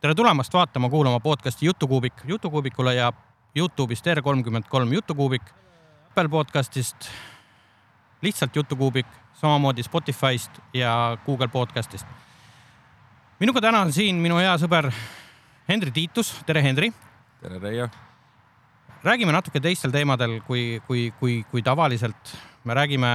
tere 0.00 0.14
tulemast 0.14 0.54
vaatama-kuulama 0.54 1.20
podcasti 1.20 1.66
Jutukuubik. 1.66 2.12
jutukuubikule 2.24 2.94
ja 2.94 3.12
Youtube'ist 3.58 4.06
R33 4.06 4.94
Jutukuubik, 4.94 5.42
Apple 6.08 6.28
podcastist 6.28 6.96
lihtsalt 8.22 8.56
Jutukuubik, 8.56 9.06
samamoodi 9.34 9.82
Spotify'st 9.82 10.50
ja 10.74 11.18
Google 11.26 11.48
podcast'ist. 11.48 12.06
minuga 13.40 13.60
täna 13.60 13.80
on 13.80 13.92
siin 13.92 14.16
minu 14.22 14.38
hea 14.38 14.54
sõber 14.58 14.92
Hendri 15.68 15.90
Tiitus, 15.90 16.30
tere 16.46 16.62
Hendri. 16.62 16.92
tere 17.42 17.58
Reio. 17.58 17.88
räägime 19.02 19.32
natuke 19.32 19.60
teistel 19.60 19.90
teemadel 19.90 20.40
kui, 20.46 20.80
kui, 20.86 21.12
kui, 21.18 21.44
kui 21.50 21.62
tavaliselt. 21.62 22.38
me 22.64 22.74
räägime 22.74 23.10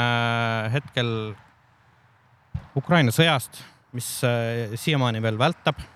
hetkel 0.71 1.35
Ukraina 2.75 3.11
sõjast, 3.11 3.63
mis 3.93 4.21
siiamaani 4.75 5.21
veel 5.21 5.39
vältab 5.39 5.92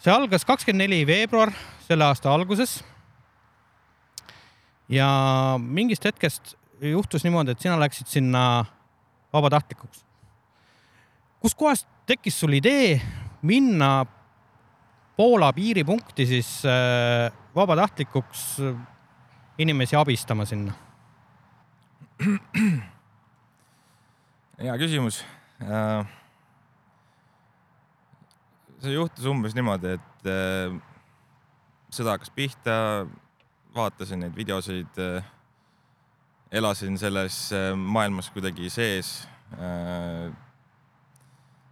see 0.00 0.12
algas 0.12 0.46
kakskümmend 0.48 0.86
neli 0.86 1.02
veebruar 1.04 1.52
selle 1.84 2.06
aasta 2.08 2.32
alguses. 2.32 2.84
ja 4.88 5.08
mingist 5.60 6.04
hetkest 6.04 6.56
juhtus 6.80 7.24
niimoodi, 7.24 7.52
et 7.52 7.60
sina 7.60 7.76
läksid 7.80 8.06
sinna 8.08 8.64
vabatahtlikuks. 9.32 10.04
kuskohast 11.40 11.88
tekkis 12.06 12.40
sul 12.40 12.52
idee 12.52 13.00
minna 13.42 14.06
Poola 15.16 15.52
piiripunkti 15.52 16.26
siis 16.26 16.62
äh, 16.64 17.32
vabatahtlikuks 17.54 18.62
inimesi 19.58 19.96
abistama 19.96 20.44
sinna? 20.48 20.72
hea 24.64 24.78
küsimus 24.80 25.24
äh 25.60 26.19
see 28.80 28.94
juhtus 28.94 29.26
umbes 29.28 29.56
niimoodi, 29.56 29.96
et 29.98 30.30
äh, 30.30 30.76
sõda 31.92 32.16
hakkas 32.16 32.32
pihta, 32.34 32.76
vaatasin 33.76 34.24
neid 34.24 34.36
videosid 34.36 35.00
äh,, 35.02 35.26
elasin 36.50 36.98
selles 36.98 37.48
äh, 37.54 37.72
maailmas 37.76 38.30
kuidagi 38.34 38.70
sees 38.72 39.20
äh,. 39.54 40.30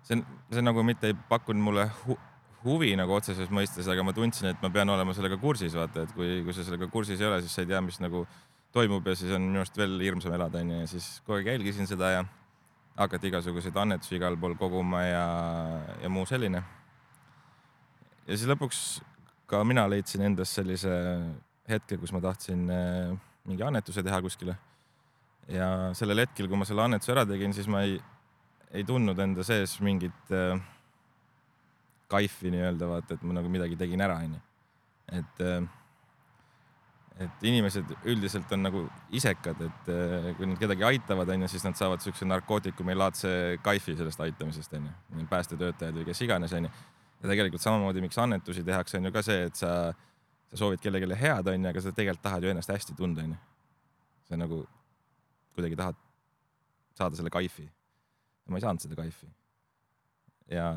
see, 0.06 0.20
see 0.52 0.64
nagu 0.64 0.84
mitte 0.86 1.10
ei 1.10 1.16
pakkunud 1.30 1.64
mulle 1.70 1.88
hu 2.04 2.18
huvi 2.64 2.90
nagu 2.98 3.14
otseses 3.14 3.50
mõistes, 3.54 3.86
aga 3.86 4.02
ma 4.02 4.12
tundsin, 4.12 4.50
et 4.50 4.62
ma 4.62 4.70
pean 4.74 4.90
olema 4.90 5.14
sellega 5.14 5.36
kursis, 5.38 5.76
vaata, 5.78 6.02
et 6.04 6.14
kui, 6.16 6.40
kui 6.42 6.54
sa 6.56 6.64
sellega 6.66 6.88
kursis 6.90 7.20
ei 7.22 7.28
ole, 7.28 7.38
siis 7.44 7.54
sa 7.54 7.62
ei 7.62 7.68
tea, 7.70 7.78
mis 7.86 8.00
nagu 8.02 8.24
toimub 8.74 9.06
ja 9.06 9.14
siis 9.16 9.30
on 9.32 9.46
minu 9.46 9.62
arust 9.62 9.78
veel 9.78 9.94
hirmsam 10.02 10.34
elada, 10.34 10.58
onju, 10.64 10.80
ja 10.82 10.88
siis 10.90 11.06
kogu 11.22 11.38
aeg 11.38 11.52
jälgisin 11.52 11.86
seda 11.88 12.10
ja 12.16 12.24
hakati 12.98 13.30
igasuguseid 13.30 13.78
annetusi 13.78 14.18
igal 14.18 14.36
pool 14.42 14.58
koguma 14.58 15.04
ja, 15.06 15.24
ja 16.02 16.10
muu 16.10 16.26
selline 16.26 16.64
ja 18.28 18.36
siis 18.36 18.48
lõpuks 18.50 18.80
ka 19.48 19.62
mina 19.64 19.86
leidsin 19.88 20.24
endas 20.28 20.52
sellise 20.58 20.92
hetke, 21.68 21.98
kus 22.00 22.12
ma 22.12 22.20
tahtsin 22.24 22.66
äh, 22.72 23.14
mingi 23.48 23.64
annetuse 23.64 24.04
teha 24.04 24.20
kuskile. 24.24 24.56
ja 25.48 25.94
sellel 25.96 26.26
hetkel, 26.26 26.48
kui 26.48 26.60
ma 26.60 26.66
selle 26.68 26.84
annetuse 26.84 27.14
ära 27.14 27.24
tegin, 27.28 27.54
siis 27.56 27.68
ma 27.72 27.80
ei, 27.86 27.96
ei 28.76 28.84
tundnud 28.84 29.18
enda 29.24 29.44
sees 29.46 29.78
mingit 29.84 30.34
äh, 30.34 30.60
kaifi 32.08 32.52
nii-öelda 32.52 32.88
vaata, 32.88 33.16
et 33.16 33.24
ma 33.24 33.38
nagu 33.38 33.48
midagi 33.52 33.76
tegin 33.80 34.04
ära, 34.04 34.20
onju. 34.28 34.40
et 35.20 35.44
äh, 35.44 35.74
et 37.18 37.40
inimesed 37.50 37.88
üldiselt 38.06 38.52
on 38.54 38.60
nagu 38.62 38.84
isekad, 39.10 39.64
et 39.64 39.88
äh, 39.90 40.28
kui 40.36 40.46
nad 40.46 40.60
kedagi 40.60 40.84
aitavad, 40.86 41.32
onju, 41.34 41.48
siis 41.50 41.64
nad 41.64 41.80
saavad 41.80 42.04
siukse 42.04 42.28
narkootikumi 42.28 42.94
laadse 42.94 43.32
kaifi 43.64 43.96
sellest 43.98 44.20
aitamisest, 44.28 44.76
onju. 44.76 45.26
päästetöötajad 45.32 45.96
või 45.96 46.06
kes 46.12 46.22
iganes, 46.28 46.54
onju 46.60 46.70
ja 47.18 47.30
tegelikult 47.32 47.62
samamoodi, 47.62 48.02
miks 48.04 48.18
annetusi 48.20 48.64
tehakse, 48.66 48.98
on 48.98 49.08
ju 49.08 49.14
ka 49.14 49.22
see, 49.26 49.46
et 49.48 49.58
sa, 49.58 49.72
sa 50.50 50.60
soovid 50.60 50.82
kellelegi 50.82 51.18
head, 51.18 51.50
onju, 51.50 51.70
aga 51.70 51.82
sa 51.82 51.94
tegelikult 51.94 52.24
tahad 52.24 52.46
ju 52.46 52.52
ennast 52.52 52.70
hästi 52.72 52.94
tunda, 52.98 53.24
onju. 53.26 53.38
sa 54.28 54.38
nagu 54.38 54.62
kuidagi 55.56 55.78
tahad 55.78 55.98
saada 56.98 57.18
selle 57.18 57.32
kaifi. 57.32 57.66
ma 58.48 58.56
ei 58.56 58.64
saanud 58.64 58.80
seda 58.80 58.96
kaifi. 58.96 59.26
ja 60.50 60.68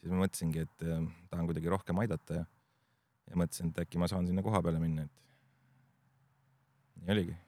siis 0.00 0.12
ma 0.12 0.22
mõtlesingi, 0.22 0.66
et 0.66 0.86
äh, 0.86 1.06
tahan 1.30 1.48
kuidagi 1.48 1.72
rohkem 1.72 1.98
aidata 2.04 2.42
ja, 2.42 2.44
ja 3.30 3.40
mõtlesin, 3.40 3.72
et 3.72 3.80
äkki 3.86 3.98
ma 3.98 4.08
saan 4.10 4.28
sinna 4.28 4.44
koha 4.44 4.60
peale 4.62 4.82
minna, 4.82 5.06
et 5.06 7.00
nii 7.00 7.14
oligi. 7.16 7.38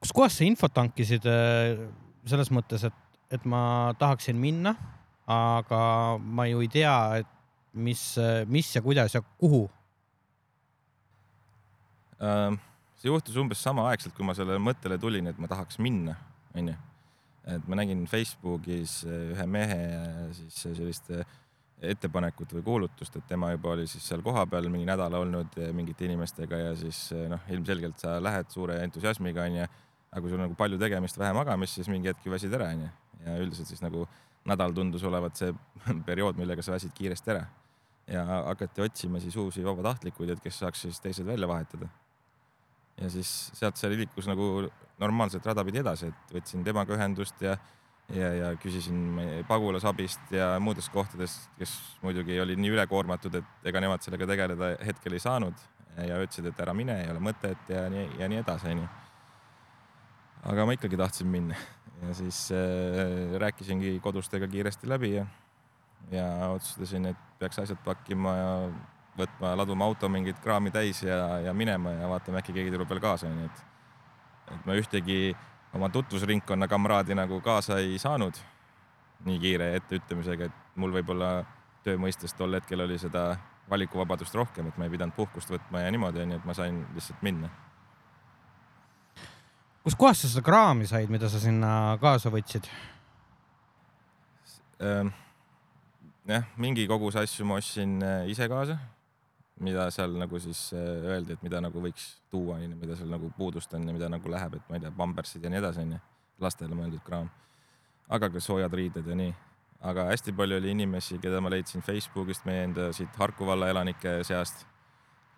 kuskohast 0.00 0.40
sa 0.40 0.48
infot 0.48 0.80
hankisid 0.80 1.28
äh, 1.28 1.84
selles 2.24 2.50
mõttes, 2.54 2.88
et, 2.88 3.20
et 3.36 3.44
ma 3.44 3.92
tahaksin 4.00 4.40
minna 4.40 4.74
aga 5.30 5.82
ma 6.18 6.46
ju 6.50 6.62
ei 6.64 6.70
tea, 6.72 6.96
et 7.20 7.28
mis, 7.72 8.02
mis 8.50 8.74
ja 8.74 8.82
kuidas 8.82 9.14
ja 9.14 9.22
kuhu. 9.22 9.64
Ähm, 12.20 12.58
see 12.98 13.08
juhtus 13.08 13.36
umbes 13.40 13.62
samaaegselt, 13.64 14.14
kui 14.16 14.26
ma 14.26 14.34
sellele 14.36 14.60
mõttele 14.62 14.98
tulin, 15.00 15.30
et 15.30 15.38
ma 15.40 15.48
tahaks 15.50 15.78
minna, 15.82 16.16
onju. 16.54 16.76
et 17.50 17.68
ma 17.70 17.78
nägin 17.78 18.02
Facebookis 18.06 19.00
ühe 19.08 19.46
mehe 19.48 19.78
siis 20.36 20.58
sellist 20.60 21.08
ettepanekut 21.80 22.52
või 22.58 22.64
kuulutust, 22.66 23.14
et 23.16 23.24
tema 23.30 23.48
juba 23.54 23.72
oli 23.72 23.86
siis 23.88 24.04
seal 24.04 24.20
kohapeal 24.22 24.68
mingi 24.68 24.84
nädala 24.84 25.22
olnud 25.22 25.56
mingite 25.72 26.04
inimestega 26.04 26.58
ja 26.60 26.74
siis 26.76 27.06
noh, 27.30 27.40
ilmselgelt 27.48 28.02
sa 28.02 28.18
lähed 28.20 28.50
suure 28.52 28.76
entusiasmiga 28.84 29.46
onju, 29.48 29.68
aga 30.10 30.20
kui 30.20 30.34
sul 30.34 30.42
nagu 30.42 30.58
palju 30.58 30.78
tegemist, 30.82 31.18
vähe 31.18 31.32
magamist, 31.32 31.78
siis 31.78 31.88
mingi 31.88 32.12
hetk 32.12 32.26
ju 32.26 32.34
väsid 32.34 32.52
ära 32.58 32.68
onju 32.74 32.90
ja 33.24 33.38
üldiselt 33.40 33.72
siis 33.72 33.80
nagu 33.84 34.04
nädal 34.48 34.74
tundus 34.76 35.04
olevat 35.04 35.36
see 35.36 35.54
periood, 36.08 36.38
millega 36.40 36.62
sa 36.64 36.76
väsid 36.76 36.94
kiiresti 36.96 37.34
ära. 37.34 37.46
ja 38.10 38.24
hakati 38.26 38.82
otsima 38.82 39.20
siis 39.20 39.36
uusi 39.36 39.64
vabatahtlikuid, 39.64 40.32
et 40.34 40.40
kes 40.42 40.56
saaks 40.58 40.80
siis 40.86 41.00
teised 41.00 41.26
välja 41.26 41.48
vahetada. 41.48 41.88
ja 43.00 43.10
siis 43.10 43.50
sealt 43.54 43.76
see 43.76 43.90
liikus 43.96 44.28
nagu 44.28 44.68
normaalselt 44.98 45.46
rada 45.46 45.64
pidi 45.64 45.80
edasi, 45.80 46.10
et 46.10 46.34
võtsin 46.34 46.64
temaga 46.64 46.94
ühendust 46.96 47.40
ja, 47.42 47.56
ja, 48.14 48.32
ja 48.34 48.54
küsisin 48.60 49.20
pagulasabist 49.48 50.32
ja 50.36 50.52
muudest 50.60 50.92
kohtadest, 50.92 51.48
kes 51.58 51.76
muidugi 52.02 52.40
olid 52.40 52.60
nii 52.60 52.74
ülekoormatud, 52.76 53.40
et 53.40 53.68
ega 53.70 53.80
nemad 53.80 54.04
sellega 54.04 54.28
tegeleda 54.28 54.74
hetkel 54.84 55.16
ei 55.16 55.22
saanud 55.24 55.68
ja 56.06 56.20
ütlesid, 56.22 56.50
et 56.50 56.60
ära 56.60 56.74
mine, 56.76 56.96
ei 57.04 57.12
ole 57.12 57.22
mõtet 57.22 57.72
ja 57.72 57.86
nii 57.92 58.20
ja 58.20 58.28
nii 58.30 58.42
edasi, 58.42 58.72
onju. 58.74 58.88
aga 60.52 60.66
ma 60.66 60.76
ikkagi 60.76 61.00
tahtsin 61.00 61.28
minna 61.30 61.56
ja 62.06 62.14
siis 62.14 62.52
äh, 62.52 63.40
rääkisingi 63.40 64.00
kodustega 64.00 64.48
kiiresti 64.48 64.88
läbi 64.88 65.14
ja, 65.14 65.26
ja 66.10 66.26
otsustasin, 66.48 67.06
et 67.06 67.16
peaks 67.38 67.58
asjad 67.58 67.78
pakkima 67.84 68.36
ja 68.36 68.54
võtma, 69.18 69.52
laduma 69.56 69.84
auto 69.84 70.08
mingit 70.08 70.38
kraami 70.40 70.72
täis 70.72 71.02
ja, 71.02 71.38
ja 71.44 71.54
minema 71.54 71.92
ja 71.98 72.08
vaatame, 72.08 72.40
äkki 72.40 72.54
keegi 72.56 72.72
tuleb 72.74 72.88
veel 72.88 73.02
kaasa, 73.02 73.28
onju, 73.28 73.50
et, 73.50 73.62
et 74.54 74.66
ma 74.66 74.78
ühtegi 74.78 75.20
oma 75.76 75.90
tutvusringkonna 75.92 76.68
kamraadi 76.68 77.14
nagu 77.18 77.40
kaasa 77.44 77.78
ei 77.82 77.98
saanud 77.98 78.38
nii 79.26 79.38
kiire 79.38 79.74
etteütlemisega, 79.76 80.48
et 80.48 80.76
mul 80.80 80.94
võib-olla 80.96 81.42
töö 81.84 82.00
mõistes 82.00 82.32
tol 82.36 82.56
hetkel 82.56 82.86
oli 82.86 82.96
seda 82.98 83.34
valikuvabadust 83.70 84.34
rohkem, 84.34 84.70
et 84.70 84.78
ma 84.78 84.88
ei 84.88 84.94
pidanud 84.94 85.14
puhkust 85.16 85.52
võtma 85.52 85.84
ja 85.84 85.90
niimoodi 85.92 86.24
onju, 86.24 86.40
et 86.40 86.48
ma 86.48 86.56
sain 86.56 86.80
lihtsalt 86.96 87.20
minna 87.26 87.50
kuskohast 89.84 90.24
sa 90.24 90.30
seda 90.34 90.44
kraami 90.44 90.86
said, 90.88 91.10
mida 91.12 91.28
sa 91.32 91.40
sinna 91.40 91.96
kaasa 92.00 92.32
võtsid? 92.32 92.68
Ehm, 94.80 95.12
jah, 96.28 96.46
mingi 96.60 96.86
kogus 96.88 97.18
asju 97.20 97.46
ma 97.48 97.58
ostsin 97.60 97.98
äh, 98.04 98.30
ise 98.32 98.48
kaasa, 98.48 98.78
mida 99.64 99.88
seal 99.92 100.16
nagu 100.20 100.40
siis 100.40 100.70
äh, 100.76 101.04
öeldi, 101.12 101.36
et 101.36 101.44
mida 101.44 101.60
nagu 101.64 101.82
võiks 101.84 102.06
tuua, 102.32 102.58
onju, 102.58 102.76
mida 102.80 102.96
seal 102.96 103.12
nagu 103.12 103.28
puudust 103.36 103.72
on 103.76 103.88
ja 103.88 103.96
mida 103.96 104.08
nagu 104.12 104.32
läheb, 104.32 104.56
et 104.56 104.70
ma 104.70 104.78
ei 104.78 104.84
tea, 104.84 104.92
pampersid 104.96 105.44
ja 105.44 105.52
nii 105.52 105.60
edasi, 105.60 105.84
onju, 105.84 106.00
lastele 106.40 106.76
mõeldud 106.76 107.04
kraam. 107.04 107.30
aga 108.10 108.30
ka 108.32 108.40
soojad 108.42 108.72
riided 108.74 109.06
ja 109.06 109.14
nii. 109.14 109.34
aga 109.80 110.08
hästi 110.10 110.32
palju 110.36 110.56
oli 110.60 110.70
inimesi, 110.70 111.18
keda 111.18 111.40
ma 111.40 111.48
leidsin 111.48 111.82
Facebookist 111.82 112.44
meie 112.44 112.64
enda 112.64 112.92
siit 112.92 113.16
Harku 113.16 113.46
valla 113.46 113.68
elanike 113.68 114.20
seast, 114.24 114.66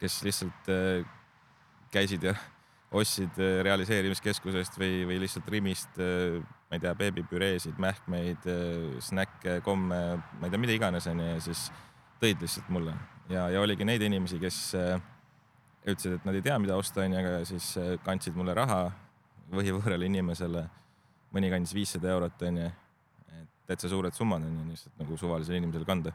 kes 0.00 0.22
lihtsalt 0.22 0.70
äh, 0.70 1.06
käisid 1.90 2.22
ja 2.30 2.34
ostsid 2.92 3.38
äh, 3.40 3.60
realiseerimiskeskusest 3.64 4.76
või, 4.80 5.02
või 5.08 5.20
lihtsalt 5.22 5.48
Rimist, 5.52 5.96
äh, 6.00 6.40
ma 6.68 6.76
ei 6.76 6.82
tea, 6.82 6.92
beebipüreesid, 6.98 7.78
mähkmeid, 7.80 8.48
äh, 8.50 8.98
snäkke, 9.04 9.60
komme, 9.64 10.00
ma 10.18 10.48
ei 10.48 10.52
tea, 10.52 10.60
mida 10.60 10.76
iganes 10.76 11.08
onju 11.10 11.30
ja 11.30 11.38
siis 11.44 11.66
tõid 12.22 12.42
lihtsalt 12.44 12.68
mulle. 12.72 12.96
Ja, 13.32 13.48
ja 13.52 13.62
oligi 13.64 13.86
neid 13.88 14.02
inimesi, 14.04 14.38
kes 14.42 14.58
ütlesid, 14.76 16.18
et 16.18 16.26
nad 16.28 16.36
ei 16.36 16.44
tea, 16.44 16.58
mida 16.60 16.76
osta 16.78 17.04
onju, 17.04 17.18
aga 17.18 17.46
siis 17.48 17.70
kandsid 18.04 18.36
mulle 18.36 18.54
raha 18.58 18.84
võhivõõrale 19.52 20.06
inimesele, 20.10 20.66
mõni 21.32 21.50
kandis 21.52 21.72
viissada 21.74 22.10
eurot 22.12 22.44
onju, 22.50 22.68
et 23.38 23.48
täitsa 23.70 23.88
suured 23.90 24.14
summad 24.14 24.44
onju, 24.44 24.66
lihtsalt 24.74 25.00
nagu 25.00 25.16
suvalisele 25.18 25.62
inimesele 25.62 25.88
kanda. 25.88 26.12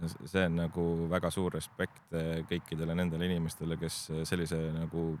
See 0.00 0.42
on 0.46 0.56
nagu 0.56 0.84
väga 1.10 1.30
suur 1.34 1.52
respekt 1.54 2.14
kõikidele 2.50 2.94
nendele 2.96 3.26
inimestele, 3.28 3.76
kes 3.78 4.06
sellise 4.28 4.58
nagu 4.74 5.12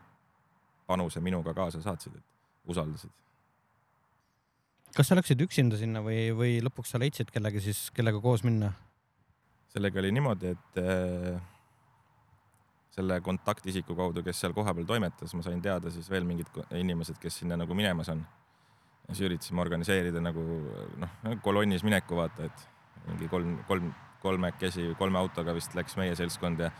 panuse 0.90 1.22
minuga 1.24 1.54
kaasa 1.56 1.82
saatsid, 1.84 2.18
et 2.18 2.70
usaldasid. 2.70 3.14
kas 4.96 5.10
sa 5.10 5.16
läksid 5.18 5.46
üksinda 5.46 5.78
sinna 5.78 6.02
või, 6.02 6.30
või 6.36 6.58
lõpuks 6.66 6.94
sa 6.94 7.00
leidsid 7.02 7.30
kellegi 7.30 7.62
siis, 7.70 7.86
kellega 7.94 8.20
koos 8.22 8.44
minna? 8.46 8.72
sellega 9.70 10.02
oli 10.02 10.10
niimoodi, 10.16 10.50
et 10.56 10.80
äh, 10.82 11.40
selle 12.94 13.20
kontaktisiku 13.22 13.94
kaudu, 13.98 14.24
kes 14.26 14.42
seal 14.42 14.54
kohapeal 14.56 14.88
toimetas, 14.88 15.34
ma 15.38 15.46
sain 15.46 15.62
teada 15.62 15.92
siis 15.94 16.10
veel 16.10 16.26
mingid 16.26 16.50
inimesed, 16.74 17.20
kes 17.22 17.40
sinna 17.42 17.58
nagu 17.60 17.74
minemas 17.78 18.10
on. 18.10 18.24
ja 19.08 19.14
siis 19.14 19.26
üritasime 19.26 19.62
organiseerida 19.62 20.20
nagu 20.22 20.42
noh, 21.02 21.14
kolonnis 21.42 21.82
mineku 21.86 22.18
vaata, 22.18 22.46
et 22.50 22.66
mingi 23.06 23.28
kolm, 23.30 23.56
kolm, 23.68 23.92
kolmekesi, 24.22 24.90
kolme 24.98 25.18
autoga 25.18 25.54
vist 25.56 25.74
läks 25.74 25.96
meie 25.98 26.16
seltskond 26.18 26.60
ja, 26.60 26.70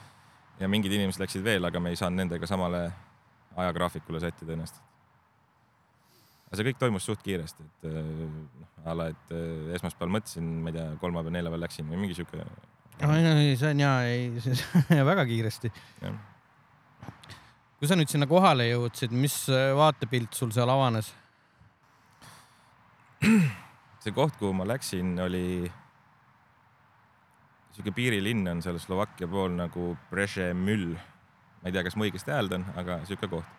ja 0.60 0.68
mingid 0.68 0.92
inimesed 0.94 1.22
läksid 1.22 1.46
veel, 1.46 1.64
aga 1.66 1.80
me 1.80 1.94
ei 1.94 1.98
saanud 1.98 2.24
nendega 2.24 2.46
samale 2.50 2.88
ajagraafikule 3.56 4.20
sättida 4.22 4.54
ennast. 4.54 4.80
aga 6.46 6.58
see 6.58 6.66
kõik 6.70 6.80
toimus 6.80 7.06
suht 7.06 7.22
kiiresti, 7.22 7.62
et 7.66 7.88
noh, 7.90 8.70
a 8.84 8.96
la, 8.96 9.08
et 9.12 9.34
äh, 9.36 9.70
esmaspäeval 9.78 10.16
mõtlesin, 10.18 10.50
ma 10.64 10.72
ei 10.72 10.78
tea, 10.78 10.88
kolmapäeval, 11.02 11.36
neljapäeval 11.36 11.64
läksin 11.66 11.88
või 11.90 12.02
mingi 12.04 12.18
sihuke 12.18 12.40
ei, 12.40 13.24
ei, 13.30 13.56
see 13.56 13.70
on 13.70 13.80
ja, 13.80 13.92
ei, 14.04 15.04
väga 15.12 15.24
kiiresti. 15.28 15.72
kui 17.78 17.88
sa 17.88 17.96
nüüd 17.96 18.10
sinna 18.12 18.28
kohale 18.30 18.68
jõudsid, 18.68 19.14
mis 19.14 19.42
äh, 19.52 19.70
vaatepilt 19.78 20.34
sul 20.36 20.52
seal 20.54 20.70
avanes? 20.70 21.12
see 24.02 24.16
koht, 24.16 24.36
kuhu 24.40 24.52
ma 24.56 24.66
läksin, 24.68 25.14
oli 25.20 25.70
sihuke 27.80 27.94
piirilinn 27.96 28.48
on 28.50 28.62
seal 28.64 28.78
Slovakkia 28.80 29.28
pool 29.30 29.54
nagu 29.56 29.94
Brežemüll. 30.10 30.94
Ma 31.60 31.68
ei 31.68 31.72
tea, 31.72 31.84
kas 31.84 31.96
ma 31.96 32.06
õigesti 32.08 32.32
hääldan, 32.32 32.64
aga 32.80 33.00
sihuke 33.08 33.28
koht. 33.28 33.58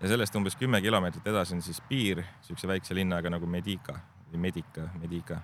ja 0.00 0.08
sellest 0.10 0.34
umbes 0.34 0.56
kümme 0.58 0.80
kilomeetrit 0.82 1.26
edasi 1.30 1.54
on 1.54 1.62
siis 1.62 1.80
piir 1.88 2.24
siukse 2.42 2.68
väikse 2.68 2.94
linnaga 2.94 3.30
nagu 3.30 3.46
Medika 3.46 3.98
või 4.32 4.40
Medika, 4.48 4.88
Medika. 5.00 5.40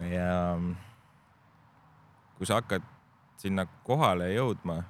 ja 0.00 0.56
kui 2.36 2.46
sa 2.46 2.60
hakkad 2.60 2.84
sinna 3.40 3.66
kohale 3.84 4.30
jõudma, 4.32 4.80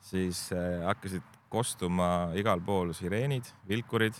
siis 0.00 0.48
äh, 0.52 0.84
hakkasid 0.86 1.24
kostuma 1.50 2.30
igal 2.38 2.60
pool 2.62 2.92
sireenid, 2.94 3.48
vilkurid. 3.68 4.14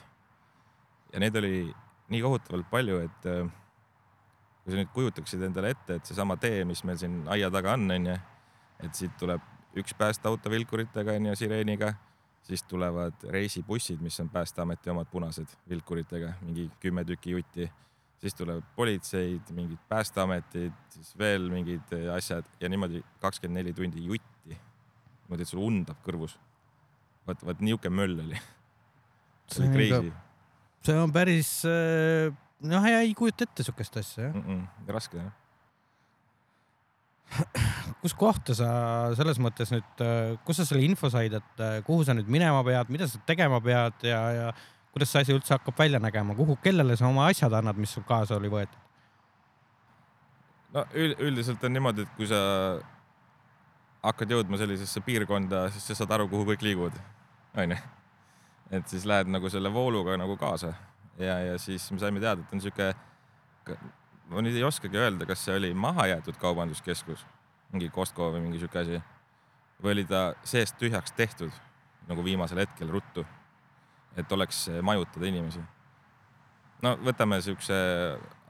ja 1.12 1.20
neid 1.20 1.36
oli 1.36 1.70
nii 2.10 2.22
kohutavalt 2.22 2.70
palju, 2.70 2.98
et 3.04 3.30
äh, 3.30 3.46
kui 4.64 4.72
sa 4.72 4.80
nüüd 4.80 4.92
kujutaksid 4.94 5.42
endale 5.46 5.74
ette, 5.74 6.00
et 6.00 6.10
seesama 6.10 6.36
tee, 6.40 6.64
mis 6.64 6.82
meil 6.84 6.98
siin 6.98 7.22
aia 7.28 7.50
taga 7.50 7.76
on, 7.78 7.90
onju, 7.90 8.18
et 8.80 8.94
siit 8.96 9.14
tuleb 9.20 9.59
üks 9.76 9.94
päästeauto 9.94 10.50
vilkuritega 10.50 11.12
onju, 11.18 11.36
sireeniga, 11.36 11.94
siis 12.42 12.62
tulevad 12.62 13.14
reisibussid, 13.30 14.00
mis 14.00 14.20
on 14.20 14.28
Päästeameti 14.28 14.90
omad 14.90 15.06
punased 15.10 15.46
vilkuritega, 15.68 16.32
mingi 16.42 16.70
kümme 16.80 17.04
tükki 17.04 17.36
jutti 17.36 17.70
siis 18.20 18.36
tuleb 18.36 18.64
politseid, 18.76 19.48
mingid 19.56 19.80
päästeametid, 19.88 20.76
siis 20.94 21.12
veel 21.18 21.48
mingid 21.52 21.94
eh, 21.96 22.08
asjad 22.14 22.46
ja 22.60 22.68
niimoodi 22.68 23.02
kakskümmend 23.22 23.62
neli 23.62 23.74
tundi 23.76 24.04
jutti. 24.04 24.56
niimoodi, 25.24 25.46
et 25.46 25.48
sul 25.48 25.62
undab 25.64 26.00
kõrvus. 26.04 26.36
vot, 27.26 27.44
vot 27.46 27.64
niisugune 27.64 27.96
möll 27.96 28.24
oli. 28.26 28.40
see 29.48 29.64
oli 29.64 29.72
crazy. 29.76 30.12
see 30.84 31.00
on 31.00 31.12
päris, 31.12 31.52
eh, 31.68 32.32
noh, 32.60 32.88
ei 32.92 33.14
kujuta 33.16 33.48
ette 33.48 33.64
sihukest 33.66 33.96
asja 34.02 34.28
jah 34.28 34.34
mm. 34.34 34.42
-mm, 34.48 34.92
raske 34.92 35.22
jah 35.22 35.32
kus 38.02 38.14
kohta 38.18 38.56
sa 38.56 38.68
selles 39.18 39.38
mõttes 39.42 39.72
nüüd, 39.74 40.04
eh, 40.04 40.34
kus 40.46 40.60
sa 40.60 40.68
selle 40.68 40.84
info 40.86 41.10
said, 41.12 41.38
et 41.38 41.64
kuhu 41.86 42.04
sa 42.06 42.16
nüüd 42.16 42.30
minema 42.30 42.62
pead, 42.66 42.92
mida 42.92 43.08
sa 43.10 43.20
tegema 43.26 43.60
pead 43.64 44.06
ja, 44.08 44.20
ja 44.36 44.52
kuidas 44.90 45.12
see 45.12 45.24
asi 45.24 45.34
üldse 45.36 45.54
hakkab 45.54 45.78
välja 45.78 46.00
nägema, 46.02 46.34
kuhu, 46.38 46.56
kellele 46.62 46.96
sa 46.98 47.08
oma 47.08 47.28
asjad 47.30 47.54
annad, 47.54 47.78
mis 47.78 47.92
sul 47.94 48.06
kaasa 48.06 48.38
oli 48.40 48.50
võetud? 48.52 48.86
no 50.74 50.84
üldiselt 50.94 51.64
on 51.66 51.74
niimoodi, 51.74 52.06
et 52.06 52.12
kui 52.18 52.28
sa 52.30 52.40
hakkad 54.04 54.30
jõudma 54.34 54.58
sellisesse 54.60 55.02
piirkonda, 55.04 55.66
siis 55.74 55.88
sa 55.90 55.98
saad 55.98 56.14
aru, 56.16 56.28
kuhu 56.30 56.46
kõik 56.52 56.62
liiguvad, 56.64 57.00
onju. 57.58 57.78
et 58.78 58.92
siis 58.92 59.06
lähed 59.08 59.30
nagu 59.30 59.50
selle 59.50 59.72
vooluga 59.74 60.16
nagu 60.20 60.36
kaasa 60.40 60.72
ja, 61.18 61.38
ja 61.50 61.58
siis 61.58 61.90
me 61.92 61.98
saime 62.02 62.22
teada, 62.22 62.44
et 62.44 62.54
on 62.54 62.62
sihuke, 62.62 62.92
ma 64.30 64.44
nüüd 64.44 64.56
ei 64.56 64.64
oskagi 64.64 64.98
öelda, 64.98 65.26
kas 65.26 65.42
see 65.44 65.56
oli 65.58 65.72
mahajäetud 65.74 66.38
kaubanduskeskus, 66.40 67.26
mingi 67.72 67.90
Costco 67.94 68.30
või 68.34 68.46
mingi 68.46 68.62
sihuke 68.62 68.84
asi 68.84 69.02
või 69.82 69.96
oli 69.96 70.06
ta 70.06 70.30
seest 70.44 70.78
tühjaks 70.78 71.12
tehtud 71.16 71.52
nagu 72.08 72.24
viimasel 72.24 72.62
hetkel 72.62 72.90
ruttu 72.90 73.24
et 74.16 74.32
oleks 74.32 74.64
majutada 74.82 75.28
inimesi. 75.28 75.60
no 76.82 76.94
võtame 77.04 77.40
siukse 77.44 77.76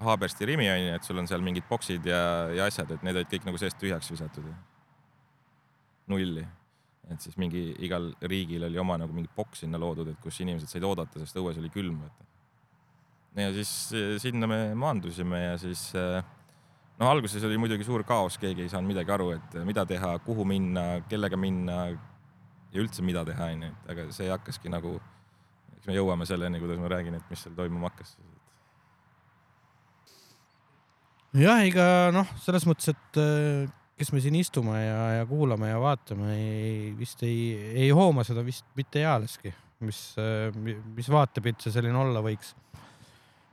Haabersti 0.01 0.47
Rimi 0.49 0.69
onju, 0.71 0.95
et 0.97 1.05
sul 1.05 1.19
on 1.21 1.29
seal 1.29 1.43
mingid 1.45 1.67
boksid 1.69 2.07
ja, 2.07 2.23
ja 2.55 2.69
asjad, 2.71 2.95
et 2.95 3.05
need 3.05 3.19
olid 3.19 3.31
kõik 3.33 3.49
nagu 3.49 3.61
seest 3.61 3.79
tühjaks 3.81 4.11
visatud. 4.13 4.49
nulli, 6.11 6.47
et 7.11 7.21
siis 7.23 7.37
mingi 7.39 7.71
igal 7.87 8.11
riigil 8.23 8.65
oli 8.67 8.79
oma 8.79 8.97
nagu 8.99 9.15
mingi 9.15 9.31
boks 9.37 9.65
sinna 9.65 9.79
loodud, 9.79 10.09
et 10.11 10.21
kus 10.23 10.41
inimesed 10.41 10.69
said 10.69 10.85
oodata, 10.87 11.21
sest 11.21 11.37
õues 11.37 11.59
oli 11.59 11.71
külm. 11.71 12.01
Ja 13.39 13.51
siis 13.55 13.73
eh, 13.95 14.15
sinna 14.23 14.49
me 14.51 14.61
maandusime 14.79 15.45
ja 15.45 15.59
siis 15.61 15.91
noh, 15.95 17.09
alguses 17.09 17.45
oli 17.47 17.59
muidugi 17.61 17.87
suur 17.87 18.05
kaos, 18.09 18.39
keegi 18.41 18.67
ei 18.67 18.73
saanud 18.73 18.91
midagi 18.91 19.15
aru, 19.15 19.31
et 19.39 19.61
mida 19.67 19.87
teha, 19.89 20.17
kuhu 20.25 20.47
minna, 20.49 21.03
kellega 21.11 21.39
minna 21.41 21.85
ja 21.91 22.83
üldse 22.83 23.05
mida 23.07 23.25
teha, 23.27 23.53
onju, 23.55 23.71
et 23.71 23.95
aga 23.95 24.11
see 24.15 24.31
hakkaski 24.31 24.73
nagu 24.73 24.99
eks 25.81 25.89
me 25.89 25.97
jõuame 25.97 26.27
selleni, 26.29 26.61
kuidas 26.61 26.81
ma 26.81 26.91
räägin, 26.93 27.17
et 27.17 27.33
mis 27.33 27.41
seal 27.41 27.57
toimuma 27.57 27.89
hakkas. 27.89 28.17
jah, 31.41 31.63
ega 31.65 31.85
noh, 32.15 32.29
selles 32.43 32.67
mõttes, 32.69 32.91
et 32.93 33.21
kes 34.01 34.13
me 34.13 34.21
siin 34.25 34.37
istume 34.39 34.77
ja, 34.81 35.01
ja 35.19 35.27
kuulame 35.29 35.71
ja 35.71 35.81
vaatame, 35.81 36.37
vist 36.99 37.21
ei, 37.27 37.53
ei 37.85 37.91
hooma 37.97 38.25
seda 38.29 38.45
vist 38.45 38.65
mitte 38.77 39.03
ealeski, 39.05 39.53
mis, 39.85 40.01
mis 40.97 41.11
vaatepilt 41.13 41.65
see 41.65 41.75
selline 41.75 41.97
olla 42.01 42.23
võiks. 42.25 42.55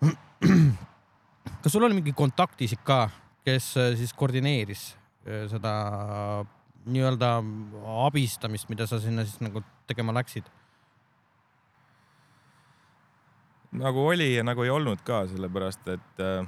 kas 1.61 1.71
sul 1.73 1.88
oli 1.88 1.97
mingi 1.97 2.13
kontaktisik 2.17 2.83
ka, 2.88 3.07
kes 3.45 3.73
äh, 3.77 3.95
siis 3.99 4.13
koordineeris 4.17 4.94
seda 5.51 5.71
nii-öelda 6.88 7.29
abistamist, 8.05 8.69
mida 8.71 8.85
sa 8.88 8.95
sinna 9.03 9.25
siis 9.27 9.41
nagu 9.44 9.59
tegema 9.89 10.13
läksid? 10.15 10.47
nagu 13.77 14.07
oli 14.07 14.35
ja 14.35 14.44
nagu 14.44 14.63
ei 14.63 14.71
olnud 14.71 15.01
ka, 15.05 15.25
sellepärast 15.27 15.88
et 15.91 16.21
äh, 16.23 16.47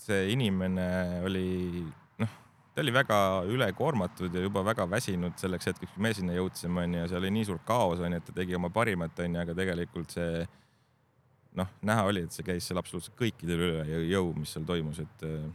see 0.00 0.30
inimene 0.32 0.88
oli, 1.26 1.82
noh, 2.22 2.36
ta 2.74 2.82
oli 2.82 2.94
väga 2.94 3.18
ülekoormatud 3.48 4.34
ja 4.34 4.42
juba 4.42 4.64
väga 4.66 4.88
väsinud 4.90 5.36
selleks 5.40 5.70
hetkeks, 5.70 5.92
kui 5.94 6.02
me 6.02 6.14
sinna 6.16 6.36
jõudsime, 6.38 6.86
onju, 6.86 7.02
ja 7.02 7.10
seal 7.10 7.22
oli 7.22 7.34
nii 7.36 7.48
suur 7.50 7.60
kaos, 7.66 8.00
onju, 8.00 8.20
et 8.20 8.26
ta 8.30 8.36
tegi 8.40 8.56
oma 8.56 8.72
parimat, 8.74 9.20
onju, 9.24 9.42
aga 9.44 9.56
tegelikult 9.58 10.16
see 10.16 10.46
noh, 11.58 11.72
näha 11.86 12.04
oli, 12.08 12.24
et 12.26 12.34
see 12.34 12.46
käis 12.46 12.68
seal 12.68 12.80
absoluutselt 12.80 13.16
kõikidele 13.18 13.72
üle 13.72 13.98
jõu, 14.12 14.32
mis 14.38 14.52
seal 14.54 14.66
toimus, 14.68 15.02
et 15.04 15.26
äh, 15.26 15.48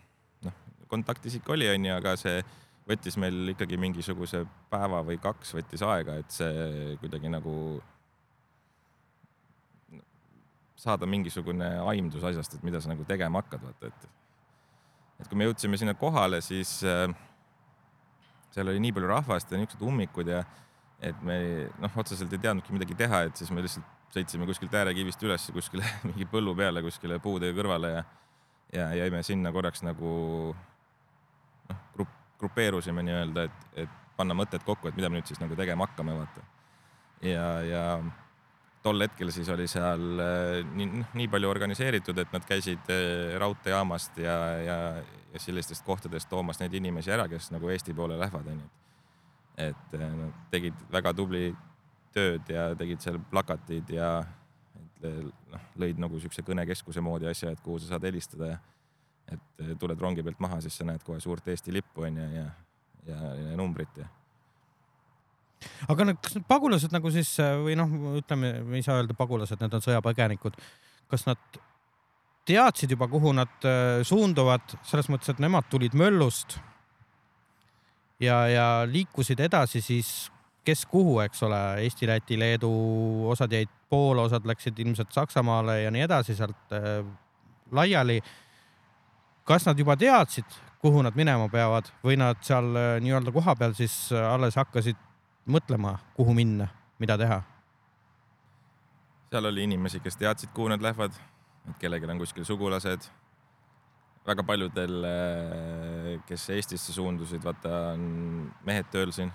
noh, 0.48 0.60
kontaktisik 0.92 1.48
oli, 1.54 1.70
onju, 1.72 1.96
aga 1.96 2.16
see 2.20 2.44
võttis 2.90 3.16
meil 3.22 3.54
ikkagi 3.54 3.80
mingisuguse 3.80 4.44
päeva 4.72 5.02
või 5.08 5.20
kaks 5.24 5.54
võttis 5.56 5.84
aega, 5.88 6.18
et 6.20 6.36
see 6.36 6.96
kuidagi 7.02 7.32
nagu 7.32 7.54
saada 10.84 11.08
mingisugune 11.08 11.70
aimdus 11.88 12.26
asjast, 12.28 12.58
et 12.58 12.66
mida 12.68 12.82
sa 12.84 12.92
nagu 12.92 13.06
tegema 13.08 13.40
hakkad, 13.40 13.64
vaata, 13.64 13.92
et. 13.92 14.10
et 15.24 15.30
kui 15.30 15.40
me 15.40 15.48
jõudsime 15.48 15.80
sinna 15.80 15.96
kohale, 15.96 16.42
siis 16.44 16.82
äh, 16.84 17.08
seal 18.52 18.70
oli 18.70 18.84
nii 18.84 18.94
palju 18.98 19.10
rahvast 19.14 19.52
ja 19.52 19.60
niisugused 19.62 19.88
ummikud 19.88 20.28
ja 20.30 20.44
et 21.04 21.20
me 21.26 21.38
noh, 21.84 22.00
otseselt 22.00 22.32
ei 22.36 22.42
teadnudki 22.44 22.76
midagi 22.76 22.98
teha, 23.00 23.26
et 23.30 23.40
siis 23.40 23.52
me 23.52 23.64
lihtsalt 23.64 24.03
sõitsime 24.14 24.48
kuskilt 24.50 24.74
äärekivist 24.78 25.24
üles 25.26 25.48
kuskile 25.56 25.88
mingi 26.08 26.28
põllu 26.30 26.56
peale 26.58 26.84
kuskile 26.86 27.20
puude 27.24 27.52
kõrvale 27.56 27.94
ja, 27.96 28.04
ja 28.74 28.88
jäime 29.04 29.24
sinna 29.26 29.52
korraks 29.56 29.84
nagu 29.86 30.14
noh, 31.70 31.86
grupp, 31.96 32.18
grupeerusime 32.42 33.06
nii-öelda, 33.06 33.48
et, 33.48 33.70
et 33.86 34.02
panna 34.18 34.36
mõtted 34.38 34.66
kokku, 34.66 34.90
et 34.90 34.98
mida 34.98 35.10
me 35.10 35.20
nüüd 35.20 35.30
siis 35.30 35.42
nagu 35.42 35.58
tegema 35.58 35.88
hakkame, 35.88 36.16
vaata. 36.18 36.46
ja, 37.26 37.48
ja 37.66 37.84
tol 38.84 39.02
hetkel 39.02 39.32
siis 39.32 39.50
oli 39.54 39.66
seal 39.72 40.22
äh, 40.22 40.62
nii, 40.76 40.88
noh, 41.00 41.12
nii 41.18 41.28
palju 41.32 41.50
organiseeritud, 41.50 42.20
et 42.20 42.32
nad 42.36 42.46
käisid 42.48 42.94
äh, 42.94 43.36
raudteejaamast 43.42 44.20
ja, 44.22 44.38
ja, 44.62 44.80
ja 45.34 45.42
sellistest 45.42 45.86
kohtadest 45.88 46.30
toomas 46.30 46.60
neid 46.62 46.76
inimesi 46.78 47.14
ära, 47.16 47.30
kes 47.32 47.50
nagu 47.56 47.72
Eesti 47.72 47.96
poole 47.98 48.20
lähevad, 48.20 48.50
onju. 48.54 48.72
et 49.64 49.96
äh, 49.98 50.10
nad 50.20 50.42
tegid 50.52 50.86
väga 50.92 51.14
tubli 51.18 51.48
tööd 52.14 52.50
ja 52.54 52.70
tegid 52.80 53.02
seal 53.04 53.20
plakatid 53.32 53.90
ja 53.94 54.10
noh, 55.04 55.66
lõid 55.80 56.00
nagu 56.00 56.20
siukse 56.22 56.46
kõnekeskuse 56.46 57.04
moodi 57.04 57.28
asja, 57.30 57.52
et 57.52 57.62
kuhu 57.64 57.82
sa 57.82 57.94
saad 57.94 58.08
helistada 58.08 58.54
ja 58.54 58.60
et 59.34 59.62
tuled 59.80 60.00
rongi 60.00 60.24
pealt 60.24 60.42
maha, 60.44 60.60
siis 60.62 60.76
sa 60.78 60.86
näed 60.88 61.04
kohe 61.08 61.20
suurt 61.24 61.48
Eesti 61.48 61.74
lippu 61.74 62.04
onju 62.08 62.26
ja, 62.36 62.44
ja, 63.08 63.16
ja, 63.16 63.34
ja 63.50 63.58
numbrit 63.60 64.02
ja 64.02 64.10
aga 65.92 66.10
need, 66.10 66.20
kas 66.24 66.36
need 66.38 66.48
pagulased 66.50 66.92
nagu 66.96 67.12
siis 67.14 67.30
või 67.64 67.78
noh, 67.80 67.92
ütleme, 68.20 68.56
me 68.68 68.80
ei 68.80 68.86
saa 68.86 69.00
öelda 69.00 69.16
pagulased, 69.18 69.62
need 69.62 69.78
on 69.78 69.86
sõjapõgenikud. 69.86 70.58
kas 71.12 71.24
nad 71.28 71.40
teadsid 72.48 72.92
juba, 72.92 73.08
kuhu 73.08 73.32
nad 73.36 73.68
äh, 73.68 74.02
suunduvad, 74.04 74.76
selles 74.88 75.10
mõttes, 75.12 75.32
et 75.32 75.40
nemad 75.44 75.70
tulid 75.72 75.96
möllust. 75.96 76.60
ja, 78.20 78.48
ja 78.48 78.68
liikusid 78.88 79.40
edasi 79.40 79.82
siis 79.82 80.32
kes 80.64 80.86
kuhu, 80.86 81.20
eks 81.20 81.44
ole, 81.44 81.60
Eesti, 81.84 82.08
Läti, 82.08 82.40
Leedu, 82.40 82.72
osad 83.30 83.52
jäid 83.52 83.72
Poola, 83.90 84.22
osad 84.22 84.46
läksid 84.46 84.80
ilmselt 84.80 85.12
Saksamaale 85.12 85.82
ja 85.82 85.92
nii 85.92 86.02
edasi 86.02 86.36
sealt 86.36 86.72
äh, 86.74 87.06
laiali. 87.72 88.22
kas 89.44 89.66
nad 89.66 89.80
juba 89.80 89.98
teadsid, 90.00 90.46
kuhu 90.82 91.02
nad 91.04 91.16
minema 91.16 91.50
peavad 91.50 91.92
või 92.04 92.16
nad 92.18 92.40
seal 92.42 92.76
äh, 92.76 92.94
nii-öelda 93.04 93.32
kohapeal 93.32 93.76
siis 93.76 94.12
äh, 94.12 94.32
alles 94.34 94.56
hakkasid 94.56 95.00
mõtlema, 95.46 95.98
kuhu 96.16 96.34
minna, 96.34 96.68
mida 97.00 97.18
teha? 97.18 97.42
seal 99.34 99.50
oli 99.50 99.64
inimesi, 99.66 100.00
kes 100.00 100.18
teadsid, 100.18 100.52
kuhu 100.54 100.70
nad 100.70 100.82
lähevad, 100.82 101.16
et 101.70 101.78
kellelgi 101.82 102.06
on 102.06 102.20
kuskil 102.22 102.46
sugulased. 102.46 103.10
väga 104.26 104.44
paljudel, 104.44 105.06
kes 106.28 106.50
Eestisse 106.50 106.94
suundusid, 106.94 107.42
vaata 107.44 107.72
on 107.94 108.54
mehed 108.64 108.86
tööl 108.92 109.12
siin. 109.12 109.34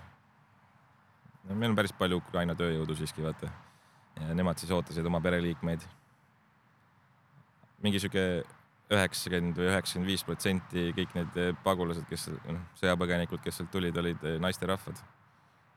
Meil 1.48 1.72
on 1.72 1.78
päris 1.78 1.94
palju 1.96 2.20
Ukraina 2.22 2.54
tööjõudu 2.58 2.96
siiski, 2.98 3.22
vaata. 3.24 3.50
ja 4.18 4.34
nemad 4.34 4.58
siis 4.58 4.72
ootasid 4.74 5.06
oma 5.06 5.20
pereliikmeid. 5.20 5.86
mingi 7.82 8.00
sihuke 8.00 8.44
üheksakümmend 8.90 9.58
või 9.60 9.68
üheksakümmend 9.68 10.10
viis 10.10 10.24
protsenti 10.24 10.88
kõik 10.96 11.14
need 11.14 11.38
pagulased, 11.64 12.08
kes 12.08 12.28
noh, 12.48 12.66
sõjapõgenikud, 12.80 13.42
kes 13.44 13.60
sealt 13.60 13.70
tulid, 13.70 13.96
olid 13.96 14.24
naisterahvad, 14.40 15.00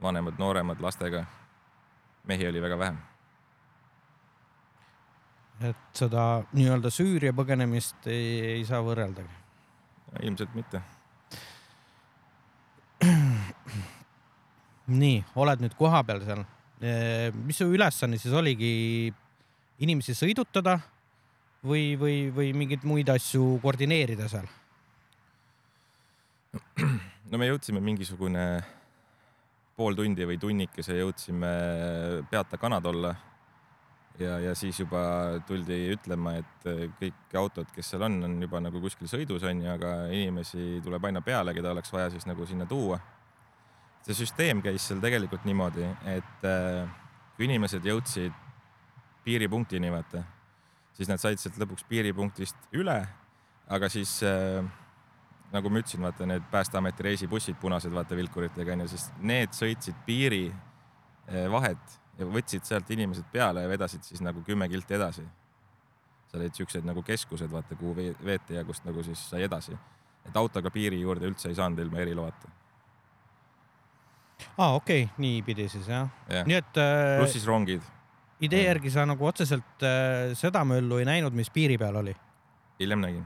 vanemad, 0.01 0.39
nooremad, 0.39 0.81
lastega. 0.81 1.25
mehi 2.25 2.47
oli 2.47 2.61
väga 2.61 2.77
vähe 2.77 3.11
et 5.67 5.97
seda 5.97 6.41
nii-öelda 6.55 6.91
Süüria 6.93 7.33
põgenemist 7.37 8.07
ei, 8.09 8.57
ei 8.57 8.65
saa 8.65 8.81
võrreldagi. 8.85 9.39
ilmselt 10.21 10.55
mitte. 10.57 10.81
Nii, 14.97 15.21
oled 15.41 15.63
nüüd 15.63 15.75
kohapeal 15.77 16.23
seal. 16.25 16.45
mis 17.45 17.57
su 17.61 17.67
ülesanne 17.69 18.17
siis 18.17 18.33
oligi, 18.33 19.13
inimesi 19.85 20.15
sõidutada 20.17 20.79
või, 21.65 21.95
või, 21.99 22.15
või 22.33 22.53
mingeid 22.57 22.85
muid 22.89 23.09
asju 23.13 23.59
koordineerida 23.61 24.29
seal? 24.31 24.49
no 27.31 27.39
me 27.39 27.47
jõudsime 27.47 27.79
mingisugune 27.83 28.45
pool 29.77 29.95
tundi 29.95 30.25
või 30.27 30.39
tunnikese 30.41 30.97
jõudsime 30.97 31.51
Peata 32.29 32.57
Kanadolle 32.59 33.13
ja, 34.19 34.39
ja 34.39 34.55
siis 34.55 34.79
juba 34.79 35.01
tuldi 35.47 35.77
ütlema, 35.93 36.35
et 36.41 36.67
kõik 36.99 37.37
autod, 37.39 37.71
kes 37.75 37.93
seal 37.93 38.05
on, 38.07 38.19
on 38.27 38.37
juba 38.41 38.61
nagu 38.63 38.81
kuskil 38.83 39.09
sõidus 39.11 39.45
onju, 39.47 39.69
aga 39.71 39.93
inimesi 40.13 40.81
tuleb 40.83 41.07
aina 41.09 41.23
peale, 41.25 41.55
keda 41.57 41.73
oleks 41.75 41.93
vaja 41.93 42.11
siis 42.13 42.27
nagu 42.29 42.45
sinna 42.49 42.67
tuua. 42.69 42.99
See 44.05 44.17
süsteem 44.17 44.61
käis 44.65 44.87
seal 44.87 45.01
tegelikult 45.03 45.45
niimoodi, 45.45 45.85
et 46.09 46.45
äh, 46.47 46.89
kui 47.35 47.47
inimesed 47.47 47.85
jõudsid 47.85 48.35
piiripunktini, 49.25 49.91
vaata, 49.93 50.23
siis 50.97 51.09
nad 51.11 51.21
said 51.21 51.41
sealt 51.41 51.59
lõpuks 51.61 51.85
piiripunktist 51.89 52.71
üle, 52.77 52.97
aga 53.71 53.89
siis 53.93 54.17
äh, 54.25 54.65
nagu 55.53 55.69
ma 55.69 55.81
ütlesin, 55.83 56.01
vaata 56.05 56.27
need 56.27 56.43
Päästeameti 56.51 57.05
reisibussid, 57.09 57.59
punased, 57.61 57.93
vaata 57.93 58.17
vilkuritega 58.17 58.75
onju, 58.75 58.89
siis 58.91 59.09
need 59.19 59.53
sõitsid 59.55 59.97
piiri 60.07 60.45
vahet 61.51 61.99
ja 62.19 62.27
võtsid 62.27 62.67
sealt 62.67 62.89
inimesed 62.93 63.27
peale 63.31 63.63
ja 63.65 63.69
vedasid 63.71 64.05
siis 64.05 64.21
nagu 64.23 64.43
kümme 64.45 64.67
kilti 64.71 64.97
edasi. 64.97 65.23
seal 66.31 66.43
olid 66.43 66.55
siuksed 66.55 66.85
nagu 66.87 67.03
keskused, 67.03 67.51
vaata, 67.51 67.75
kuhu 67.75 68.13
veeti 68.25 68.55
ja 68.55 68.63
kust 68.65 68.85
nagu 68.85 69.03
siis 69.03 69.29
sai 69.29 69.43
edasi. 69.43 69.77
et 70.25 70.37
autoga 70.37 70.69
piiri 70.69 70.99
juurde 71.01 71.25
üldse 71.25 71.49
ei 71.49 71.55
saanud 71.55 71.79
ilma 71.79 71.97
eriloata. 71.99 72.51
Aa 74.57 74.67
ah,, 74.67 74.75
okei 74.75 75.03
okay., 75.03 75.15
niipidi 75.21 75.67
siis 75.69 75.87
jah 75.87 76.09
ja.. 76.29 76.45
nii 76.47 76.59
et 76.59 76.81
äh,. 76.81 77.17
pluss 77.19 77.37
siis 77.37 77.47
rongid. 77.47 77.85
idee 78.41 78.63
järgi 78.65 78.93
sa 78.93 79.05
nagu 79.05 79.25
otseselt 79.25 79.85
äh, 79.85 80.33
seda 80.37 80.65
möllu 80.65 81.01
ei 81.01 81.07
näinud, 81.09 81.35
mis 81.37 81.49
piiri 81.49 81.77
peal 81.81 82.01
oli? 82.03 82.15
hiljem 82.79 83.05
nägin. 83.05 83.25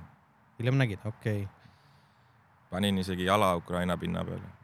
hiljem 0.60 0.84
nägid, 0.84 1.06
okei 1.06 1.44
okay.. 1.44 1.74
panin 2.70 2.98
isegi 3.04 3.26
jala 3.26 3.56
Ukraina 3.56 3.98
pinna 3.98 4.26
peale 4.26 4.56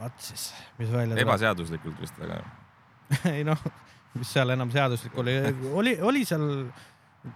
vaat 0.00 0.20
siis, 0.20 0.54
mis 0.78 0.92
välja 0.92 1.14
tuleb. 1.14 1.26
ebaseaduslikult 1.26 2.00
vist, 2.00 2.20
aga 2.24 2.40
ei 3.34 3.44
noh, 3.44 3.60
mis 4.16 4.32
seal 4.32 4.54
enam 4.54 4.72
seaduslik 4.72 5.18
oli, 5.20 5.34
oli, 5.72 5.96
oli 6.00 6.24
seal, 6.28 6.46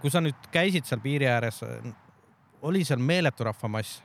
kui 0.01 0.11
sa 0.13 0.21
nüüd 0.23 0.49
käisid 0.53 0.87
seal 0.89 1.03
piiri 1.03 1.29
ääres, 1.29 1.61
oli 2.65 2.83
seal 2.87 3.03
meeletu 3.03 3.47
rahvamass? 3.47 3.99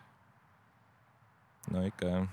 no 1.70 1.86
ikka 1.88 2.12
jah. 2.12 2.28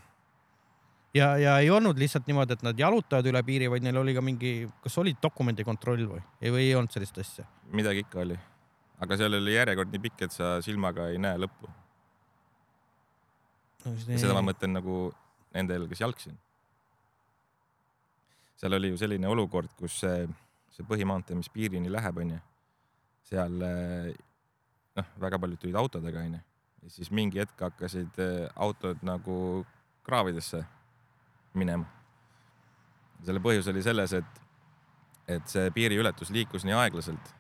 Ja, 1.16 1.38
ja 1.38 1.58
ei 1.60 1.70
olnud 1.70 1.98
lihtsalt 2.00 2.28
niimoodi, 2.28 2.58
et 2.58 2.64
nad 2.66 2.80
jalutavad 2.80 3.28
üle 3.30 3.42
piiri, 3.46 3.70
vaid 3.72 3.86
neil 3.86 4.00
oli 4.02 4.16
ka 4.16 4.24
mingi, 4.26 4.54
kas 4.84 4.98
oli 5.02 5.16
dokumendikontroll 5.24 6.08
või, 6.10 6.24
või 6.42 6.66
ei 6.66 6.76
olnud 6.76 6.94
sellist 6.94 7.18
asja? 7.22 7.48
midagi 7.74 8.04
ikka 8.06 8.22
oli, 8.24 8.38
aga 9.04 9.20
seal 9.20 9.40
oli 9.40 9.56
järjekord 9.56 9.94
nii 9.94 10.04
pikk, 10.08 10.26
et 10.28 10.36
sa 10.36 10.58
silmaga 10.66 11.10
ei 11.14 11.22
näe 11.22 11.40
lõppu 11.46 11.72
no,. 13.86 13.96
seda 14.10 14.36
ma 14.36 14.44
mõtlen 14.50 14.76
nagu 14.78 15.00
nendel, 15.56 15.88
kes 15.90 16.04
jalgsi. 16.04 16.34
seal 18.58 18.78
oli 18.78 18.92
ju 18.94 19.00
selline 19.00 19.30
olukord, 19.32 19.72
kus 19.80 20.02
see, 20.04 20.28
see 20.76 20.86
põhimaantee, 20.88 21.38
mis 21.40 21.50
piirini 21.54 21.92
läheb, 21.94 22.24
onju, 22.24 22.40
seal 23.30 23.64
noh, 24.98 25.12
väga 25.22 25.40
paljud 25.40 25.62
tulid 25.62 25.78
autodega, 25.80 26.24
onju, 26.26 26.42
ja 26.84 26.94
siis 26.94 27.12
mingi 27.12 27.42
hetk 27.42 27.68
hakkasid 27.68 28.20
eh, 28.24 28.48
autod 28.56 29.04
nagu 29.06 29.38
kraavidesse 30.08 30.64
minema. 31.58 31.86
selle 33.26 33.42
põhjus 33.44 33.68
oli 33.72 33.84
selles, 33.84 34.14
et, 34.14 34.42
et 35.28 35.48
see 35.50 35.72
piiriületus 35.76 36.32
liikus 36.32 36.66
nii 36.66 36.76
aeglaselt 36.78 37.34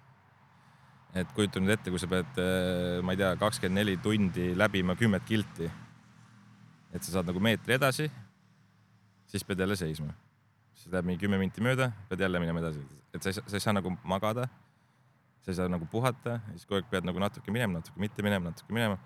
et 1.17 1.29
kujuta 1.33 1.61
nüüd 1.61 1.73
ette, 1.73 1.89
kui 1.89 2.01
sa 2.01 2.09
pead, 2.11 2.39
eh, 2.41 3.01
ma 3.01 3.13
ei 3.15 3.19
tea, 3.21 3.35
kakskümmend 3.39 3.79
neli 3.79 3.97
tundi 4.03 4.51
läbima 4.57 4.95
kümmet 4.99 5.25
kilti 5.25 5.69
et 6.93 7.03
sa 7.03 7.17
saad 7.17 7.29
nagu 7.29 7.41
meetri 7.43 7.75
edasi, 7.75 8.07
siis 9.27 9.43
pead 9.45 9.59
jälle 9.59 9.75
seisma. 9.75 10.13
siis 10.77 10.93
läheb 10.93 11.07
mingi 11.09 11.23
kümme 11.23 11.39
minti 11.41 11.61
mööda, 11.61 11.89
pead 12.09 12.21
jälle 12.21 12.39
minema 12.39 12.61
edasi, 12.61 12.83
et 13.13 13.23
sa 13.23 13.31
ei 13.31 13.37
saa, 13.37 13.49
sa 13.49 13.57
ei 13.57 13.65
saa 13.65 13.73
nagu 13.73 13.91
magada. 14.03 14.47
sa 15.41 15.51
ei 15.51 15.55
saa 15.55 15.69
nagu 15.71 15.85
puhata, 15.85 16.39
siis 16.51 16.65
kogu 16.65 16.81
aeg 16.81 16.89
pead 16.91 17.05
nagu 17.07 17.19
natuke 17.23 17.51
minema, 17.51 17.79
natuke 17.79 17.99
mitte 18.03 18.23
minema, 18.23 18.51
natuke 18.51 18.73
minema. 18.73 18.97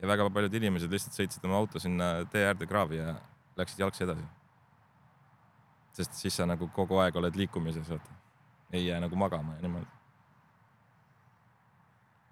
ja 0.00 0.08
väga 0.08 0.30
paljud 0.30 0.54
inimesed 0.54 0.90
lihtsalt 0.90 1.16
sõitsid 1.16 1.44
oma 1.44 1.58
auto 1.60 1.78
sinna 1.78 2.24
tee 2.32 2.46
äärde 2.48 2.66
kraavi 2.66 2.96
ja 2.96 3.14
läksid 3.56 3.82
jalgsi 3.84 4.04
edasi. 4.04 4.24
Sest 5.96 6.18
siis 6.18 6.36
sa 6.36 6.46
nagu 6.46 6.68
kogu 6.74 7.00
aeg 7.02 7.16
oled 7.16 7.36
liikumises, 7.36 7.88
vaata. 7.90 8.18
ei 8.72 8.86
jää 8.86 9.00
nagu 9.00 9.16
magama 9.16 9.54
ja 9.58 9.66
niimoodi 9.66 10.00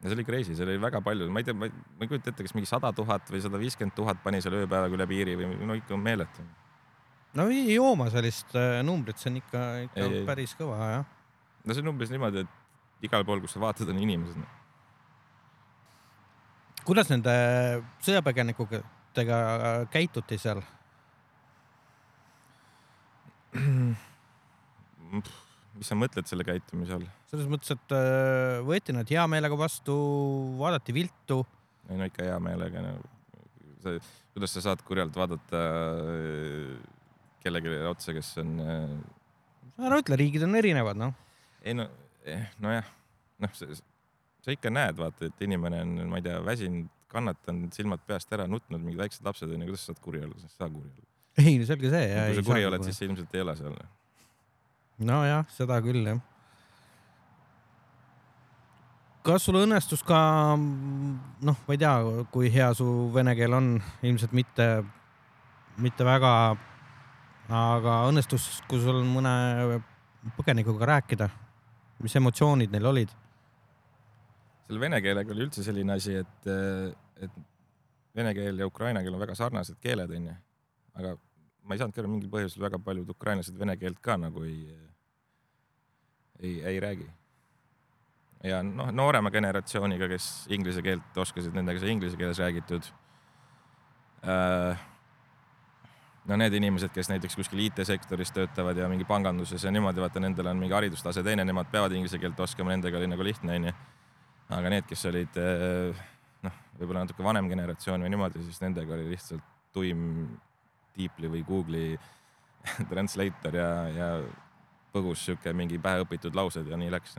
ja 0.02 0.10
see 0.10 0.14
oli 0.14 0.24
crazy, 0.24 0.54
seal 0.54 0.70
oli 0.70 0.80
väga 0.80 1.00
palju, 1.02 1.26
ma 1.32 1.42
ei 1.42 1.46
tea, 1.48 1.56
ma 1.58 1.66
ei 1.66 2.10
kujuta 2.10 2.30
ette, 2.30 2.44
kas 2.46 2.54
mingi 2.54 2.70
sada 2.70 2.92
tuhat 2.94 3.30
või 3.32 3.42
sada 3.42 3.58
viiskümmend 3.58 3.96
tuhat 3.96 4.20
pani 4.22 4.40
seal 4.44 4.54
ööpäevaga 4.60 4.94
üle 4.94 5.06
piiri 5.10 5.34
või 5.40 5.58
no 5.66 5.74
ikka 5.78 5.98
meeletu. 5.98 6.44
no 7.38 7.48
ei 7.50 7.74
jooma 7.74 8.06
sellist 8.14 8.54
äh, 8.58 8.78
numbrit, 8.86 9.18
see 9.18 9.32
on 9.32 9.40
ikka, 9.42 9.64
ikka 9.88 10.06
ei, 10.06 10.22
päris 10.28 10.54
ei. 10.54 10.60
kõva 10.62 10.92
jah. 10.92 11.10
no 11.64 11.74
see 11.74 11.82
on 11.82 11.92
umbes 11.94 12.14
niimoodi, 12.14 12.46
et 12.46 13.10
igal 13.10 13.26
pool, 13.26 13.42
kus 13.42 13.56
sa 13.56 13.64
vaatad, 13.64 13.90
on 13.90 13.98
inimesed. 13.98 14.46
kuidas 16.86 17.10
nende 17.10 17.34
sõjapõgenikudega 18.06 19.42
käituti 19.90 20.38
seal? 20.38 20.62
Mis 25.78 25.90
sa 25.90 25.98
mõtled 25.98 26.28
selle 26.30 26.46
käitumise 26.46 26.96
all? 26.96 27.06
selles 27.30 27.48
mõttes, 27.50 27.74
et 27.74 27.94
äh, 27.96 28.58
võeti 28.66 28.94
nad 28.96 29.08
hea 29.10 29.24
meelega 29.30 29.58
vastu, 29.58 29.94
vaadati 30.60 30.94
viltu. 30.96 31.42
ei 31.88 32.00
no 32.00 32.08
ikka 32.08 32.26
hea 32.26 32.38
meelega 32.42 32.84
no.. 32.84 32.94
sa, 33.84 33.94
kuidas 34.34 34.56
sa 34.56 34.64
saad 34.70 34.84
kurjalt 34.86 35.16
vaadata 35.18 35.62
äh, 36.02 36.74
kellelegi 37.44 37.80
otsa, 37.88 38.14
kes 38.16 38.34
on? 38.42 38.54
Äh, 38.64 39.86
ära 39.88 40.00
ütle, 40.02 40.18
riigid 40.18 40.44
on 40.46 40.58
erinevad, 40.58 40.98
noh. 40.98 41.14
ei 41.62 41.76
no, 41.78 41.88
eh, 42.26 42.48
nojah, 42.62 42.88
noh, 43.44 43.58
sa 43.58 44.54
ikka 44.54 44.72
näed, 44.72 44.98
vaata, 44.98 45.28
et 45.28 45.44
inimene 45.46 45.82
on, 45.84 45.98
ma 46.10 46.20
ei 46.20 46.26
tea, 46.26 46.38
väsinud, 46.44 46.88
kannatanud, 47.08 47.72
silmad 47.72 48.02
peast 48.04 48.32
ära 48.36 48.44
nutnud, 48.50 48.82
mingid 48.82 49.00
väiksed 49.00 49.24
lapsed 49.24 49.48
onju, 49.48 49.70
kuidas 49.70 49.86
sa 49.86 49.94
saad 49.94 50.02
kuri 50.04 50.20
olla, 50.24 50.36
sa 50.40 50.48
ei 50.48 50.56
saa 50.56 50.68
kuri 50.68 50.90
olla. 50.90 51.06
Ei, 51.38 51.60
selge 51.66 51.92
see. 51.92 52.10
kui 52.32 52.40
sa 52.40 52.46
kuri 52.50 52.66
oled, 52.68 52.84
siis 52.86 52.98
sa 52.98 53.06
ilmselt 53.06 53.34
ei 53.38 53.44
ole 53.44 53.56
seal 53.58 53.78
nojah, 54.98 55.46
seda 55.54 55.78
küll 55.84 56.06
jah. 56.06 56.20
kas 59.28 59.44
sul 59.44 59.58
õnnestus 59.60 60.02
ka, 60.06 60.18
noh, 60.56 61.58
ma 61.66 61.74
ei 61.74 61.80
tea, 61.80 61.92
kui 62.32 62.48
hea 62.52 62.70
su 62.76 62.86
vene 63.14 63.34
keel 63.36 63.54
on, 63.58 63.74
ilmselt 64.06 64.32
mitte, 64.32 64.68
mitte 65.84 66.06
väga. 66.06 66.32
aga 67.48 68.00
õnnestus, 68.08 68.58
kui 68.68 68.80
sul 68.80 69.02
mõne 69.08 69.80
põgenikuga 70.36 70.88
rääkida, 70.94 71.28
mis 72.04 72.16
emotsioonid 72.16 72.72
neil 72.74 72.90
olid? 72.92 73.14
selle 74.68 74.82
vene 74.82 74.98
keelega 75.00 75.32
oli 75.32 75.46
üldse 75.46 75.62
selline 75.64 75.94
asi, 75.94 76.18
et, 76.20 76.48
et 77.24 77.36
vene 78.18 78.34
keel 78.36 78.58
ja 78.60 78.66
ukraina 78.68 79.00
keel 79.00 79.14
on 79.16 79.22
väga 79.22 79.36
sarnased 79.38 79.78
keeled, 79.80 80.12
onju. 80.12 80.34
aga 81.00 81.14
ma 81.68 81.76
ei 81.76 81.82
saanud 81.82 81.94
ka 81.94 82.08
mingil 82.08 82.32
põhjusel 82.32 82.64
väga 82.64 82.80
paljud 82.82 83.10
ukrainlased 83.12 83.56
vene 83.60 83.76
keelt 83.76 84.00
ka 84.04 84.16
nagu 84.16 84.44
ei, 84.48 84.64
ei, 86.40 86.54
ei 86.72 86.80
räägi. 86.80 87.08
ja 88.48 88.62
noh, 88.62 88.92
noorema 88.94 89.30
generatsiooniga, 89.34 90.08
kes 90.08 90.46
inglise 90.54 90.82
keelt 90.82 91.16
oskasid, 91.24 91.52
nendega 91.54 91.82
sai 91.82 91.92
inglise 91.92 92.16
keeles 92.16 92.40
räägitud 92.40 92.88
äh, 94.24 94.86
no 96.28 96.36
need 96.36 96.54
inimesed, 96.58 96.92
kes 96.94 97.08
näiteks 97.12 97.36
kuskil 97.38 97.60
IT-sektoris 97.66 98.32
töötavad 98.36 98.76
ja 98.76 98.88
mingi 98.88 99.06
panganduses 99.08 99.64
ja 99.64 99.72
niimoodi, 99.74 100.02
vaata, 100.04 100.20
nendel 100.22 100.50
on 100.50 100.60
mingi 100.60 100.76
haridustase 100.76 101.24
teine, 101.26 101.44
nemad 101.48 101.70
peavad 101.72 101.94
inglise 101.96 102.20
keelt 102.20 102.40
oskama, 102.40 102.74
nendega 102.74 103.00
oli 103.00 103.08
nagu 103.10 103.24
lihtne, 103.24 103.56
onju. 103.60 103.72
aga 104.56 104.72
need, 104.72 104.88
kes 104.88 105.04
olid 105.08 105.38
eh, 105.40 106.02
noh, 106.44 106.58
võib-olla 106.80 107.04
natuke 107.04 107.24
vanem 107.24 107.48
generatsioon 107.50 108.04
või 108.04 108.12
niimoodi, 108.12 108.44
siis 108.48 108.60
nendega 108.64 108.96
oli 108.96 109.08
lihtsalt 109.12 109.44
tuim 109.72 110.04
Deeply 110.96 111.30
või 111.32 111.44
Google'i 111.46 111.98
translator 112.90 113.58
ja, 113.58 113.72
ja 113.94 114.08
põgus 114.94 115.24
sihuke 115.26 115.52
mingi 115.56 115.78
päheõpitud 115.82 116.36
laused 116.36 116.66
ja 116.68 116.78
nii 116.80 116.92
läks. 116.92 117.18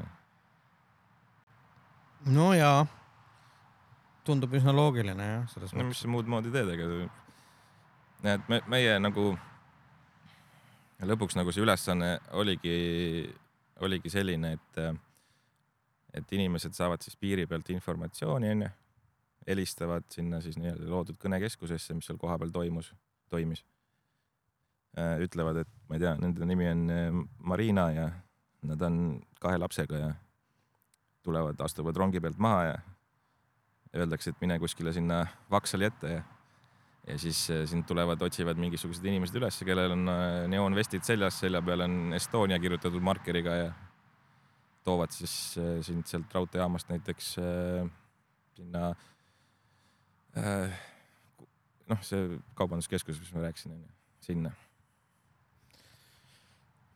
no 2.34 2.52
jaa, 2.54 2.88
tundub 4.28 4.54
üsna 4.58 4.74
loogiline 4.76 5.30
jah, 5.34 5.46
selles 5.54 5.74
mõttes. 5.74 5.84
no 5.84 5.92
mis 5.92 6.04
sa 6.04 6.12
muud 6.12 6.30
moodi 6.32 6.52
teed, 6.54 6.74
ega 6.76 6.90
et 8.36 8.50
me, 8.52 8.62
meie 8.68 8.98
nagu 9.00 9.32
lõpuks 11.08 11.38
nagu 11.40 11.54
see 11.56 11.64
ülesanne 11.64 12.18
oligi, 12.36 13.30
oligi 13.86 14.12
selline, 14.12 14.58
et, 14.58 14.82
et 16.20 16.34
inimesed 16.36 16.76
saavad 16.76 17.04
siis 17.06 17.16
piiri 17.20 17.48
pealt 17.48 17.70
informatsiooni, 17.72 18.52
onju, 18.56 18.72
helistavad 19.48 20.06
sinna 20.12 20.42
siis 20.44 20.60
nii-öelda 20.60 20.90
loodud 20.92 21.18
kõnekeskusesse, 21.22 21.96
mis 21.96 22.10
seal 22.10 22.20
kohapeal 22.22 22.52
toimus, 22.54 22.92
toimis. 23.30 23.66
ütlevad, 25.00 25.62
et 25.62 25.70
ma 25.88 25.96
ei 25.96 26.02
tea, 26.02 26.16
nende 26.20 26.46
nimi 26.50 26.66
on 26.68 26.80
eh, 26.92 27.20
Marina 27.46 27.86
ja 27.94 28.08
nad 28.68 28.82
on 28.82 28.96
kahe 29.40 29.60
lapsega 29.62 30.00
ja 30.02 30.10
tulevad, 31.24 31.62
astuvad 31.62 31.96
rongi 31.96 32.20
pealt 32.20 32.40
maha 32.42 32.64
ja 32.66 32.74
öeldakse, 33.96 34.34
et 34.34 34.42
mine 34.42 34.58
kuskile 34.60 34.92
sinna 34.94 35.22
Vaksali 35.52 35.88
ette 35.88 36.12
ja 36.18 36.24
ja 37.10 37.18
siis 37.18 37.50
äh, 37.50 37.64
sind 37.66 37.88
tulevad, 37.90 38.22
otsivad 38.22 38.60
mingisugused 38.62 39.06
inimesed 39.06 39.38
üles, 39.40 39.60
kellel 39.66 39.96
on 39.96 40.12
äh, 40.12 40.48
neoonvestid 40.52 41.06
seljas, 41.08 41.40
selja 41.42 41.62
peal 41.66 41.86
on 41.86 41.96
Estonia 42.18 42.60
kirjutatud 42.62 43.04
markeriga 43.04 43.56
ja 43.64 43.72
toovad 44.86 45.14
siis 45.16 45.34
äh, 45.58 45.80
sind 45.86 46.06
sealt 46.10 46.34
raudteejaamast 46.36 46.92
näiteks 46.94 47.34
sinna 48.60 48.92
noh, 51.90 52.02
see 52.06 52.40
kaubanduskeskus, 52.58 53.20
mis 53.22 53.32
ma 53.36 53.48
rääkisin, 53.48 53.76
onju, 53.78 53.94
sinna. 54.26 54.52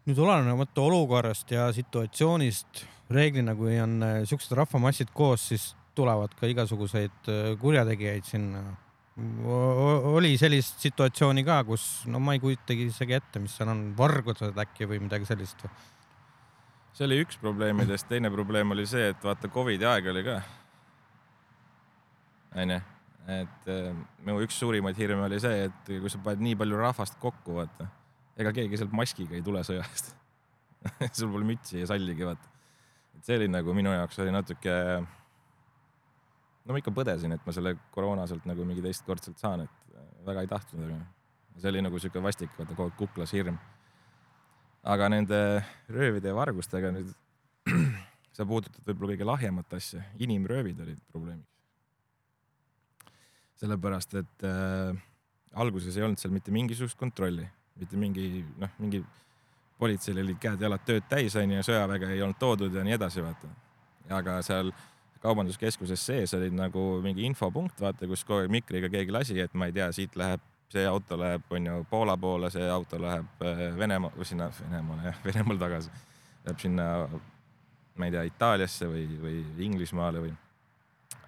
nüüd 0.04 0.20
olenemata 0.20 0.84
olukorrast 0.84 1.52
ja 1.56 1.70
situatsioonist, 1.74 2.86
reeglina 3.14 3.56
kui 3.56 3.78
on 3.80 4.02
siuksed 4.28 4.56
rahvamassid 4.60 5.14
koos, 5.16 5.48
siis 5.54 5.70
tulevad 5.96 6.34
ka 6.40 6.50
igasuguseid 6.50 7.30
kurjategijaid 7.62 8.26
sinna 8.28 8.64
oli 9.18 10.38
sellist 10.38 10.80
situatsiooni 10.82 11.44
ka, 11.46 11.60
kus 11.68 12.04
no 12.10 12.20
ma 12.20 12.34
ei 12.34 12.42
kujutagi 12.42 12.88
isegi 12.90 13.14
ette, 13.14 13.40
mis 13.40 13.54
seal 13.58 13.70
on, 13.70 13.92
vargused 13.98 14.58
äkki 14.58 14.88
või 14.90 15.04
midagi 15.06 15.28
sellist 15.30 15.62
või? 15.62 15.74
see 16.94 17.06
oli 17.08 17.20
üks 17.22 17.38
probleemidest, 17.42 18.08
teine 18.10 18.30
probleem 18.34 18.74
oli 18.74 18.86
see, 18.90 19.12
et 19.14 19.24
vaata 19.26 19.50
Covidi 19.54 19.86
aeg 19.86 20.10
oli 20.10 20.24
ka. 20.26 20.40
onju, 22.64 22.80
et 23.30 23.70
äh, 23.72 23.92
minu 24.26 24.42
üks 24.44 24.58
suurimaid 24.60 24.98
hirme 25.00 25.28
oli 25.28 25.40
see, 25.40 25.68
et 25.70 25.92
kui 25.94 26.12
sa 26.12 26.20
paned 26.24 26.44
nii 26.44 26.58
palju 26.60 26.80
rahvast 26.80 27.16
kokku, 27.22 27.56
vaata, 27.62 27.88
ega 28.40 28.52
keegi 28.56 28.80
sealt 28.80 28.96
maskiga 28.96 29.38
ei 29.38 29.46
tule 29.46 29.64
sõjast 29.64 30.12
sul 31.18 31.32
pole 31.32 31.48
mütsi 31.48 31.80
ja 31.80 31.88
salligi, 31.88 32.26
vaata. 32.28 32.50
et 33.16 33.28
see 33.28 33.38
oli 33.40 33.50
nagu 33.52 33.76
minu 33.78 33.94
jaoks 33.96 34.20
oli 34.24 34.34
natuke 34.36 34.74
no 36.64 36.76
ma 36.76 36.80
ikka 36.80 36.94
põdesin, 36.96 37.36
et 37.36 37.46
ma 37.48 37.56
selle 37.56 37.76
koroona 37.96 38.28
sealt 38.30 38.48
nagu 38.50 38.66
mingi 38.68 38.84
teistkordselt 38.84 39.40
saan, 39.40 39.66
et 39.68 39.96
äh, 39.96 40.10
väga 40.28 40.44
ei 40.44 40.52
tahtnud, 40.52 40.84
aga 40.88 41.62
see 41.62 41.72
oli 41.72 41.86
nagu 41.86 42.02
sihuke 42.02 42.24
vastik, 42.24 42.52
vaata 42.58 42.76
kogu 42.76 42.90
aeg 42.90 43.00
kuklas 43.00 43.36
hirm. 43.36 43.60
aga 44.84 45.08
nende 45.08 45.38
röövide 45.88 46.34
ja 46.34 46.36
vargustega 46.36 46.92
nüüd 46.92 47.14
sa 48.36 48.44
puudutad 48.44 48.84
võib-olla 48.84 49.14
kõige 49.14 49.28
lahjemat 49.30 49.76
asja, 49.80 50.04
inimröövid 50.20 50.82
olid 50.84 51.00
probleemiks. 51.12 51.53
Sellepärast, 53.62 54.16
et 54.22 54.48
äh, 54.48 54.96
alguses 55.54 55.98
ei 55.98 56.06
olnud 56.06 56.22
seal 56.22 56.34
mitte 56.34 56.54
mingisugust 56.54 56.98
kontrolli, 57.00 57.46
mitte 57.80 58.00
mingi 58.00 58.46
noh, 58.62 58.72
mingi 58.82 59.04
politseil 59.82 60.22
olid 60.24 60.40
käed-jalad 60.42 60.86
tööd 60.88 61.06
täis 61.10 61.36
onju 61.40 61.60
ja 61.60 61.66
sõjaväge 61.66 62.10
ei 62.14 62.22
olnud 62.24 62.40
toodud 62.40 62.74
ja 62.74 62.84
nii 62.86 62.96
edasi, 62.98 63.24
vaata. 63.26 63.50
aga 64.14 64.40
seal 64.46 64.72
kaubanduskeskuses 65.24 66.06
sees 66.06 66.34
oli 66.36 66.50
nagu 66.52 67.00
mingi 67.04 67.24
infopunkt, 67.28 67.80
vaata, 67.82 68.08
kus 68.10 68.26
kogu 68.28 68.44
aeg 68.44 68.52
mikriga 68.52 68.90
keegi 68.92 69.14
lasi, 69.16 69.40
et 69.40 69.54
ma 69.56 69.70
ei 69.70 69.76
tea, 69.76 69.90
siit 69.96 70.18
läheb, 70.20 70.42
see 70.74 70.84
auto 70.90 71.18
läheb, 71.20 71.46
on 71.54 71.70
ju, 71.70 71.84
Poola 71.90 72.18
poole, 72.20 72.50
see 72.52 72.66
auto 72.70 73.00
läheb 73.02 73.46
äh, 73.46 73.66
Venemaa 73.78 74.28
sinna 74.28 74.50
Venemaale 74.60 75.12
jah, 75.12 75.22
Venemaal 75.28 75.62
tagasi. 75.62 75.94
Läheb 76.44 76.60
sinna, 76.60 76.88
ma 77.96 78.10
ei 78.10 78.16
tea, 78.16 78.24
Itaaliasse 78.28 78.90
või, 78.92 79.06
või 79.22 79.38
Inglismaale 79.68 80.26
või. 80.26 80.34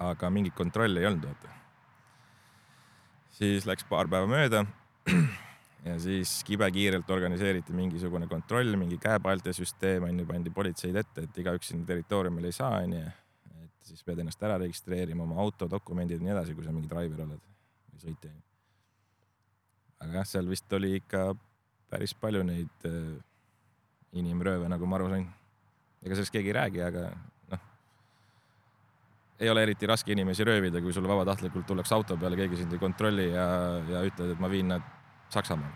aga 0.04 0.30
mingit 0.30 0.56
kontrolli 0.58 1.00
ei 1.00 1.08
olnud, 1.08 1.30
vaata. 1.30 1.65
Siis 3.36 3.68
läks 3.68 3.86
paar 3.90 4.10
päeva 4.12 4.30
mööda 4.30 4.64
ja 5.88 5.98
siis 6.02 6.38
kibekiirelt 6.48 7.10
organiseeriti 7.12 7.76
mingisugune 7.76 8.30
kontroll, 8.32 8.78
mingi 8.80 8.98
käepaelte 9.02 9.54
süsteem 9.56 10.08
on 10.08 10.24
ju, 10.24 10.30
pandi 10.30 10.54
politseid 10.56 10.98
ette, 11.04 11.28
et 11.28 11.44
igaüks 11.44 11.72
sinna 11.74 11.88
territooriumile 11.92 12.52
ei 12.52 12.58
saa, 12.58 12.82
onju 12.86 13.06
siis 13.86 14.02
pead 14.06 14.22
ennast 14.22 14.42
ära 14.44 14.58
registreerima, 14.62 15.24
oma 15.26 15.38
auto, 15.42 15.68
dokumendid 15.70 16.20
ja 16.20 16.26
nii 16.26 16.34
edasi, 16.34 16.56
kui 16.58 16.66
sa 16.66 16.74
mingi 16.74 16.90
driver 16.90 17.26
oled 17.26 17.42
või 17.42 18.02
sõitja. 18.02 18.32
aga 20.02 20.20
jah, 20.20 20.28
seal 20.30 20.50
vist 20.50 20.74
oli 20.78 20.96
ikka 21.00 21.28
päris 21.92 22.16
palju 22.18 22.44
neid 22.46 22.88
äh, 22.90 23.14
inimrööve, 24.18 24.68
nagu 24.72 24.90
ma 24.90 25.00
aru 25.00 25.12
sain. 25.14 25.28
ega 26.02 26.18
sellest 26.18 26.34
keegi 26.34 26.52
ei 26.52 26.58
räägi, 26.60 26.82
aga 26.86 27.08
ei 29.40 29.50
ole 29.52 29.66
eriti 29.68 29.88
raske 29.90 30.14
inimesi 30.16 30.46
röövida, 30.48 30.82
kui 30.82 30.94
sulle 30.96 31.10
vabatahtlikult 31.12 31.66
tullakse 31.68 31.96
auto 31.96 32.18
peale, 32.18 32.38
keegi 32.40 32.62
sind 32.62 32.74
ei 32.74 32.80
kontrolli 32.80 33.30
ja, 33.32 33.48
ja 33.90 34.06
ütled, 34.08 34.36
et 34.36 34.40
ma 34.40 34.52
viin 34.52 34.72
nad 34.72 34.94
Saksamaale. 35.34 35.76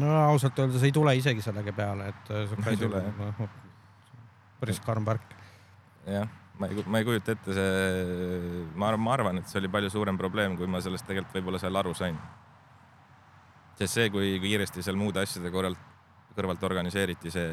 no 0.00 0.16
ausalt 0.30 0.58
öeldes 0.62 0.86
ei 0.86 0.94
tule 0.94 1.16
isegi 1.18 1.44
sellega 1.44 1.74
peale, 1.76 2.08
et 2.14 2.32
sihuke 2.32 2.72
asi 2.72 2.88
on 2.88 3.54
päris 4.60 4.80
karm 4.84 5.04
värk. 5.08 5.36
jah 6.06 6.28
ma 6.58 6.66
ei, 6.66 6.84
ma 6.86 6.98
ei 6.98 7.04
kujuta 7.04 7.34
ette, 7.36 7.52
see, 7.52 8.64
ma 8.74 8.90
arvan, 8.90 9.02
ma 9.04 9.12
arvan, 9.16 9.40
et 9.40 9.50
see 9.50 9.60
oli 9.60 9.70
palju 9.72 9.90
suurem 9.92 10.16
probleem, 10.18 10.56
kui 10.56 10.68
ma 10.70 10.80
sellest 10.84 11.06
tegelikult 11.08 11.36
võib-olla 11.38 11.60
seal 11.60 11.80
aru 11.80 11.92
sain. 11.96 12.16
sest 13.76 13.98
see, 13.98 14.08
kui 14.12 14.36
kiiresti 14.40 14.84
seal 14.84 14.96
muude 14.96 15.20
asjade 15.20 15.52
korral, 15.52 15.76
kõrvalt 16.36 16.64
organiseeriti, 16.68 17.32
see. 17.32 17.50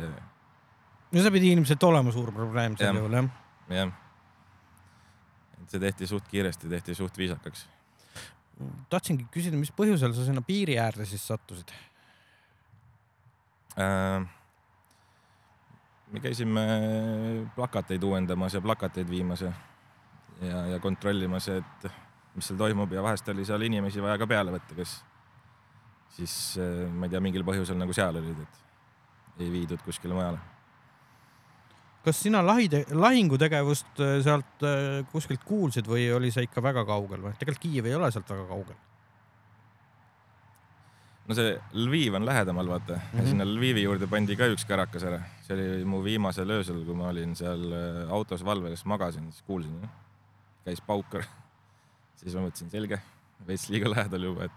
no 1.11 1.25
see 1.25 1.35
pidi 1.35 1.51
ilmselt 1.55 1.83
olema 1.83 2.13
suur 2.15 2.31
probleem 2.35 2.77
sel 2.79 3.01
juhul 3.01 3.19
jah. 3.19 3.29
jah. 3.81 3.93
See 5.71 5.81
tehti 5.81 6.07
suht 6.09 6.27
kiiresti, 6.31 6.69
tehti 6.71 6.95
suht 6.97 7.17
viisakaks. 7.17 7.65
tahtsingi 8.89 9.27
küsida, 9.33 9.57
mis 9.57 9.73
põhjusel 9.73 10.13
sa 10.13 10.25
sinna 10.27 10.43
piiri 10.45 10.77
äärde 10.81 11.07
siis 11.09 11.25
sattusid 11.27 11.73
äh,? 13.77 14.23
me 16.13 16.21
käisime 16.21 16.63
plakateid 17.55 18.03
uuendamas 18.03 18.53
ja 18.53 18.61
plakateid 18.61 19.09
viimas 19.09 19.41
ja, 19.41 19.51
ja, 20.41 20.65
ja 20.75 20.79
kontrollimas, 20.79 21.49
et 21.49 21.87
mis 22.35 22.47
seal 22.47 22.59
toimub 22.59 22.93
ja 22.93 23.01
vahest 23.05 23.29
oli 23.33 23.45
seal 23.45 23.65
inimesi 23.65 24.01
vaja 24.01 24.19
ka 24.21 24.29
peale 24.29 24.53
võtta, 24.53 24.77
kes 24.77 24.93
siis 26.13 26.35
ma 26.93 27.07
ei 27.07 27.13
tea, 27.13 27.21
mingil 27.23 27.45
põhjusel 27.47 27.79
nagu 27.79 27.95
seal 27.97 28.21
olid, 28.21 28.45
et 28.45 29.41
ei 29.41 29.49
viidud 29.53 29.81
kuskile 29.81 30.13
mujale. 30.13 30.52
Kas 32.03 32.23
sina 32.23 32.41
lahide, 32.45 32.83
lahingutegevust 32.91 34.01
äh, 34.03 34.15
sealt 34.25 34.65
äh, 34.67 35.03
kuskilt 35.11 35.43
kuulsid 35.47 35.87
või 35.87 36.09
oli 36.15 36.31
see 36.31 36.47
ikka 36.47 36.63
väga 36.63 36.85
kaugel 36.87 37.21
või? 37.27 37.37
tegelikult 37.39 37.67
Kiiev 37.67 37.87
ei 37.91 37.95
ole 37.99 38.11
sealt 38.11 38.29
väga 38.29 38.47
kaugel 38.49 38.81
no 41.27 41.37
see 41.37 41.53
Lviv 41.85 42.17
on 42.19 42.25
lähedamal, 42.25 42.67
vaata 42.67 42.95
mm, 42.95 43.19
-hmm. 43.19 43.27
sinna 43.27 43.45
Lvivi 43.45 43.83
juurde 43.83 44.07
pandi 44.07 44.35
ka 44.35 44.47
üks 44.51 44.65
kärakas 44.67 45.03
ära. 45.03 45.21
see 45.47 45.55
oli 45.55 45.85
mu 45.85 46.03
viimasel 46.03 46.49
öösel, 46.49 46.83
kui 46.85 46.95
ma 46.95 47.09
olin 47.09 47.35
seal 47.35 47.71
äh, 47.71 48.11
autos 48.11 48.45
valves, 48.45 48.85
magasin, 48.85 49.31
siis 49.31 49.41
kuulsin, 49.47 49.89
käis 50.65 50.81
paukar. 50.81 51.23
siis 52.19 52.35
ma 52.35 52.47
mõtlesin, 52.47 52.69
selge, 52.69 52.99
veits 53.47 53.69
liiga 53.69 53.89
lähedal 53.91 54.23
juba, 54.23 54.45
et, 54.45 54.51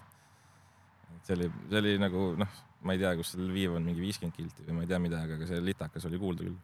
et 1.17 1.27
see 1.27 1.37
oli, 1.39 1.51
see 1.71 1.79
oli 1.79 1.99
nagu 1.99 2.33
noh, 2.39 2.63
ma 2.83 2.95
ei 2.95 3.03
tea, 3.03 3.15
kus 3.17 3.35
Lviv 3.39 3.79
on, 3.79 3.87
mingi 3.87 4.03
viiskümmend 4.03 4.37
kilti 4.37 4.67
või 4.67 4.81
ma 4.81 4.87
ei 4.87 4.91
tea 4.91 5.03
midagi, 5.03 5.39
aga 5.39 5.47
see 5.47 5.63
litakas 5.63 6.11
oli 6.11 6.19
kuulda 6.19 6.47
küll. 6.47 6.59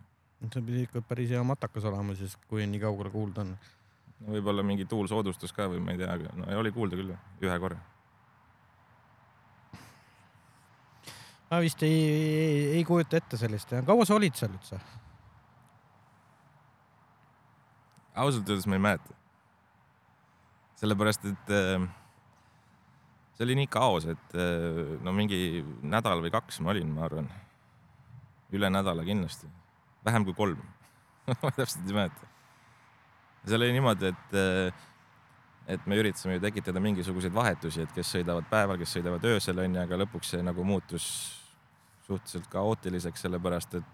See 0.50 0.64
pidi 0.66 0.82
ikka 0.88 1.04
päris 1.06 1.30
hea 1.30 1.42
matakas 1.46 1.86
olema 1.90 2.16
siis, 2.18 2.34
kui 2.50 2.66
nii 2.66 2.82
kaugele 2.82 3.12
kuulda 3.14 3.44
on. 3.46 3.54
võib-olla 4.26 4.62
mingi 4.66 4.86
tuulsoodustus 4.90 5.54
ka 5.54 5.68
või 5.70 5.82
ma 5.82 5.94
ei 5.94 6.02
tea, 6.02 6.12
aga 6.14 6.34
no 6.38 6.50
oli 6.58 6.72
kuulda 6.74 6.98
küll 6.98 7.14
ühe 7.14 7.58
korra. 7.62 7.78
ma 11.50 11.60
vist 11.60 11.82
ei, 11.84 11.96
ei, 12.08 12.66
ei 12.78 12.84
kujuta 12.88 13.20
ette 13.20 13.36
sellist. 13.36 13.74
kaua 13.86 14.06
sa 14.08 14.16
olid 14.16 14.38
seal 14.38 14.54
üldse? 14.56 14.80
ausalt 18.14 18.48
öeldes 18.48 18.66
ma 18.66 18.78
ei 18.78 18.84
mäleta. 18.88 19.18
sellepärast, 20.82 21.24
et 21.30 21.52
äh, 21.54 21.84
see 23.36 23.46
oli 23.46 23.56
nii 23.60 23.68
kaos, 23.70 24.08
et 24.10 24.36
äh, 24.36 24.96
no 25.04 25.14
mingi 25.14 25.62
nädal 25.82 26.24
või 26.24 26.32
kaks 26.34 26.60
ma 26.60 26.72
olin, 26.74 26.90
ma 26.96 27.06
arvan. 27.06 27.30
üle 28.52 28.68
nädala 28.68 29.04
kindlasti, 29.04 29.48
vähem 30.04 30.24
kui 30.28 30.36
kolm 30.36 30.62
ma 31.42 31.50
täpselt 31.58 31.86
ei 31.86 31.94
mäleta. 31.96 32.30
seal 33.46 33.62
oli 33.62 33.74
niimoodi, 33.76 34.10
et 34.10 34.38
äh, 34.38 34.88
et 35.72 35.86
me 35.86 35.98
üritasime 36.00 36.36
ju 36.36 36.42
tekitada 36.42 36.80
mingisuguseid 36.82 37.34
vahetusi, 37.34 37.84
et 37.84 37.92
kes 37.94 38.16
sõidavad 38.16 38.48
päeval, 38.50 38.80
kes 38.80 38.96
sõidavad 38.96 39.24
öösel 39.30 39.60
onju, 39.62 39.78
aga 39.82 39.98
lõpuks 40.02 40.34
see 40.34 40.42
nagu 40.42 40.64
muutus 40.66 41.04
suhteliselt 42.06 42.48
kaootiliseks, 42.50 43.22
sellepärast 43.22 43.78
et 43.78 43.92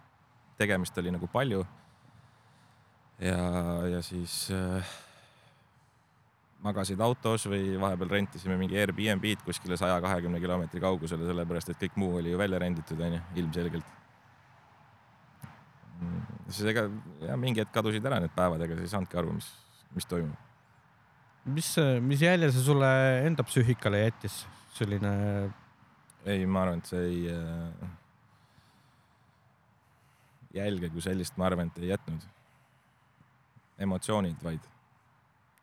tegemist 0.58 0.96
oli 0.98 1.12
nagu 1.12 1.28
palju 1.30 1.60
ja, 3.20 3.36
ja 3.92 4.00
siis 4.02 4.46
äh, 4.54 4.96
magasid 6.64 7.00
autos 7.04 7.46
või 7.50 7.76
vahepeal 7.80 8.16
rentisime 8.16 8.56
mingi 8.58 8.78
Airbnb-d 8.80 9.44
kuskile 9.46 9.78
saja 9.78 10.00
kahekümne 10.02 10.40
kilomeetri 10.42 10.82
kaugusele, 10.82 11.28
sellepärast 11.28 11.74
et 11.74 11.80
kõik 11.84 12.00
muu 12.00 12.16
oli 12.22 12.32
ju 12.32 12.40
välja 12.40 12.58
renditud, 12.62 13.00
onju, 13.00 13.20
ilmselgelt. 13.42 13.96
Siis 16.48 16.70
ega 16.72 16.86
ja 17.26 17.36
mingi 17.40 17.60
hetk 17.60 17.74
kadusid 17.74 18.04
ära 18.08 18.20
need 18.24 18.32
päevad, 18.36 18.62
ega 18.64 18.76
sa 18.78 18.84
ei 18.84 18.92
saanudki 18.94 19.18
aru, 19.20 19.34
mis, 19.36 19.48
mis 19.96 20.08
toimub. 20.08 20.46
mis, 21.56 21.68
mis 22.04 22.24
jälje 22.24 22.50
see 22.54 22.64
sulle 22.64 22.88
enda 23.26 23.44
psüühikale 23.44 24.00
jättis, 24.06 24.40
selline? 24.76 25.12
ei, 26.24 26.46
ma 26.46 26.64
arvan, 26.64 26.80
et 26.80 26.90
see 26.90 27.04
ei 27.04 27.20
äh,, 27.32 27.92
jälge 30.56 30.90
kui 30.92 31.04
sellist, 31.04 31.36
ma 31.36 31.48
arvan, 31.50 31.68
et 31.68 31.84
ei 31.84 31.92
jätnud 31.92 32.26
emotsioonid, 33.84 34.40
vaid. 34.42 34.64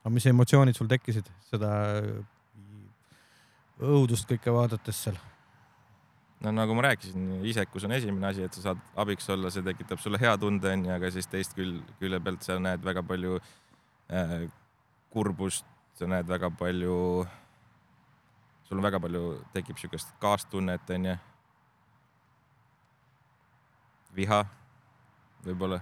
aga 0.04 0.14
mis 0.14 0.30
emotsioonid 0.32 0.78
sul 0.78 0.90
tekkisid 0.92 1.30
seda 1.50 1.72
õudust 3.82 4.30
kõike 4.30 4.54
vaadates 4.54 5.02
seal? 5.08 5.18
No 6.44 6.52
nagu 6.52 6.76
ma 6.76 6.88
rääkisin, 6.90 7.30
isekus 7.48 7.86
on 7.88 7.96
esimene 7.96 8.28
asi, 8.28 8.44
et 8.46 8.58
sa 8.58 8.70
saad 8.70 8.82
abiks 9.02 9.30
olla, 9.34 9.52
see 9.54 9.64
tekitab 9.66 10.02
sulle 10.04 10.20
hea 10.22 10.34
tunde 10.42 10.72
onju, 10.72 10.92
aga 10.98 11.12
siis 11.14 11.30
teist 11.32 11.56
küll, 11.58 11.80
külje 12.02 12.20
pealt 12.24 12.46
sa 12.46 12.58
näed 12.62 12.84
väga 12.86 13.04
palju 13.08 13.40
äh, 13.40 14.36
kurbust, 15.14 15.68
sa 15.96 16.10
näed 16.12 16.28
väga 16.30 16.52
palju, 16.60 16.98
sul 18.68 18.82
on 18.82 18.86
väga 18.86 19.00
palju, 19.02 19.24
tekib 19.56 19.80
siukest 19.82 20.14
kaastunnet 20.24 20.94
onju. 20.98 21.18
viha 24.16 24.46
võib-olla 25.44 25.82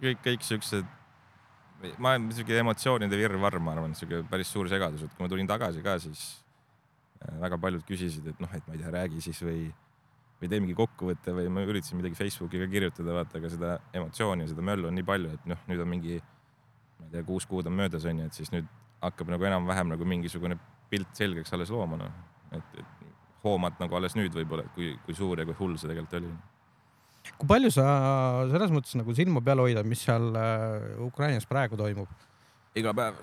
kõik, 0.00 0.20
kõik 0.24 0.44
siuksed, 0.46 0.88
ma 1.98 2.14
olen 2.14 2.30
siuke 2.34 2.58
emotsioonide 2.58 3.18
virvarr, 3.18 3.60
ma 3.62 3.74
arvan, 3.76 3.94
siuke 3.98 4.22
päris 4.30 4.50
suur 4.52 4.68
segadus, 4.70 5.04
et 5.04 5.14
kui 5.14 5.24
ma 5.24 5.30
tulin 5.30 5.48
tagasi 5.48 5.82
ka, 5.84 5.96
siis 6.02 6.24
väga 7.40 7.58
paljud 7.60 7.84
küsisid, 7.88 8.26
et 8.32 8.42
noh, 8.42 8.50
et 8.56 8.66
ma 8.66 8.76
ei 8.76 8.82
tea, 8.82 8.92
räägi 8.94 9.22
siis 9.24 9.40
või, 9.44 9.64
või 10.40 10.50
tee 10.52 10.60
mingi 10.62 10.76
kokkuvõte 10.78 11.34
või 11.36 11.48
ma 11.52 11.64
üritasin 11.68 12.00
midagi 12.00 12.18
Facebooki 12.18 12.62
ka 12.62 12.68
kirjutada, 12.72 13.16
vaata, 13.16 13.40
aga 13.40 13.52
seda 13.52 13.72
emotsiooni 13.96 14.46
ja 14.46 14.52
seda 14.52 14.64
möllu 14.66 14.88
on 14.88 14.96
nii 14.98 15.08
palju, 15.10 15.32
et 15.36 15.50
noh, 15.52 15.64
nüüd 15.70 15.84
on 15.84 15.90
mingi, 15.90 16.20
ma 17.00 17.08
ei 17.08 17.16
tea, 17.16 17.26
kuus 17.28 17.48
kuud 17.50 17.68
on 17.68 17.76
möödas, 17.76 18.06
onju, 18.08 18.28
et 18.30 18.40
siis 18.40 18.52
nüüd 18.54 18.68
hakkab 19.04 19.32
nagu 19.32 19.48
enam-vähem 19.48 19.92
nagu 19.92 20.08
mingisugune 20.08 20.56
pilt 20.92 21.12
selgeks 21.16 21.52
alles 21.56 21.72
looma, 21.72 22.00
noh. 22.00 22.16
et, 22.56 22.80
et 22.80 22.96
hoomad 23.44 23.76
nagu 23.80 23.96
alles 23.96 24.16
nüüd 24.16 24.34
võib-olla, 24.36 24.66
kui, 24.74 24.94
kui 25.04 25.16
suur 25.16 25.40
ja 25.40 25.48
kui 25.48 25.56
hull 25.60 25.76
see 25.80 25.88
tegelikult 25.88 26.18
oli 26.20 26.32
kui 27.40 27.48
palju 27.48 27.70
sa 27.74 27.84
selles 28.50 28.72
mõttes 28.72 28.96
nagu 28.98 29.14
silma 29.16 29.42
peal 29.44 29.62
hoida, 29.62 29.84
mis 29.86 30.02
seal 30.06 30.30
äh, 30.36 31.04
Ukrainas 31.04 31.46
praegu 31.48 31.78
toimub? 31.80 32.10
iga 32.78 32.94
päev. 32.96 33.18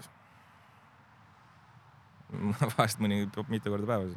vahest 2.75 3.01
mõni 3.03 3.25
mitu 3.51 3.73
korda 3.73 3.89
päevas. 3.89 4.15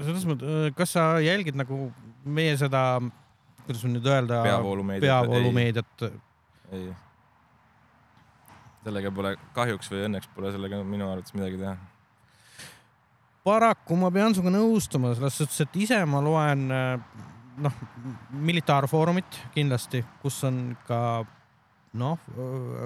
selles 0.00 0.26
mõttes, 0.28 0.48
äh, 0.48 0.74
kas 0.76 0.94
sa 0.96 1.06
jälgid 1.22 1.58
nagu 1.58 1.86
meie 2.24 2.56
seda, 2.60 3.00
kuidas 3.66 3.84
nüüd 3.88 4.06
öelda, 4.08 4.42
peavoolumeediat? 4.48 5.08
peavoolumeediat? 5.08 6.06
ei, 6.72 6.82
ei.. 6.82 6.92
sellega 8.84 9.14
pole 9.14 9.36
kahjuks 9.56 9.92
või 9.92 10.06
õnneks 10.08 10.30
pole 10.36 10.54
sellega 10.54 10.82
minu 10.86 11.10
arvates 11.10 11.36
midagi 11.36 11.60
teha 11.60 11.76
paraku 13.42 13.98
ma 13.98 14.10
pean 14.14 14.34
sinuga 14.34 14.54
nõustuma 14.54 15.12
selles 15.16 15.36
suhtes, 15.40 15.60
et 15.64 15.78
ise 15.84 15.98
ma 16.06 16.22
loen 16.24 16.66
äh, 16.72 16.96
noh, 17.60 17.78
militaarfoorumit 18.30 19.38
kindlasti, 19.54 20.02
kus 20.22 20.38
on 20.48 20.62
ka 20.86 21.22
noh, 21.98 22.30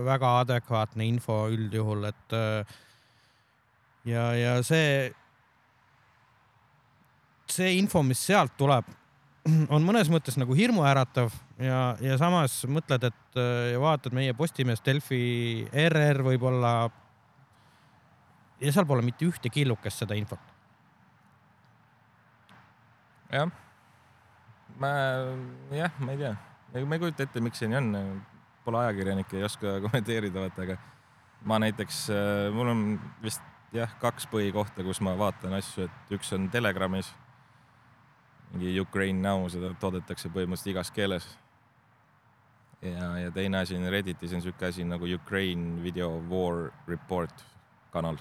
väga 0.06 0.32
adekvaatne 0.42 1.06
info 1.06 1.44
üldjuhul, 1.52 2.08
et 2.08 2.36
ja, 4.06 4.28
ja 4.38 4.52
see, 4.66 5.10
see 7.50 7.74
info, 7.80 8.02
mis 8.06 8.22
sealt 8.26 8.56
tuleb, 8.58 8.88
on 9.74 9.84
mõnes 9.86 10.10
mõttes 10.12 10.38
nagu 10.40 10.56
hirmuäratav 10.58 11.34
ja, 11.62 11.80
ja 12.02 12.16
samas 12.20 12.58
mõtled, 12.70 13.08
et 13.10 13.40
ja 13.72 13.82
vaatad 13.82 14.16
meie 14.16 14.34
Postimees, 14.34 14.82
Delfi, 14.86 15.66
ERR 15.72 16.22
võib-olla. 16.26 16.72
ja 18.60 18.72
seal 18.72 18.88
pole 18.88 19.04
mitte 19.06 19.28
ühte 19.28 19.52
killukest 19.52 20.02
seda 20.02 20.18
infot. 20.18 20.42
jah 23.30 23.50
ma 24.80 24.90
jah, 25.72 25.92
ma 26.00 26.12
ei 26.12 26.18
tea, 26.20 26.36
ma 26.84 26.96
ei 26.96 27.00
kujuta 27.00 27.24
ette, 27.24 27.42
miks 27.44 27.60
see 27.60 27.70
nii 27.70 27.80
on. 27.80 28.22
Pole 28.66 28.80
ajakirjanik, 28.82 29.30
ei 29.36 29.44
oska 29.46 29.76
kommenteerida, 29.84 30.42
vaata, 30.42 30.64
aga 30.64 30.74
ma 31.46 31.60
näiteks, 31.62 32.00
äh, 32.10 32.48
mul 32.54 32.72
on 32.72 32.80
vist 33.22 33.44
jah, 33.76 33.94
kaks 34.00 34.28
põhikohta, 34.32 34.84
kus 34.86 35.00
ma 35.04 35.14
vaatan 35.18 35.56
asju, 35.58 35.86
et 35.86 36.14
üks 36.16 36.32
on 36.36 36.50
Telegramis. 36.52 37.12
mingi 38.52 38.78
Ukraine 38.80 39.20
Now, 39.20 39.48
seda 39.50 39.72
toodetakse 39.80 40.28
põhimõtteliselt 40.28 40.72
igas 40.74 40.90
keeles. 40.90 41.26
ja, 42.82 43.18
ja 43.18 43.30
teine 43.30 43.58
asi 43.58 43.76
on 43.76 43.88
Redditis 43.90 44.32
on 44.32 44.42
sihuke 44.42 44.66
asi 44.66 44.84
nagu 44.84 45.06
Ukraine 45.14 45.82
Video 45.82 46.20
War 46.30 46.70
Report 46.86 47.44
kanal. 47.92 48.16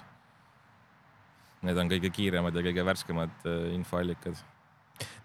Need 1.62 1.78
on 1.78 1.88
kõige 1.88 2.10
kiiremad 2.10 2.54
ja 2.54 2.62
kõige 2.62 2.84
värskemad 2.84 3.46
äh, 3.46 3.72
infoallikad 3.74 4.44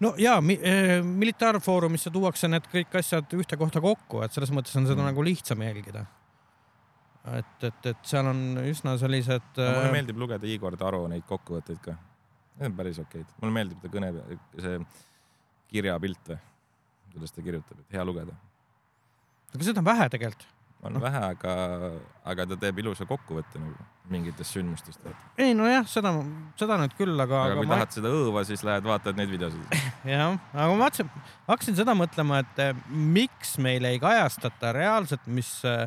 no 0.00 0.14
ja 0.18 0.40
mi, 0.40 0.58
eh, 0.62 1.02
militaarfoorumisse 1.02 2.10
tuuakse 2.10 2.48
need 2.50 2.66
kõik 2.72 2.98
asjad 2.98 3.32
ühte 3.36 3.56
kohta 3.56 3.80
kokku, 3.80 4.22
et 4.24 4.34
selles 4.34 4.52
mõttes 4.54 4.74
on 4.76 4.88
seda 4.88 5.00
mm. 5.00 5.12
nagu 5.12 5.24
lihtsam 5.24 5.62
jälgida. 5.64 6.04
Et, 7.38 7.66
et, 7.68 7.90
et 7.92 8.08
seal 8.08 8.30
on 8.30 8.62
üsna 8.64 8.96
sellised 9.00 9.50
no,. 9.56 9.66
mulle 9.66 9.90
äh, 9.90 9.96
meeldib 9.98 10.22
lugeda 10.22 10.48
Igor 10.50 10.76
Taro 10.80 11.04
neid 11.10 11.26
kokkuvõtteid 11.28 11.82
ka. 11.84 11.96
Need 12.58 12.72
on 12.72 12.78
päris 12.78 12.98
okeid, 13.00 13.28
mulle 13.40 13.56
meeldib 13.56 13.82
ta 13.82 13.90
kõne, 13.92 14.10
see 14.60 14.80
kirjapilt 15.72 16.32
või, 16.34 16.40
kuidas 17.14 17.32
ta 17.32 17.44
kirjutab, 17.44 17.78
et 17.80 17.96
hea 17.96 18.04
lugeda. 18.04 18.34
aga 19.54 19.68
seda 19.68 19.80
on 19.80 19.88
vähe 19.88 20.08
tegelikult 20.12 20.50
on 20.82 20.96
no. 20.96 21.00
vähe, 21.02 21.20
aga, 21.30 21.52
aga 22.26 22.46
ta 22.50 22.58
teeb 22.64 22.80
ilusa 22.82 23.06
kokkuvõtte 23.06 23.60
nagu 23.62 23.86
mingitest 24.12 24.56
sündmustest. 24.56 25.04
ei 25.40 25.54
nojah, 25.54 25.86
seda, 25.88 26.10
seda 26.58 26.78
nüüd 26.80 26.96
küll, 26.98 27.14
aga. 27.22 27.44
aga 27.46 27.58
kui 27.60 27.68
ma... 27.70 27.78
tahad 27.78 27.96
seda 27.96 28.10
õõva, 28.12 28.42
siis 28.48 28.64
lähed 28.66 28.86
vaatad 28.86 29.18
neid 29.18 29.30
videosid. 29.30 29.76
jah, 30.12 30.34
aga 30.52 30.68
ma 30.72 30.80
vaatasin, 30.82 31.12
hakkasin 31.46 31.78
seda 31.78 31.94
mõtlema, 31.98 32.42
et 32.42 32.62
eh, 32.64 32.72
miks 32.90 33.54
meil 33.62 33.86
ei 33.88 34.00
kajastata 34.02 34.74
reaalselt, 34.74 35.28
mis, 35.30 35.52
eh, 35.68 35.86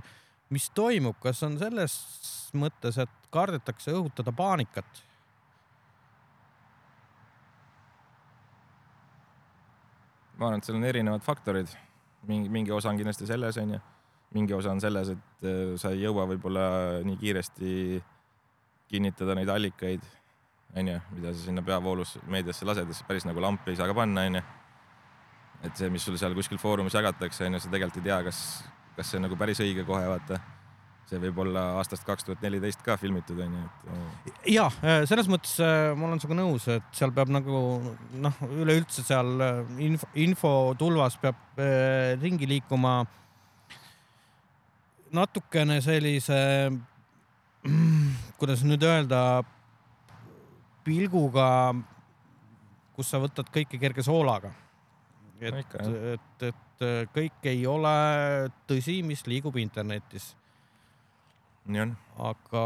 mis 0.55 0.69
toimub, 0.75 1.17
kas 1.23 1.43
on 1.47 1.57
selles 1.59 1.97
mõttes, 2.55 2.99
et 3.01 3.27
kardetakse 3.33 3.93
õhutada 3.95 4.33
paanikat? 4.35 5.03
ma 10.35 10.49
arvan, 10.49 10.59
et 10.59 10.67
seal 10.67 10.75
on 10.75 10.83
erinevad 10.83 11.23
faktorid, 11.23 11.69
mingi, 12.27 12.49
mingi 12.51 12.73
osa 12.75 12.89
on 12.91 12.97
kindlasti 12.99 13.27
selles, 13.29 13.55
onju 13.61 13.77
mingi 14.35 14.53
osa 14.53 14.73
on 14.75 14.81
selles, 14.83 15.13
et 15.13 15.47
äh, 15.47 15.73
sa 15.79 15.93
ei 15.93 16.03
jõua 16.03 16.27
võib-olla 16.29 16.65
nii 17.07 17.17
kiiresti 17.21 17.71
kinnitada 18.91 19.35
neid 19.37 19.49
allikaid, 19.51 20.03
onju, 20.75 20.99
mida 21.15 21.33
sa 21.33 21.47
sinna 21.47 21.63
peavoolus 21.65 22.17
meediasse 22.31 22.67
lased, 22.67 22.91
siis 22.91 23.07
päris 23.07 23.25
nagu 23.27 23.41
lampi 23.43 23.71
ei 23.71 23.79
saa 23.79 23.87
ka 23.89 23.95
panna, 23.97 24.25
onju. 24.29 24.43
et 25.65 25.79
see, 25.79 25.89
mis 25.89 26.03
sul 26.05 26.19
seal 26.21 26.35
kuskil 26.37 26.59
foorumis 26.61 26.97
jagatakse, 26.97 27.47
onju, 27.47 27.63
sa 27.63 27.71
tegelikult 27.71 28.01
ei 28.01 28.09
tea, 28.09 28.19
kas, 28.27 28.41
kas 28.95 29.11
see 29.11 29.19
on 29.19 29.27
nagu 29.27 29.37
päris 29.39 29.61
õige 29.63 29.85
kohe, 29.87 30.05
vaata. 30.09 30.39
see 31.05 31.19
võib 31.21 31.37
olla 31.43 31.61
aastast 31.77 32.01
kaks 32.01 32.25
tuhat 32.25 32.41
neliteist 32.41 32.81
ka 32.81 32.95
filmitud 32.97 33.37
onju, 33.43 33.59
et. 34.25 34.39
ja 34.55 34.63
selles 35.05 35.27
mõttes 35.29 35.59
ma 35.61 36.07
olen 36.07 36.21
sinuga 36.21 36.39
nõus, 36.39 36.65
et 36.73 36.87
seal 36.97 37.13
peab 37.13 37.29
nagu 37.29 37.59
noh, 38.23 38.39
üleüldse 38.47 39.05
seal 39.05 39.29
info, 39.85 40.09
infotulvas 40.17 41.19
peab 41.21 41.61
äh, 41.61 42.15
ringi 42.21 42.49
liikuma 42.49 43.03
natukene 45.13 45.77
sellise, 45.85 46.39
kuidas 48.39 48.65
nüüd 48.65 48.83
öelda, 48.83 49.21
pilguga, 50.85 51.47
kus 52.97 53.13
sa 53.13 53.21
võtad 53.21 53.49
kõike 53.53 53.79
kerge 53.81 54.03
soolaga 54.05 54.55
et 55.41 55.75
et, 56.15 56.47
et 56.49 56.85
kõik 57.15 57.49
ei 57.51 57.65
ole 57.67 57.95
tõsi, 58.69 59.01
mis 59.03 59.25
liigub 59.27 59.57
internetis. 59.57 60.35
nii 61.65 61.81
on. 61.81 61.93
aga 62.29 62.63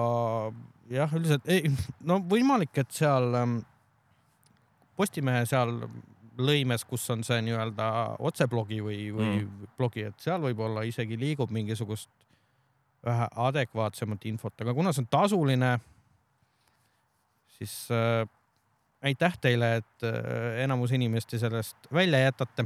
jah, 0.92 1.12
üldiselt 1.16 1.48
ei, 1.50 1.70
no 2.02 2.20
võimalik, 2.20 2.74
et 2.82 2.92
seal 2.92 3.36
ähm, 3.40 3.60
Postimehe 5.00 5.46
seal 5.48 5.78
lõimes, 6.40 6.84
kus 6.88 7.06
on 7.14 7.22
see 7.24 7.40
nii-öelda 7.46 7.86
otseblogi 8.28 8.82
või, 8.84 8.98
või 9.16 9.30
mm. 9.30 9.70
blogi, 9.78 10.04
et 10.10 10.24
seal 10.24 10.42
võib-olla 10.44 10.84
isegi 10.88 11.16
liigub 11.20 11.52
mingisugust 11.56 12.10
vähe 13.06 13.30
adekvaatsemat 13.48 14.26
infot, 14.28 14.56
aga 14.60 14.74
kuna 14.76 14.92
see 14.92 15.06
on 15.06 15.10
tasuline, 15.12 15.72
siis 17.56 17.76
äh, 17.96 18.26
aitäh 19.04 19.38
teile, 19.42 19.76
et 19.80 20.04
äh, 20.04 20.64
enamus 20.64 20.92
inimesi 20.92 21.40
sellest 21.40 21.88
välja 21.94 22.20
jätate 22.20 22.66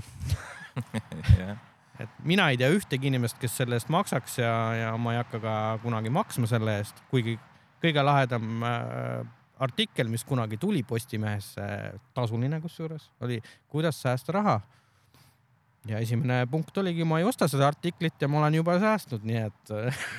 et 2.04 2.10
mina 2.24 2.50
ei 2.50 2.58
tea 2.58 2.72
ühtegi 2.74 3.10
inimest, 3.12 3.38
kes 3.42 3.58
selle 3.62 3.78
eest 3.78 3.92
maksaks 3.94 4.40
ja, 4.42 4.54
ja 4.80 4.94
ma 4.98 5.14
ei 5.14 5.22
hakka 5.22 5.42
ka 5.44 5.56
kunagi 5.84 6.14
maksma 6.14 6.50
selle 6.50 6.78
eest, 6.82 7.04
kuigi 7.12 7.38
kõige 7.84 8.06
lahedam 8.06 8.66
äh, 8.66 9.26
artikkel, 9.64 10.10
mis 10.10 10.26
kunagi 10.26 10.58
tuli 10.58 10.84
Postimehesse, 10.88 11.68
tasuline 12.18 12.60
kusjuures, 12.64 13.12
oli 13.22 13.42
kuidas 13.70 14.02
säästa 14.02 14.40
raha. 14.40 14.62
ja 15.88 16.00
esimene 16.00 16.46
punkt 16.48 16.78
oligi, 16.78 17.04
ma 17.04 17.20
ei 17.20 17.28
osta 17.28 17.48
seda 17.48 17.68
artiklit 17.68 18.22
ja 18.22 18.28
ma 18.28 18.40
olen 18.42 18.56
juba 18.56 18.80
säästnud, 18.80 19.24
nii 19.24 19.42
et 19.46 19.74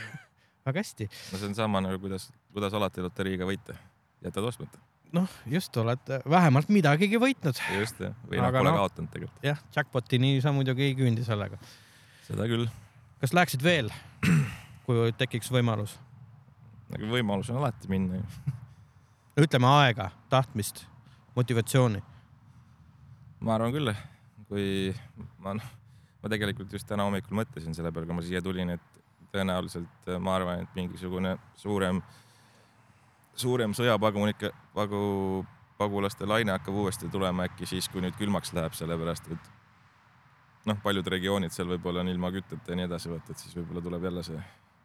väga 0.67 0.79
hästi. 0.79 1.11
no 1.33 1.39
see 1.39 1.49
on 1.49 1.55
sama 1.55 1.81
nagu 1.81 1.99
kuidas, 1.99 2.31
kuidas 2.53 2.75
alati 2.75 3.03
loteriiga 3.03 3.49
võita, 3.49 3.75
jätad 4.23 4.45
ostmata 4.45 4.94
noh, 5.15 5.35
just 5.51 5.77
oled 5.81 6.13
vähemalt 6.31 6.71
midagigi 6.73 7.21
võitnud. 7.21 7.59
just 7.79 8.01
jah, 8.03 8.15
või 8.29 8.41
noh, 8.41 8.51
pole 8.55 8.71
no, 8.71 8.79
kaotanud 8.83 9.13
tegelikult. 9.13 9.45
jah, 9.47 9.61
jackpot'ini 9.77 10.39
sa 10.45 10.53
muidugi 10.55 10.89
ei 10.89 10.97
küündi 10.99 11.27
sellega. 11.27 11.59
seda 12.27 12.49
küll. 12.51 12.67
kas 13.23 13.35
läheksid 13.37 13.65
veel, 13.65 13.93
kui 14.87 15.13
tekiks 15.19 15.53
võimalus? 15.55 15.97
nagu 16.93 17.11
võimalus 17.11 17.51
on 17.53 17.63
alati 17.63 17.91
minna 17.91 18.21
ju 18.21 18.55
ütleme 19.45 19.71
aega, 19.81 20.11
tahtmist, 20.33 20.85
motivatsiooni. 21.39 22.03
ma 23.45 23.57
arvan 23.57 23.75
küll, 23.75 23.95
kui 24.49 24.67
ma 25.43 25.57
noh, 25.59 25.71
ma 26.23 26.33
tegelikult 26.33 26.73
just 26.75 26.89
täna 26.89 27.07
hommikul 27.07 27.43
mõtlesin 27.43 27.77
selle 27.77 27.93
peale, 27.93 28.09
kui 28.11 28.19
ma 28.19 28.27
siia 28.27 28.43
tulin, 28.43 28.77
et 28.77 29.01
tõenäoliselt 29.35 30.13
ma 30.23 30.37
arvan, 30.39 30.63
et 30.63 30.77
mingisugune 30.79 31.37
suurem 31.59 31.99
suurem 33.37 33.75
sõjapagunike, 33.75 34.51
pagu, 34.75 35.45
pagulaste 35.79 36.27
laine 36.27 36.55
hakkab 36.55 36.75
uuesti 36.85 37.09
tulema 37.13 37.49
äkki 37.49 37.67
siis, 37.67 37.89
kui 37.91 38.03
nüüd 38.05 38.17
külmaks 38.19 38.53
läheb, 38.55 38.77
sellepärast 38.79 39.31
et 39.35 39.51
noh, 40.71 40.79
paljud 40.83 41.09
regioonid 41.15 41.55
seal 41.55 41.69
võib-olla 41.75 42.05
on 42.05 42.13
ilma 42.13 42.31
kütteta 42.35 42.73
ja 42.73 42.79
nii 42.79 42.87
edasi, 42.89 43.11
vaata, 43.13 43.35
et 43.35 43.43
siis 43.43 43.57
võib-olla 43.59 43.83
tuleb 43.85 44.07
jälle 44.09 44.23
see 44.27 44.39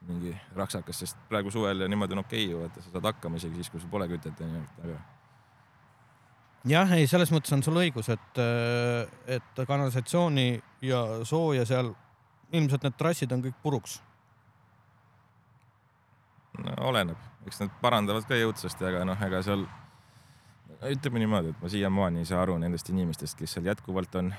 mingi 0.09 0.33
raksakas, 0.55 1.03
sest 1.03 1.23
praegu 1.29 1.51
suvel 1.51 1.83
ja 1.83 1.87
niimoodi 1.91 2.15
on 2.15 2.23
okei 2.23 2.45
okay 2.45 2.51
ju, 2.51 2.59
vaata, 2.63 2.83
sa 2.83 2.93
saad 2.93 3.07
hakkama 3.11 3.39
isegi 3.39 3.59
siis, 3.59 3.71
kui 3.71 3.81
sul 3.83 3.91
pole 3.91 4.07
kütet 4.11 4.39
ja 4.39 4.49
nii, 4.49 4.65
aga. 4.83 4.99
jah, 6.73 6.93
ei, 6.97 7.07
selles 7.11 7.33
mõttes 7.35 7.55
on 7.55 7.63
sul 7.65 7.79
õigus, 7.81 8.11
et, 8.15 8.43
et 9.37 9.63
kanalisatsiooni 9.67 10.47
ja 10.87 11.03
sooja 11.27 11.67
seal 11.69 11.93
ilmselt 12.55 12.87
need 12.87 12.97
trassid 12.97 13.35
on 13.35 13.43
kõik 13.45 13.59
puruks. 13.63 13.99
no 16.59 16.79
oleneb 16.89 17.28
eks 17.49 17.63
nad 17.63 17.75
parandavad 17.81 18.27
ka 18.29 18.37
jõudsasti, 18.37 18.85
aga 18.87 19.03
noh, 19.09 19.19
ega 19.27 19.41
seal 19.45 19.65
ütleme 20.87 21.19
niimoodi, 21.23 21.53
et 21.53 21.61
ma 21.61 21.71
siiamaani 21.71 22.23
ei 22.23 22.29
saa 22.29 22.41
aru 22.43 22.57
nendest 22.61 22.89
inimestest, 22.93 23.37
kes 23.39 23.57
seal 23.57 23.67
jätkuvalt 23.67 24.15
on 24.21 24.31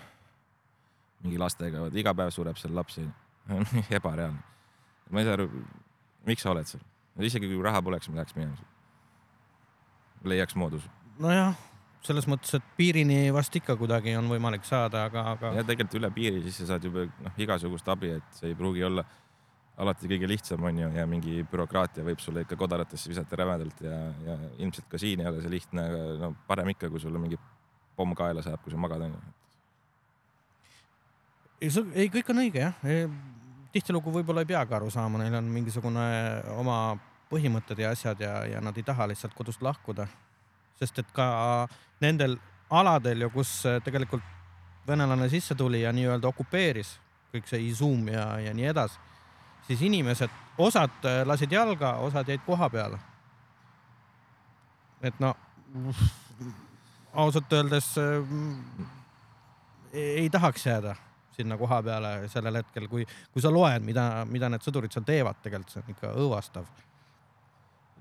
mingi 1.24 1.40
lastega, 1.40 1.84
iga 2.00 2.14
päev 2.16 2.32
sureb 2.32 2.58
seal 2.60 2.74
lapsi 2.76 3.04
ebareaalne. 3.98 4.40
ma 5.10 5.20
ei 5.20 5.28
saa 5.28 5.36
aru, 5.36 5.48
miks 6.28 6.46
sa 6.46 6.54
oled 6.54 6.68
seal, 6.70 6.84
isegi 7.20 7.50
kui 7.50 7.60
raha 7.64 7.82
poleks, 7.84 8.08
ma 8.08 8.20
läheks 8.20 8.36
minema. 8.38 8.56
leiaks 10.24 10.56
moodus. 10.56 10.86
nojah, 11.20 11.52
selles 12.06 12.28
mõttes, 12.30 12.54
et 12.56 12.72
piirini 12.76 13.26
vast 13.34 13.56
ikka 13.56 13.76
kuidagi 13.76 14.16
on 14.16 14.30
võimalik 14.32 14.64
saada, 14.64 15.04
aga, 15.10 15.26
aga. 15.34 15.54
ja 15.58 15.64
tegelikult 15.66 16.00
üle 16.00 16.12
piiri, 16.14 16.42
siis 16.46 16.62
sa 16.62 16.74
saad 16.74 16.88
juba 16.88 17.04
noh, 17.10 17.36
igasugust 17.36 17.88
abi, 17.92 18.14
et 18.20 18.40
see 18.40 18.52
ei 18.52 18.56
pruugi 18.56 18.84
olla 18.86 19.04
alati 19.80 20.08
kõige 20.10 20.28
lihtsam 20.28 20.64
on 20.68 20.78
ju 20.82 20.88
ja 20.94 21.06
mingi 21.08 21.40
bürokraatia 21.48 22.04
võib 22.04 22.20
sulle 22.20 22.44
ikka 22.44 22.58
kodaratesse 22.60 23.10
visata 23.10 23.38
rämedalt 23.40 23.80
ja, 23.84 23.96
ja 24.26 24.36
ilmselt 24.58 24.88
ka 24.90 25.00
siin 25.00 25.22
ei 25.22 25.28
ole 25.30 25.42
see 25.44 25.52
lihtne, 25.52 25.84
aga 25.88 26.06
no 26.20 26.32
parem 26.48 26.72
ikka, 26.74 26.90
kui 26.92 27.00
sulle 27.02 27.20
mingi 27.22 27.38
pomm 27.96 28.14
kaela 28.18 28.44
saab, 28.44 28.60
kui 28.64 28.72
sa 28.72 28.80
magad 28.80 29.06
on 29.06 29.14
ju. 29.16 29.20
ei, 31.66 31.72
ei 32.04 32.12
kõik 32.12 32.32
on 32.32 32.42
õige 32.44 32.64
jah. 32.66 32.80
tihtilugu 33.72 34.12
võib-olla 34.20 34.44
ei 34.44 34.50
peagi 34.52 34.76
aru 34.76 34.90
saama, 34.92 35.22
neil 35.22 35.38
on 35.40 35.50
mingisugune 35.52 36.06
oma 36.58 36.80
põhimõtted 37.30 37.80
ja 37.80 37.92
asjad 37.94 38.20
ja, 38.20 38.40
ja 38.50 38.60
nad 38.64 38.76
ei 38.76 38.84
taha 38.86 39.08
lihtsalt 39.10 39.36
kodust 39.38 39.62
lahkuda. 39.62 40.08
sest 40.80 40.98
et 40.98 41.12
ka 41.12 41.68
nendel 42.00 42.38
aladel 42.70 43.26
ju, 43.26 43.30
kus 43.30 43.62
tegelikult 43.84 44.24
venelane 44.86 45.28
sisse 45.28 45.54
tuli 45.54 45.82
ja 45.82 45.92
nii-öelda 45.92 46.28
okupeeris 46.28 46.98
kõik 47.30 47.46
see 47.46 47.68
Izum 47.68 48.08
ja, 48.10 48.26
ja 48.42 48.52
nii 48.56 48.72
edasi 48.72 49.09
siis 49.70 49.82
inimesed, 49.86 50.32
osad 50.58 51.04
äh, 51.06 51.20
lasid 51.26 51.52
jalga, 51.54 51.94
osad 52.02 52.28
jäid 52.28 52.42
koha 52.46 52.70
peale. 52.70 52.98
et 55.02 55.20
no 55.20 55.34
ausalt 57.12 57.52
öeldes 57.52 57.94
äh, 57.98 58.34
ei 59.92 60.30
tahaks 60.30 60.66
jääda 60.66 60.96
sinna 61.30 61.56
koha 61.56 61.82
peale 61.82 62.28
sellel 62.28 62.60
hetkel, 62.60 62.88
kui, 62.88 63.06
kui 63.32 63.42
sa 63.42 63.52
loed, 63.52 63.84
mida, 63.86 64.26
mida 64.28 64.50
need 64.52 64.66
sõdurid 64.66 64.92
seal 64.92 65.06
teevad, 65.06 65.38
tegelikult 65.42 65.72
see 65.72 65.82
on 65.84 65.94
ikka 65.94 66.12
õõvastav. 66.24 66.66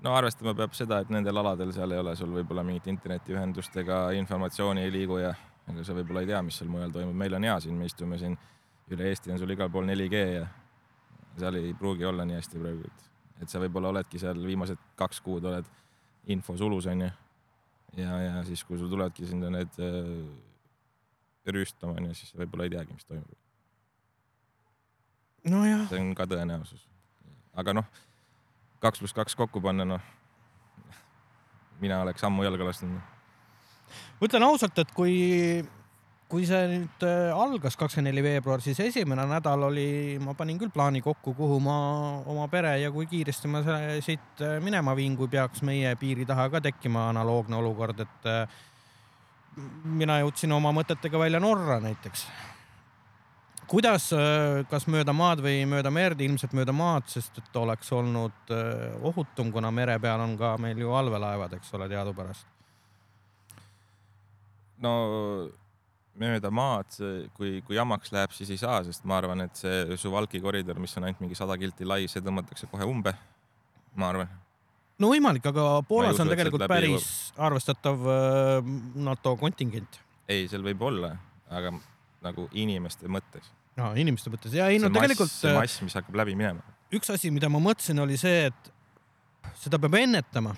no 0.02 0.14
arvestama 0.16 0.54
peab 0.58 0.74
seda, 0.76 1.00
et 1.00 1.14
nendel 1.14 1.38
aladel 1.40 1.72
seal 1.76 1.94
ei 1.94 2.02
ole 2.02 2.16
sul 2.18 2.34
võib-olla 2.34 2.66
mingit 2.66 2.90
internetiühendust 2.92 3.76
ega 3.84 4.02
informatsiooni 4.18 4.84
ei 4.84 4.92
liigu 4.92 5.22
ja 5.22 5.34
ega 5.70 5.84
sa 5.86 5.96
võib-olla 5.96 6.24
ei 6.24 6.32
tea, 6.32 6.42
mis 6.42 6.58
seal 6.58 6.70
mujal 6.72 6.90
toimub. 6.90 7.14
meil 7.14 7.38
on 7.38 7.46
hea 7.46 7.60
siin, 7.60 7.78
me 7.78 7.86
istume 7.86 8.18
siin 8.18 8.36
üle 8.90 9.06
Eesti 9.08 9.32
on 9.32 9.38
sul 9.38 9.54
igal 9.54 9.70
pool 9.70 9.86
4G 9.86 10.24
ja 10.34 10.48
seal 11.40 11.58
ei 11.60 11.72
pruugi 11.76 12.06
olla 12.08 12.26
nii 12.28 12.38
hästi 12.38 12.60
praegu, 12.60 12.86
et, 12.86 13.08
et 13.44 13.52
sa 13.52 13.60
võib-olla 13.62 13.92
oledki 13.94 14.20
seal 14.22 14.40
viimased 14.44 14.80
kaks 15.00 15.20
kuud 15.24 15.48
oled 15.50 15.68
infosulus 16.30 16.86
onju. 16.90 17.10
ja, 17.98 18.20
ja 18.26 18.44
siis, 18.46 18.64
kui 18.64 18.78
sul 18.78 18.90
tulevadki 18.92 19.26
sinna 19.26 19.50
need 19.54 19.80
äh, 19.82 20.12
rüüstama 21.50 21.96
onju, 21.98 22.14
siis 22.18 22.34
võib-olla 22.36 22.68
ei 22.68 22.74
teagi, 22.76 22.94
mis 22.94 23.08
toimub. 23.08 23.36
nojah. 25.50 25.86
see 25.90 26.02
on 26.02 26.14
ka 26.14 26.28
tõenäosus. 26.30 26.86
aga 27.64 27.76
noh, 27.80 27.90
kaks 28.84 29.02
pluss 29.02 29.16
kaks 29.16 29.36
kokku 29.38 29.62
panna, 29.64 29.88
noh, 29.96 30.12
mina 31.80 32.02
oleks 32.04 32.24
ammu 32.24 32.44
jalga 32.46 32.70
lasknud. 32.70 33.00
ma 34.20 34.28
ütlen 34.28 34.46
ausalt, 34.46 34.78
et 34.78 34.92
kui 34.96 35.16
kui 36.30 36.46
see 36.46 36.60
nüüd 36.70 37.04
äh, 37.06 37.32
algas 37.34 37.74
kakskümmend 37.78 38.12
neli 38.12 38.22
veebruar, 38.22 38.62
siis 38.62 38.78
esimene 38.84 39.24
nädal 39.28 39.66
oli, 39.66 40.18
ma 40.22 40.36
panin 40.38 40.60
küll 40.60 40.70
plaani 40.72 41.02
kokku, 41.02 41.34
kuhu 41.34 41.58
ma 41.62 41.76
oma 42.30 42.46
pere 42.52 42.76
ja 42.78 42.92
kui 42.94 43.08
kiiresti 43.10 43.50
ma 43.50 43.62
siit 44.04 44.42
äh, 44.46 44.58
minema 44.62 44.94
viin, 44.98 45.16
kui 45.18 45.30
peaks 45.30 45.64
meie 45.66 45.96
piiri 45.98 46.26
taha 46.28 46.46
ka 46.52 46.62
tekkima 46.62 47.08
analoogne 47.10 47.58
olukord, 47.58 48.04
et 48.06 48.30
äh, 48.30 48.60
mina 50.00 50.20
jõudsin 50.22 50.54
oma 50.54 50.70
mõtetega 50.76 51.18
välja 51.18 51.42
Norra 51.42 51.80
näiteks. 51.82 52.24
kuidas, 53.70 54.08
kas 54.70 54.86
mööda 54.90 55.12
maad 55.14 55.42
või 55.42 55.60
mööda 55.70 55.90
merd, 55.94 56.20
ilmselt 56.20 56.54
mööda 56.58 56.72
maad, 56.74 57.06
sest 57.06 57.36
et 57.38 57.56
oleks 57.58 57.92
olnud 57.94 58.50
ohutum, 59.06 59.52
kuna 59.54 59.70
mere 59.70 59.98
peal 60.02 60.22
on 60.22 60.34
ka 60.38 60.56
meil 60.58 60.78
ju 60.78 60.90
allveelaevad, 60.90 61.54
eks 61.58 61.74
ole, 61.78 61.86
teadupärast. 61.90 62.46
no 64.82 64.94
mööda 66.18 66.50
maad, 66.52 66.96
kui, 67.36 67.60
kui 67.66 67.76
jamaks 67.76 68.12
läheb, 68.14 68.32
siis 68.34 68.50
ei 68.54 68.60
saa, 68.60 68.80
sest 68.86 69.06
ma 69.08 69.18
arvan, 69.20 69.44
et 69.46 69.58
see 69.58 69.98
Suwalki 70.00 70.40
koridor, 70.42 70.80
mis 70.82 70.96
on 70.98 71.06
ainult 71.06 71.22
mingi 71.22 71.38
sada 71.38 71.56
kilti 71.60 71.86
lai, 71.86 72.06
see 72.10 72.22
tõmmatakse 72.24 72.68
kohe 72.70 72.86
umbe. 72.88 73.14
ma 73.98 74.10
arvan. 74.12 74.34
no 74.98 75.10
võimalik, 75.10 75.46
aga 75.50 75.68
Poolas 75.86 76.14
usu, 76.14 76.24
on 76.24 76.32
tegelikult 76.32 76.66
päris 76.70 77.06
läbi... 77.06 77.38
arvestatav 77.46 78.10
äh, 78.16 78.74
NATO 79.06 79.36
kontingent. 79.40 80.00
ei, 80.28 80.48
seal 80.50 80.66
võib 80.66 80.82
olla, 80.90 81.14
aga 81.50 81.74
nagu 82.24 82.48
inimeste 82.52 83.08
mõttes. 83.08 83.52
no 83.78 83.92
inimeste 83.96 84.32
mõttes 84.32 84.54
ja 84.56 84.68
ei 84.70 84.82
no 84.82 84.92
tegelikult. 84.94 85.32
see 85.32 85.52
äh, 85.52 85.58
mass, 85.58 85.82
mis 85.86 85.96
hakkab 85.98 86.20
läbi 86.22 86.36
minema. 86.38 86.64
üks 86.94 87.12
asi, 87.14 87.30
mida 87.34 87.48
ma 87.52 87.62
mõtlesin, 87.62 88.02
oli 88.02 88.18
see, 88.20 88.50
et 88.50 88.74
seda 89.62 89.78
peab 89.78 89.96
ennetama 90.00 90.56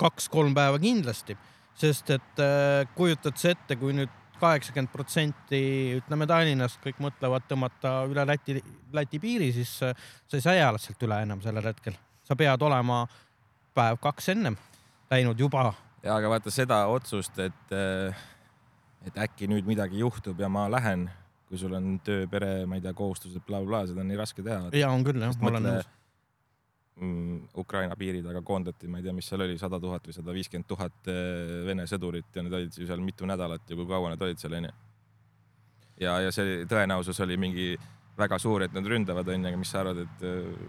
kaks-kolm 0.00 0.54
päeva 0.56 0.78
kindlasti, 0.80 1.36
sest 1.78 2.10
et 2.16 2.42
äh, 2.42 2.86
kujutad 2.96 3.38
sa 3.40 3.54
ette, 3.54 3.76
kui 3.80 3.94
nüüd 3.96 4.16
kaheksakümmend 4.40 4.92
protsenti, 4.92 5.60
ütleme 6.00 6.26
Tallinnast 6.28 6.80
kõik 6.84 7.00
mõtlevad 7.02 7.46
tõmmata 7.50 7.94
üle 8.10 8.24
Läti, 8.28 8.58
Läti 8.96 9.20
piiri, 9.22 9.50
siis 9.54 9.76
äh, 9.86 10.08
sa 10.28 10.38
ei 10.38 10.44
saa 10.44 10.56
eales 10.58 10.88
sealt 10.88 11.06
üle 11.06 11.20
enam 11.26 11.42
sellel 11.44 11.70
hetkel. 11.70 11.98
sa 12.24 12.36
pead 12.38 12.62
olema 12.62 13.04
päev-kaks 13.74 14.28
ennem 14.34 14.56
läinud 15.10 15.38
juba. 15.38 15.72
ja 16.02 16.16
aga 16.16 16.30
vaata 16.30 16.50
seda 16.50 16.84
otsust, 16.86 17.38
et, 17.38 17.72
äh, 17.76 18.26
et 19.06 19.16
äkki 19.28 19.48
nüüd 19.50 19.66
midagi 19.68 19.98
juhtub 19.98 20.40
ja 20.40 20.48
ma 20.48 20.68
lähen, 20.70 21.08
kui 21.48 21.58
sul 21.58 21.74
on 21.74 21.98
töö, 22.04 22.26
pere, 22.30 22.66
ma 22.66 22.78
ei 22.78 22.84
tea, 22.84 22.94
kohustused 22.94 23.40
bla,, 23.46 23.58
blablabla, 23.58 23.86
seda 23.90 24.04
on 24.04 24.12
nii 24.12 24.20
raske 24.20 24.42
teha. 24.46 24.70
ja 24.72 24.90
on 24.90 25.04
küll 25.04 25.20
jah, 25.20 25.36
ma 25.40 25.54
olen 25.54 25.68
nõus 25.68 25.96
Ukraina 27.56 27.96
piiri 27.96 28.20
taga 28.20 28.42
koondati, 28.44 28.88
ma 28.88 28.98
ei 28.98 29.04
tea, 29.06 29.12
mis 29.16 29.28
seal 29.30 29.40
oli, 29.40 29.56
sada 29.58 29.78
tuhat 29.80 30.04
või 30.04 30.12
sada 30.12 30.34
viiskümmend 30.36 30.66
tuhat 30.68 31.08
eh, 31.08 31.62
Vene 31.64 31.86
sõdurit 31.88 32.28
ja 32.36 32.44
need 32.44 32.56
olid 32.58 32.76
ju 32.76 32.88
seal 32.88 33.00
mitu 33.00 33.28
nädalat 33.28 33.64
ja 33.64 33.76
kui 33.78 33.88
kaua 33.88 34.10
nad 34.12 34.20
olid 34.20 34.40
seal 34.40 34.58
onju. 34.58 34.72
ja, 36.02 36.18
ja 36.26 36.32
see 36.34 36.66
tõenäosus 36.68 37.20
oli 37.24 37.38
mingi 37.40 37.70
väga 38.20 38.36
suur, 38.38 38.66
et 38.66 38.76
nad 38.76 38.84
ründavad 38.84 39.28
onju, 39.32 39.48
aga 39.48 39.60
mis 39.60 39.72
sa 39.72 39.80
arvad, 39.80 40.02
et 40.04 40.24
eh, 40.28 40.66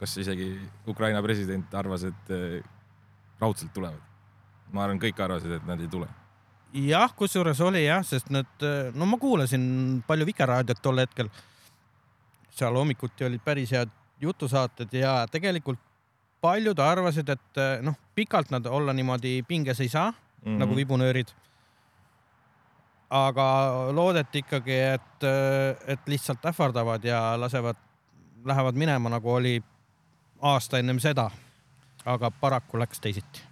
kas 0.00 0.16
isegi 0.24 0.48
Ukraina 0.88 1.20
president 1.22 1.74
arvas, 1.76 2.06
et 2.08 2.32
eh, 2.32 2.62
raudselt 3.42 3.74
tulevad? 3.76 4.12
ma 4.72 4.86
arvan, 4.86 4.98
kõik 5.02 5.20
arvasid, 5.20 5.52
et 5.58 5.66
nad 5.68 5.80
ei 5.84 5.90
tule 5.92 6.08
jah, 6.80 7.12
kusjuures 7.14 7.60
oli 7.62 7.84
jah, 7.84 8.00
sest 8.02 8.32
nad, 8.32 8.64
no 8.96 9.06
ma 9.06 9.20
kuulasin 9.20 10.00
palju 10.08 10.30
Vikerraadiot 10.32 10.80
tol 10.82 11.04
hetkel. 11.04 11.28
seal 12.54 12.74
hommikuti 12.78 13.26
olid 13.26 13.42
päris 13.44 13.74
head 13.74 13.92
jutusaated 14.20 14.92
ja 14.92 15.26
tegelikult 15.30 15.80
paljud 16.44 16.78
arvasid, 16.78 17.28
et 17.32 17.60
eh, 17.60 17.78
noh, 17.82 17.96
pikalt 18.14 18.52
nad 18.52 18.66
olla 18.66 18.92
niimoodi 18.92 19.42
pinges 19.48 19.80
ei 19.80 19.88
saa 19.88 20.10
mm 20.10 20.16
-hmm. 20.44 20.58
nagu 20.60 20.76
vibunöörid. 20.76 21.28
aga 23.10 23.44
loodeti 23.92 24.38
ikkagi, 24.38 24.78
et, 24.94 25.22
eh, 25.22 25.92
et 25.92 26.00
lihtsalt 26.06 26.44
ähvardavad 26.44 27.04
ja 27.04 27.40
lasevad, 27.40 27.76
lähevad 28.44 28.74
minema, 28.74 29.08
nagu 29.08 29.30
oli 29.32 29.62
aasta 30.40 30.78
ennem 30.78 30.98
seda. 30.98 31.30
aga 32.04 32.30
paraku 32.30 32.78
läks 32.78 33.00
teisiti. 33.00 33.42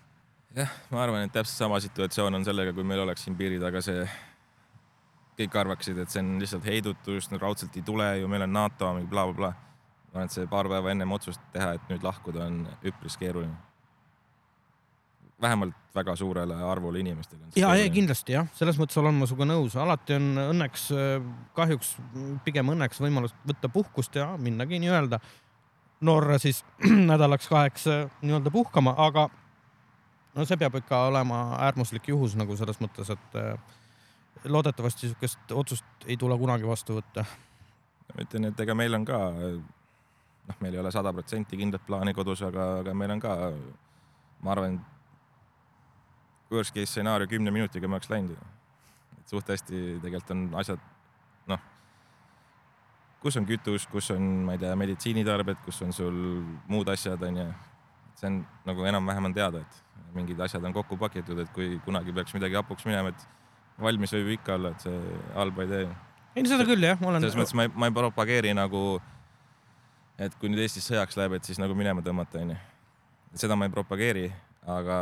jah, 0.57 0.71
ma 0.91 1.03
arvan, 1.03 1.23
et 1.23 1.33
täpselt 1.33 1.59
sama 1.59 1.81
situatsioon 1.81 2.35
on 2.35 2.45
sellega, 2.45 2.73
kui 2.73 2.85
meil 2.85 3.01
oleks 3.01 3.25
siin 3.25 3.37
piiri 3.37 3.61
taga 3.61 3.81
see 3.81 4.09
kõik 5.39 5.61
arvaksid, 5.61 5.99
et 5.99 6.11
see 6.11 6.21
on 6.21 6.39
lihtsalt 6.41 6.65
heidutus, 6.65 7.31
no 7.31 7.39
raudselt 7.39 7.77
ei 7.77 7.83
tule 7.83 8.19
ju, 8.19 8.29
meil 8.29 8.43
on 8.43 8.53
NATO 8.53 8.95
mingi 8.95 9.09
blablabla 9.09 9.51
bla. 9.51 9.53
bla 9.53 9.72
ma 10.13 10.21
arvan, 10.21 10.29
et 10.29 10.37
see 10.37 10.49
paar 10.51 10.69
päeva 10.69 10.93
ennem 10.93 11.13
otsust 11.17 11.43
teha, 11.53 11.75
et 11.77 11.93
nüüd 11.93 12.05
lahkuda, 12.05 12.47
on 12.47 12.65
üpris 12.85 13.17
keeruline. 13.21 13.57
vähemalt 15.43 15.75
väga 15.95 16.17
suurele 16.17 16.55
arvule 16.55 17.01
inimestele. 17.01 17.41
ja, 17.57 17.75
ei 17.75 17.91
kindlasti 17.91 18.33
jah, 18.33 18.49
selles 18.55 18.79
mõttes 18.79 18.99
olen 19.01 19.15
ma 19.15 19.27
sinuga 19.27 19.49
nõus, 19.49 19.77
alati 19.77 20.15
on 20.15 20.29
õnneks, 20.49 20.89
kahjuks 21.55 21.97
pigem 22.45 22.69
õnneks 22.69 23.01
võimalus 23.01 23.35
võtta 23.47 23.69
puhkust 23.69 24.15
ja 24.15 24.37
minnagi 24.39 24.79
nii-öelda 24.79 25.21
Norra 26.03 26.39
siis 26.39 26.65
nädalaks 27.13 27.49
kaheks 27.49 27.87
nii-öelda 28.23 28.51
puhkama, 28.51 28.95
aga 28.99 29.29
no 30.35 30.47
see 30.49 30.59
peab 30.61 30.81
ikka 30.81 31.07
olema 31.11 31.43
äärmuslik 31.69 32.09
juhus 32.11 32.35
nagu 32.39 32.57
selles 32.59 32.81
mõttes, 32.83 33.13
et 33.13 33.39
eh, 33.39 33.77
loodetavasti 34.45 35.07
niisugust 35.07 35.55
otsust 35.55 36.09
ei 36.09 36.17
tule 36.19 36.39
kunagi 36.39 36.67
vastu 36.67 36.99
võtta. 36.99 37.25
ma 38.13 38.25
ütlen, 38.27 38.51
et 38.51 38.61
ega 38.61 38.75
meil 38.75 38.95
on 38.99 39.05
ka 39.09 39.21
noh, 40.49 40.57
meil 40.61 40.75
ei 40.75 40.81
ole 40.83 40.93
sada 40.95 41.13
protsenti 41.15 41.59
kindlat 41.59 41.85
plaani 41.87 42.15
kodus, 42.17 42.43
aga, 42.47 42.69
aga 42.83 42.95
meil 42.97 43.15
on 43.17 43.23
ka, 43.23 43.37
ma 44.43 44.55
arvan, 44.55 44.81
worst 46.53 46.75
case 46.75 46.91
stsenaarium 46.93 47.31
kümne 47.31 47.53
minutiga 47.55 47.89
me 47.89 47.97
oleks 47.99 48.11
läinud. 48.13 48.37
et 49.21 49.29
suht 49.29 49.49
hästi 49.49 49.83
tegelikult 50.03 50.35
on 50.35 50.43
asjad, 50.61 50.81
noh, 51.49 51.61
kus 53.23 53.39
on 53.41 53.47
kütus, 53.49 53.87
kus 53.91 54.11
on, 54.15 54.23
ma 54.47 54.57
ei 54.57 54.63
tea, 54.63 54.75
meditsiinitarbed, 54.77 55.63
kus 55.67 55.81
on 55.87 55.95
sul 55.97 56.19
muud 56.69 56.91
asjad, 56.93 57.23
onju. 57.29 57.47
see 58.19 58.29
on 58.29 58.43
nagu 58.69 58.85
enam-vähem 58.87 59.31
on 59.31 59.35
teada, 59.35 59.63
et 59.63 60.15
mingid 60.15 60.41
asjad 60.45 60.65
on 60.69 60.75
kokku 60.75 60.99
pakitud, 61.01 61.39
et 61.39 61.53
kui 61.55 61.79
kunagi 61.87 62.13
peaks 62.13 62.35
midagi 62.37 62.59
hapuks 62.59 62.85
minema, 62.87 63.15
et 63.15 63.81
valmis 63.81 64.13
võib 64.13 64.35
ikka 64.37 64.59
olla, 64.59 64.75
et 64.75 64.85
see 64.85 65.17
halba 65.35 65.65
ei 65.65 65.71
tee. 65.71 65.89
ei 66.37 66.45
no 66.45 66.53
seda 66.53 66.67
küll 66.69 66.85
jah, 66.85 67.01
ma 67.01 67.13
olen. 67.13 67.25
selles 67.25 67.39
mõttes 67.39 67.57
ma 67.57 67.67
ei, 67.67 67.73
ma 67.75 67.89
ei 67.89 67.97
propageeri 67.97 68.53
nagu 68.59 68.83
et 70.19 70.35
kui 70.41 70.51
nüüd 70.53 70.63
Eestis 70.65 70.87
sõjaks 70.91 71.17
läheb, 71.19 71.37
et 71.39 71.47
siis 71.49 71.61
nagu 71.61 71.77
minema 71.77 72.03
tõmmata, 72.05 72.43
onju. 72.43 72.57
seda 73.39 73.57
ma 73.57 73.69
ei 73.69 73.73
propageeri, 73.73 74.27
aga. 74.69 74.99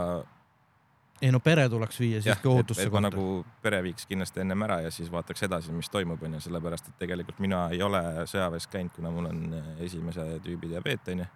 ei 1.20 1.33
no 1.35 1.40
pere 1.44 1.66
tuleks 1.68 2.01
viia 2.01 2.23
siiski 2.23 2.49
ohutusse 2.49 2.87
kohta. 2.88 3.09
nagu 3.09 3.44
pere 3.62 3.83
viiks 3.85 4.07
kindlasti 4.09 4.44
ennem 4.44 4.66
ära 4.68 4.81
ja 4.87 4.90
siis 4.94 5.11
vaataks 5.12 5.42
edasi, 5.49 5.73
mis 5.77 5.90
toimub, 5.90 6.23
onju, 6.23 6.42
sellepärast 6.46 6.92
et 6.92 6.99
tegelikult 7.05 7.40
mina 7.42 7.66
ei 7.75 7.83
ole 7.83 8.03
sõjaväes 8.31 8.68
käinud, 8.70 8.94
kuna 8.96 9.12
mul 9.14 9.31
on 9.33 9.62
esimese 9.87 10.27
tüübi 10.44 10.70
diabeet, 10.75 11.11
onju. 11.14 11.27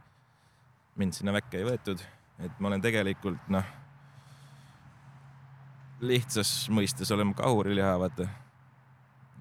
mind 0.96 1.18
sinna 1.18 1.34
väkke 1.34 1.58
ei 1.58 1.66
võetud, 1.72 2.04
et 2.44 2.60
ma 2.60 2.70
olen 2.70 2.84
tegelikult 2.84 3.50
noh, 3.50 3.66
lihtsas 6.04 6.68
mõistes 6.70 7.10
olen 7.14 7.34
kahuriliha, 7.34 7.98
vaata. 7.98 8.28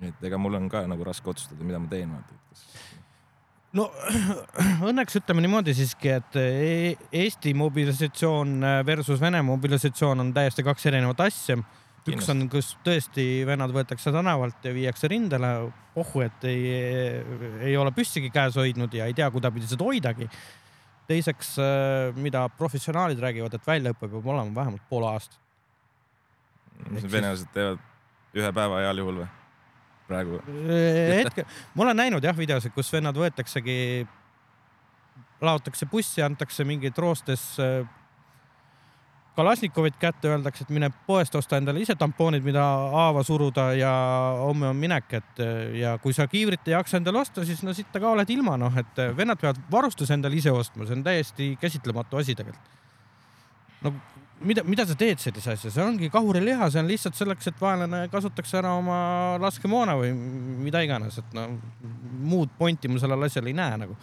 et 0.02 0.26
ega 0.26 0.38
mul 0.41 0.58
on 0.58 0.69
ka 0.69 0.88
nagu 0.89 1.06
raske 1.06 1.30
otsustada, 1.30 1.63
mida 1.63 1.80
ma 1.80 1.88
teen, 1.91 2.12
vaata, 2.12 2.34
et 2.34 2.50
kas 2.50 2.65
no 3.78 3.88
õnneks 4.90 5.20
ütleme 5.20 5.44
niimoodi 5.44 5.76
siiski, 5.78 6.12
et 6.18 6.40
e-, 6.40 6.96
Eesti 7.24 7.54
mobilisatsioon 7.58 8.60
versus 8.86 9.22
Vene 9.22 9.42
mobilisatsioon 9.46 10.24
on 10.24 10.34
täiesti 10.36 10.66
kaks 10.66 10.90
erinevat 10.92 11.26
asja. 11.28 11.58
üks 12.04 12.28
on, 12.34 12.48
kus 12.52 12.74
tõesti 12.84 13.46
vennad 13.48 13.72
võetakse 13.72 14.12
tänavalt 14.12 14.66
ja 14.68 14.74
viiakse 14.76 15.08
rindele, 15.08 15.54
pohhu, 15.94 16.26
et 16.26 16.50
ei, 16.50 16.66
ei 17.70 17.78
ole 17.80 17.94
püssigi 17.96 18.32
käes 18.34 18.58
hoidnud 18.60 18.94
ja 18.94 19.08
ei 19.08 19.16
tea, 19.16 19.30
kuidapidi 19.32 19.70
seda 19.70 19.88
hoidagi. 19.88 20.28
teiseks, 21.08 21.56
mida 22.16 22.48
professionaalid 22.58 23.20
räägivad, 23.20 23.54
et 23.54 23.68
väljaõpe 23.68 24.08
peab 24.08 24.28
olema 24.28 24.56
vähemalt 24.56 24.84
pool 24.90 25.08
aastat. 25.08 25.40
mis 26.90 27.04
need 27.04 27.12
venelased 27.12 27.50
teevad 27.54 27.80
ühe 28.34 28.52
päeva 28.52 28.84
heal 28.84 28.98
juhul 28.98 29.24
või? 29.24 29.32
Praegu? 30.13 30.39
hetke, 31.17 31.47
ma 31.73 31.88
olen 31.88 31.99
näinud 32.06 32.23
jah 32.23 32.38
videosid, 32.38 32.73
kus 32.76 32.91
vennad 32.93 33.17
võetaksegi, 33.17 33.76
laotakse 35.43 35.89
bussi, 35.91 36.23
antakse 36.23 36.65
mingeid 36.67 36.97
roostes 37.02 37.52
äh, 37.62 37.84
Kalasnikovit 39.34 39.95
kätte, 39.97 40.30
öeldakse, 40.30 40.62
et 40.62 40.69
mine 40.69 40.91
poest 41.08 41.34
osta 41.36 41.58
endale 41.58 41.82
ise 41.82 41.95
tampoonid, 41.97 42.43
mida 42.45 42.62
haava 42.93 43.23
suruda 43.26 43.71
ja 43.73 43.93
homme 44.43 44.67
on 44.69 44.78
minek, 44.78 45.15
et 45.17 45.41
ja 45.80 45.95
kui 46.04 46.13
sa 46.13 46.28
kiivrit 46.30 46.69
ei 46.69 46.76
jaksa 46.76 46.99
endale 46.99 47.23
osta, 47.23 47.41
siis 47.45 47.63
no 47.65 47.73
siit 47.73 47.89
ka 47.89 48.12
oled 48.12 48.30
ilma, 48.30 48.60
noh, 48.62 48.78
et 48.78 49.02
vennad 49.17 49.41
peavad 49.41 49.58
varustuse 49.73 50.13
endale 50.13 50.38
ise 50.38 50.54
ostma, 50.54 50.86
see 50.86 50.99
on 50.99 51.02
täiesti 51.08 51.49
käsitlematu 51.62 52.21
asi 52.21 52.38
tegelikult. 52.38 52.78
no 53.82 53.95
mida, 54.43 54.63
mida 54.67 54.86
sa 54.88 54.95
teed 54.97 55.21
sellise 55.21 55.53
asja, 55.56 55.71
see 55.73 55.84
ongi 55.84 56.10
kahuriliha, 56.13 56.69
see 56.71 56.82
on 56.82 56.89
lihtsalt 56.89 57.17
selleks, 57.17 57.47
et 57.49 57.62
vaenlane 57.62 58.06
kasutaks 58.12 58.53
ära 58.60 58.73
oma 58.79 58.97
laskemoona 59.41 59.95
või 59.99 60.12
mida 60.67 60.84
iganes, 60.86 61.19
et 61.21 61.38
no 61.38 61.47
muud 62.23 62.53
pointi 62.58 62.91
ma 62.91 63.01
sellel 63.01 63.27
asjal 63.27 63.49
ei 63.49 63.56
näe 63.58 63.79
nagu. 63.86 63.97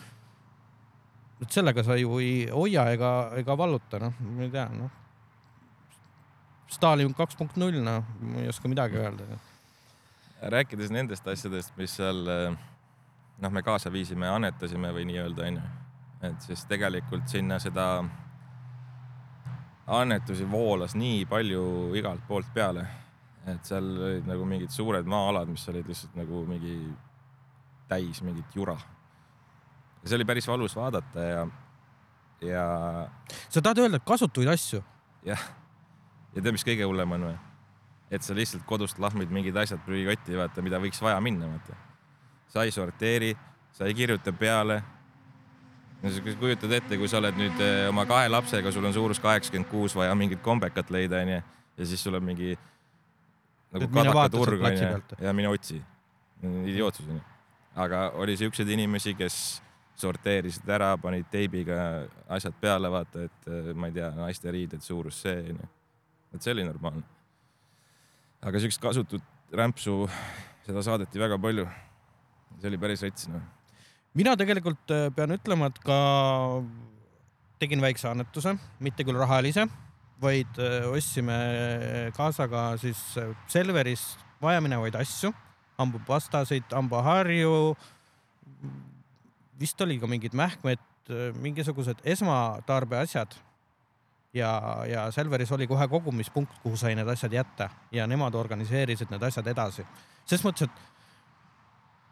et 1.40 1.50
sellega 1.50 1.83
sa 1.85 1.96
ju 1.96 2.18
ei 2.20 2.48
hoia 2.53 2.90
ega, 2.92 3.11
ega 3.40 3.57
valluta, 3.57 3.98
noh, 4.03 4.16
ma 4.20 4.42
ei 4.44 4.50
tea, 4.53 4.66
noh. 4.76 4.90
Stalin 6.70 7.14
kaks 7.16 7.38
punkt 7.38 7.57
null, 7.57 7.81
noh, 7.83 8.05
ma 8.20 8.42
ei 8.42 8.48
oska 8.48 8.68
midagi 8.68 9.00
öelda. 9.00 9.38
rääkides 10.40 10.90
nendest 10.92 11.26
asjadest, 11.29 11.72
mis 11.76 11.96
seal 11.96 12.29
noh, 13.40 13.50
me 13.50 13.62
kaasa 13.62 13.92
viisime, 13.92 14.29
annetasime 14.29 14.92
või 14.92 15.07
nii-öelda 15.09 15.46
onju, 15.48 15.62
et 16.29 16.48
siis 16.48 16.64
tegelikult 16.68 17.29
sinna 17.29 17.59
seda 17.59 17.87
annetusi 19.87 20.51
voolas 20.51 20.95
nii 20.95 21.25
palju 21.27 21.95
igalt 21.99 22.23
poolt 22.29 22.49
peale, 22.55 22.87
et 23.49 23.64
seal 23.66 23.87
olid 23.97 24.29
nagu 24.29 24.47
mingid 24.47 24.73
suured 24.75 25.09
maa-alad, 25.09 25.49
mis 25.51 25.66
olid 25.73 25.88
lihtsalt 25.88 26.16
nagu 26.19 26.45
mingi 26.49 26.77
täis 27.91 28.22
mingit 28.22 28.55
jura. 28.55 28.76
ja 30.03 30.09
see 30.09 30.16
oli 30.16 30.24
päris 30.24 30.49
valus 30.49 30.76
vaadata 30.76 31.20
ja, 31.20 31.47
ja. 32.41 32.64
sa 33.49 33.62
tahad 33.62 33.83
öelda 33.85 33.99
kasutuid 33.99 34.49
asju? 34.49 34.83
jah, 35.26 35.43
ja 36.35 36.43
tead, 36.43 36.53
mis 36.55 36.66
kõige 36.66 36.87
hullem 36.87 37.16
on 37.18 37.26
või? 37.31 37.39
et 38.11 38.22
sa 38.26 38.35
lihtsalt 38.35 38.64
kodust 38.66 38.99
lahmid 38.99 39.31
mingid 39.31 39.57
asjad 39.57 39.83
prügikotti, 39.87 40.37
vaata, 40.39 40.62
mida 40.62 40.81
võiks 40.83 41.03
vaja 41.03 41.20
minna, 41.24 41.51
vaata. 41.51 41.76
sa 42.49 42.64
ei 42.66 42.74
sorteeri, 42.74 43.35
sa 43.72 43.89
ei 43.89 43.95
kirjuta 43.95 44.33
peale 44.33 44.83
no 46.03 46.11
sa 46.11 46.34
kujutad 46.40 46.72
ette, 46.72 46.98
kui 46.98 47.09
sa 47.11 47.20
oled 47.20 47.36
nüüd 47.38 47.62
eh, 47.64 47.86
oma 47.90 48.07
kahe 48.09 48.28
lapsega, 48.30 48.72
sul 48.72 48.86
on 48.88 48.94
suurus 48.96 49.20
kaheksakümmend 49.22 49.68
kuus, 49.70 49.94
vaja 49.96 50.14
mingit 50.18 50.42
kombekat 50.44 50.90
leida, 50.94 51.20
onju. 51.24 51.40
ja 51.76 51.88
siis 51.88 52.03
sul 52.05 52.16
on 52.16 52.24
mingi 52.24 52.55
nagu 53.74 53.88
kadakaturg 53.94 54.64
onju 54.70 54.92
ja 55.20 55.34
mine 55.36 55.51
otsi. 55.53 55.80
idiootsus 56.42 57.09
onju. 57.09 57.20
aga 57.84 58.09
oli 58.22 58.36
siukseid 58.36 58.68
inimesi, 58.68 59.14
kes 59.14 59.61
sorteerisid 60.01 60.68
ära, 60.72 60.94
panid 60.96 61.28
teibiga 61.30 62.07
asjad 62.32 62.57
peale, 62.61 62.88
vaata, 62.90 63.26
et 63.28 63.51
äh, 63.51 63.72
ma 63.76 63.90
ei 63.90 63.98
tea, 63.98 64.09
naiste 64.16 64.53
riided 64.53 64.84
suurus 64.84 65.20
see 65.26 65.36
onju. 65.53 65.70
et 66.34 66.42
see 66.42 66.57
oli 66.57 66.64
normaalne. 66.64 67.05
aga 68.40 68.62
siukest 68.62 68.80
kasutut 68.82 69.24
rämpsu, 69.53 70.07
seda 70.64 70.82
saadeti 70.86 71.20
väga 71.20 71.38
palju. 71.38 71.68
see 72.59 72.72
oli 72.72 72.80
päris 72.80 73.05
rets 73.05 73.28
noh. 73.28 73.60
Mina 74.15 74.35
tegelikult 74.39 74.91
äh, 74.95 75.09
pean 75.15 75.35
ütlema, 75.35 75.71
et 75.71 75.79
ka 75.85 75.99
tegin 77.61 77.83
väikse 77.83 78.09
annetuse, 78.11 78.57
mitte 78.83 79.05
küll 79.07 79.19
rahalise, 79.21 79.67
vaid 80.21 80.59
äh, 80.61 80.89
ostsime 80.91 81.37
kaasaga 82.17 82.75
siis 82.81 83.01
äh, 83.21 83.35
Selveris 83.51 84.15
vajaminevaid 84.43 84.97
asju, 85.01 85.33
hambapastasid, 85.81 86.73
hambaharju, 86.75 87.75
vist 89.61 89.81
oli 89.85 89.99
ka 90.01 90.09
mingid 90.09 90.35
mähkmed, 90.37 90.81
mingisugused 91.43 92.01
esmatarbeasjad. 92.07 93.35
ja, 94.35 94.51
ja 94.87 95.11
Selveris 95.11 95.53
oli 95.53 95.67
kohe 95.67 95.89
kogumispunkt, 95.89 96.53
kuhu 96.63 96.77
sai 96.77 96.95
need 96.95 97.09
asjad 97.09 97.33
jätta 97.33 97.69
ja 97.93 98.07
nemad 98.07 98.35
organiseerisid 98.35 99.11
need 99.11 99.23
asjad 99.23 99.47
edasi. 99.47 99.85
ses 100.25 100.45
mõttes, 100.45 100.69
et 100.69 100.89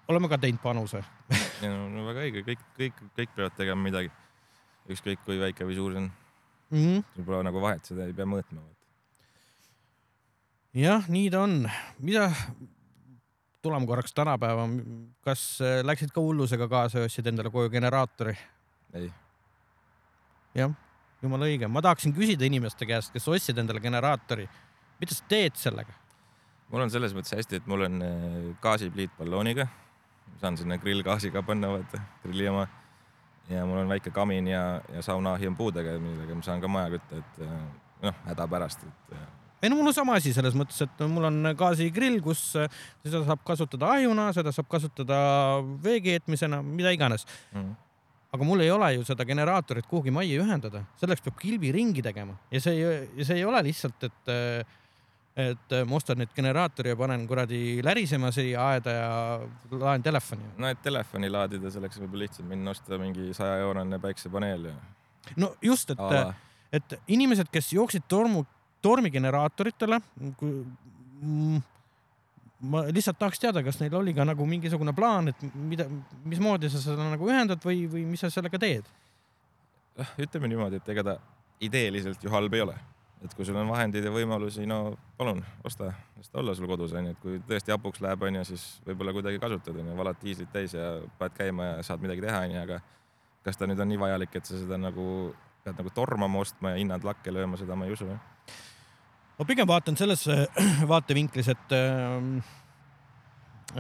oleme 0.09 0.29
ka 0.29 0.39
teinud 0.39 0.63
panuse. 0.63 1.03
ja 1.63 1.73
no, 1.73 1.89
no 1.93 2.07
väga 2.09 2.25
õige, 2.27 2.45
kõik, 2.47 2.65
kõik, 2.79 3.05
kõik 3.19 3.37
peavad 3.37 3.57
tegema 3.59 3.83
midagi. 3.83 4.11
ükskõik 4.89 5.21
kui 5.27 5.37
väike 5.41 5.67
või 5.69 5.77
suur 5.77 5.93
see 5.93 6.01
on, 6.01 6.11
Mm 6.71 6.79
-hmm. 6.79 7.05
sul 7.15 7.25
pole 7.25 7.43
nagu 7.43 7.61
vahet, 7.61 7.85
seda 7.85 8.05
ei 8.05 8.13
pea 8.13 8.27
mõõtma. 8.29 8.61
jah, 10.75 11.09
nii 11.09 11.31
ta 11.31 11.41
on. 11.41 11.71
mida, 11.99 12.31
tuleme 13.63 13.87
korraks 13.87 14.13
tänapäeva, 14.13 14.69
kas 15.21 15.61
äh, 15.61 15.81
läksid 15.85 16.13
ka 16.13 16.21
hullusega 16.21 16.69
kaasa 16.69 16.99
ja 16.99 17.05
ostsid 17.05 17.27
endale 17.27 17.51
koju 17.51 17.71
generaatori? 17.71 18.37
ei, 18.95 19.13
jah, 20.55 20.75
jumala 21.23 21.45
õige, 21.45 21.69
ma 21.69 21.83
tahaksin 21.83 22.13
küsida 22.13 22.45
inimeste 22.45 22.87
käest, 22.87 23.13
kes 23.13 23.29
ostsid 23.29 23.59
endale 23.59 23.81
generaatori, 23.81 24.49
mida 25.01 25.15
sa 25.15 25.25
teed 25.29 25.57
sellega? 25.57 25.93
mul 26.69 26.85
on 26.85 26.91
selles 26.91 27.15
mõttes 27.17 27.33
hästi, 27.33 27.57
et 27.57 27.67
mul 27.67 27.89
on 27.89 28.03
äh, 28.03 28.57
gaasipliit 28.61 29.11
ballooniga, 29.19 29.69
saan 30.41 30.59
sinna 30.59 30.79
grillgaasi 30.79 31.33
ka 31.35 31.43
panna, 31.43 31.73
vaata, 31.73 32.01
grilli 32.23 32.49
oma. 32.49 32.67
ja 33.49 33.65
mul 33.67 33.81
on 33.81 33.89
väike 33.89 34.11
kamin 34.13 34.49
ja, 34.51 34.81
ja 34.93 35.03
saunaahi 35.03 35.49
on 35.49 35.57
puudega, 35.57 35.97
millega 36.03 36.35
ma 36.37 36.45
saan 36.45 36.61
ka 36.61 36.69
maja 36.69 36.93
kütta, 36.93 37.23
et 37.23 37.43
äh, 37.47 37.59
noh, 38.05 38.23
hädapärast, 38.29 38.85
et 38.85 39.17
äh, 39.17 39.27
ei 39.63 39.71
no 39.73 39.79
mul 39.81 39.91
on 39.91 39.97
sama 39.97 40.19
asi 40.21 40.35
selles 40.37 40.55
mõttes, 40.55 40.79
et 40.85 41.01
mul 41.11 41.27
on 41.31 41.53
gaasigrill, 41.59 42.21
kus 42.23 42.43
äh, 42.61 42.69
seda 43.03 43.25
saab 43.27 43.43
kasutada 43.47 43.89
ahjuna, 43.97 44.29
seda 44.37 44.53
saab 44.55 44.69
kasutada 44.71 45.19
vee 45.83 46.03
keetmisena, 46.05 46.61
mida 46.63 46.93
iganes. 46.95 47.27
mm. 47.55 47.73
aga 48.37 48.45
mul 48.45 48.61
ei 48.61 48.71
ole 48.71 48.93
ju 48.99 49.07
seda 49.09 49.25
generaatorit 49.25 49.89
kuhugi 49.89 50.13
majja 50.15 50.45
ühendada, 50.45 50.85
selleks 51.01 51.25
peab 51.25 51.41
kilbi 51.41 51.73
ringi 51.73 52.05
tegema 52.05 52.37
ja 52.53 52.61
see 52.61 53.25
see 53.25 53.41
ei 53.41 53.49
ole 53.49 53.65
lihtsalt, 53.71 54.05
et 54.05 54.35
et 55.39 55.75
ma 55.87 55.99
ostan 55.99 56.19
nüüd 56.19 56.33
generaatori 56.35 56.91
ja 56.91 56.99
panen 56.99 57.27
kuradi 57.31 57.79
lärisema 57.87 58.33
siia 58.35 58.65
aeda 58.73 58.95
ja 58.97 59.11
laen 59.71 60.03
telefoni. 60.03 60.53
no 60.59 60.71
et 60.71 60.83
telefoni 60.83 61.31
laadida, 61.31 61.71
selleks 61.71 62.01
võib 62.03 62.17
olla 62.17 62.27
lihtsam 62.27 62.51
minna 62.51 62.75
osta 62.75 62.99
mingi 62.99 63.31
saja 63.37 63.61
eurone 63.63 64.01
päiksepaneel 64.03 64.71
ja 64.73 64.77
no 65.37 65.53
just, 65.63 65.95
et 65.95 66.05
et 66.73 66.99
inimesed, 67.09 67.49
kes 67.53 67.73
jooksid 67.73 68.05
tormu, 68.09 68.45
tormigeneraatoritele, 68.85 70.01
ma 72.69 72.83
lihtsalt 72.93 73.19
tahaks 73.21 73.41
teada, 73.43 73.63
kas 73.65 73.81
neil 73.81 73.97
oli 73.99 74.15
ka 74.17 74.27
nagu 74.29 74.47
mingisugune 74.49 74.93
plaan, 74.97 75.33
et 75.33 75.45
mida, 75.55 75.89
mismoodi 76.29 76.71
sa 76.73 76.83
seda 76.83 77.09
nagu 77.13 77.31
ühendad 77.31 77.63
või, 77.65 77.87
või 77.91 78.05
mis 78.09 78.25
sa 78.25 78.33
sellega 78.33 78.61
teed? 78.61 78.89
ütleme 80.23 80.47
niimoodi, 80.47 80.79
et 80.79 80.89
ega 80.93 81.03
ta 81.03 81.17
ideeliselt 81.65 82.23
ju 82.23 82.31
halb 82.31 82.55
ei 82.55 82.63
ole. 82.63 82.77
Et 83.25 83.35
kui 83.35 83.47
sul 83.47 83.57
on 83.59 83.69
vahendeid 83.71 84.05
ja 84.07 84.13
võimalusi, 84.15 84.67
no 84.69 84.95
palun 85.19 85.41
osta, 85.67 85.91
las 86.17 86.31
ta 86.31 86.39
olla 86.43 86.55
sul 86.55 86.69
kodus 86.71 86.95
onju, 86.99 87.15
et 87.15 87.21
kui 87.23 87.41
tõesti 87.49 87.75
hapuks 87.75 88.03
läheb 88.05 88.23
onju, 88.29 88.45
siis 88.47 88.67
võib-olla 88.87 89.15
kuidagi 89.17 89.41
kasutad 89.43 89.77
onju, 89.81 89.97
valad 89.99 90.21
diislit 90.23 90.53
täis 90.55 90.77
ja 90.77 90.95
paned 91.19 91.37
käima 91.39 91.71
ja 91.73 91.85
saad 91.87 92.05
midagi 92.05 92.25
teha 92.25 92.45
onju, 92.47 92.63
aga 92.63 92.81
kas 93.47 93.59
ta 93.59 93.69
nüüd 93.71 93.83
on 93.83 93.91
nii 93.91 94.01
vajalik, 94.05 94.39
et 94.39 94.49
sa 94.49 94.59
seda 94.61 94.79
nagu 94.81 95.07
pead 95.65 95.79
nagu 95.81 95.95
tormama 95.95 96.43
ostma 96.45 96.75
ja 96.75 96.83
hinnad 96.83 97.07
lakke 97.07 97.35
lööma, 97.35 97.59
seda 97.61 97.77
ma 97.79 97.89
ei 97.89 97.97
usu 97.97 98.07
jah. 98.09 98.21
ma 99.39 99.49
pigem 99.49 99.69
vaatan 99.69 99.99
selles 99.99 100.27
vaatevinklis, 100.93 101.51
et, 101.55 101.79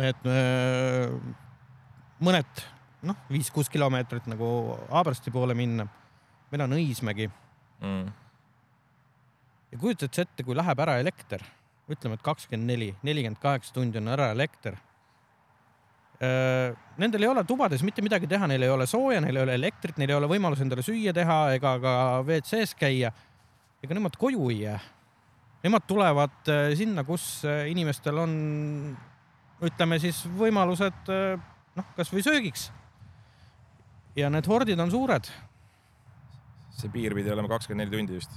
et 0.09 0.31
äh, 0.35 1.19
mõned 2.19 2.65
noh, 3.07 3.27
viis-kuus 3.31 3.71
kilomeetrit 3.71 4.27
nagu 4.27 4.49
Haabersti 4.91 5.31
poole 5.31 5.55
minna. 5.55 5.87
meil 6.51 6.65
on 6.67 6.81
Õismägi 6.81 7.31
Mm. 7.79 8.11
Ja 9.73 9.79
kujutad 9.79 10.15
sa 10.15 10.25
ette, 10.25 10.45
kui 10.45 10.57
läheb 10.57 10.81
ära 10.83 10.99
elekter, 11.03 11.43
ütleme, 11.89 12.19
et 12.19 12.25
kakskümmend 12.25 12.69
neli, 12.69 12.93
nelikümmend 13.07 13.41
kaheksa 13.43 13.75
tundi 13.77 14.01
on 14.01 14.13
ära 14.13 14.31
elekter. 14.35 14.77
Nendel 16.99 17.23
ei 17.23 17.31
ole 17.31 17.45
tubades 17.47 17.85
mitte 17.87 18.03
midagi 18.03 18.27
teha, 18.29 18.49
neil 18.51 18.65
ei 18.67 18.73
ole 18.75 18.89
sooja, 18.91 19.21
neil 19.23 19.39
ei 19.39 19.45
ole 19.45 19.55
elektrit, 19.61 20.01
neil 20.01 20.11
ei 20.11 20.19
ole 20.19 20.31
võimalus 20.31 20.63
endale 20.65 20.83
süüa 20.83 21.15
teha 21.15 21.39
ega 21.55 21.77
ka 21.83 21.93
WC-s 22.27 22.75
käia. 22.79 23.13
ega 23.83 23.95
nemad 23.95 24.17
koju 24.19 24.51
ei 24.51 24.63
jää. 24.65 24.81
Nemad 25.63 25.87
tulevad 25.87 26.51
äh, 26.51 26.73
sinna, 26.79 27.05
kus 27.05 27.45
äh, 27.47 27.69
inimestel 27.71 28.19
on, 28.19 28.33
ütleme 29.63 29.99
siis 30.03 30.25
võimalused 30.39 31.11
äh, 31.15 31.39
noh, 31.79 31.93
kasvõi 31.97 32.23
söögiks. 32.23 32.71
ja 34.17 34.31
need 34.31 34.47
hordid 34.51 34.81
on 34.81 34.91
suured 34.91 35.29
see 36.79 36.91
piir 36.95 37.15
pidi 37.17 37.31
olema 37.35 37.51
kakskümmend 37.51 37.89
neli 37.89 37.97
tundi 37.97 38.19
vist. 38.19 38.35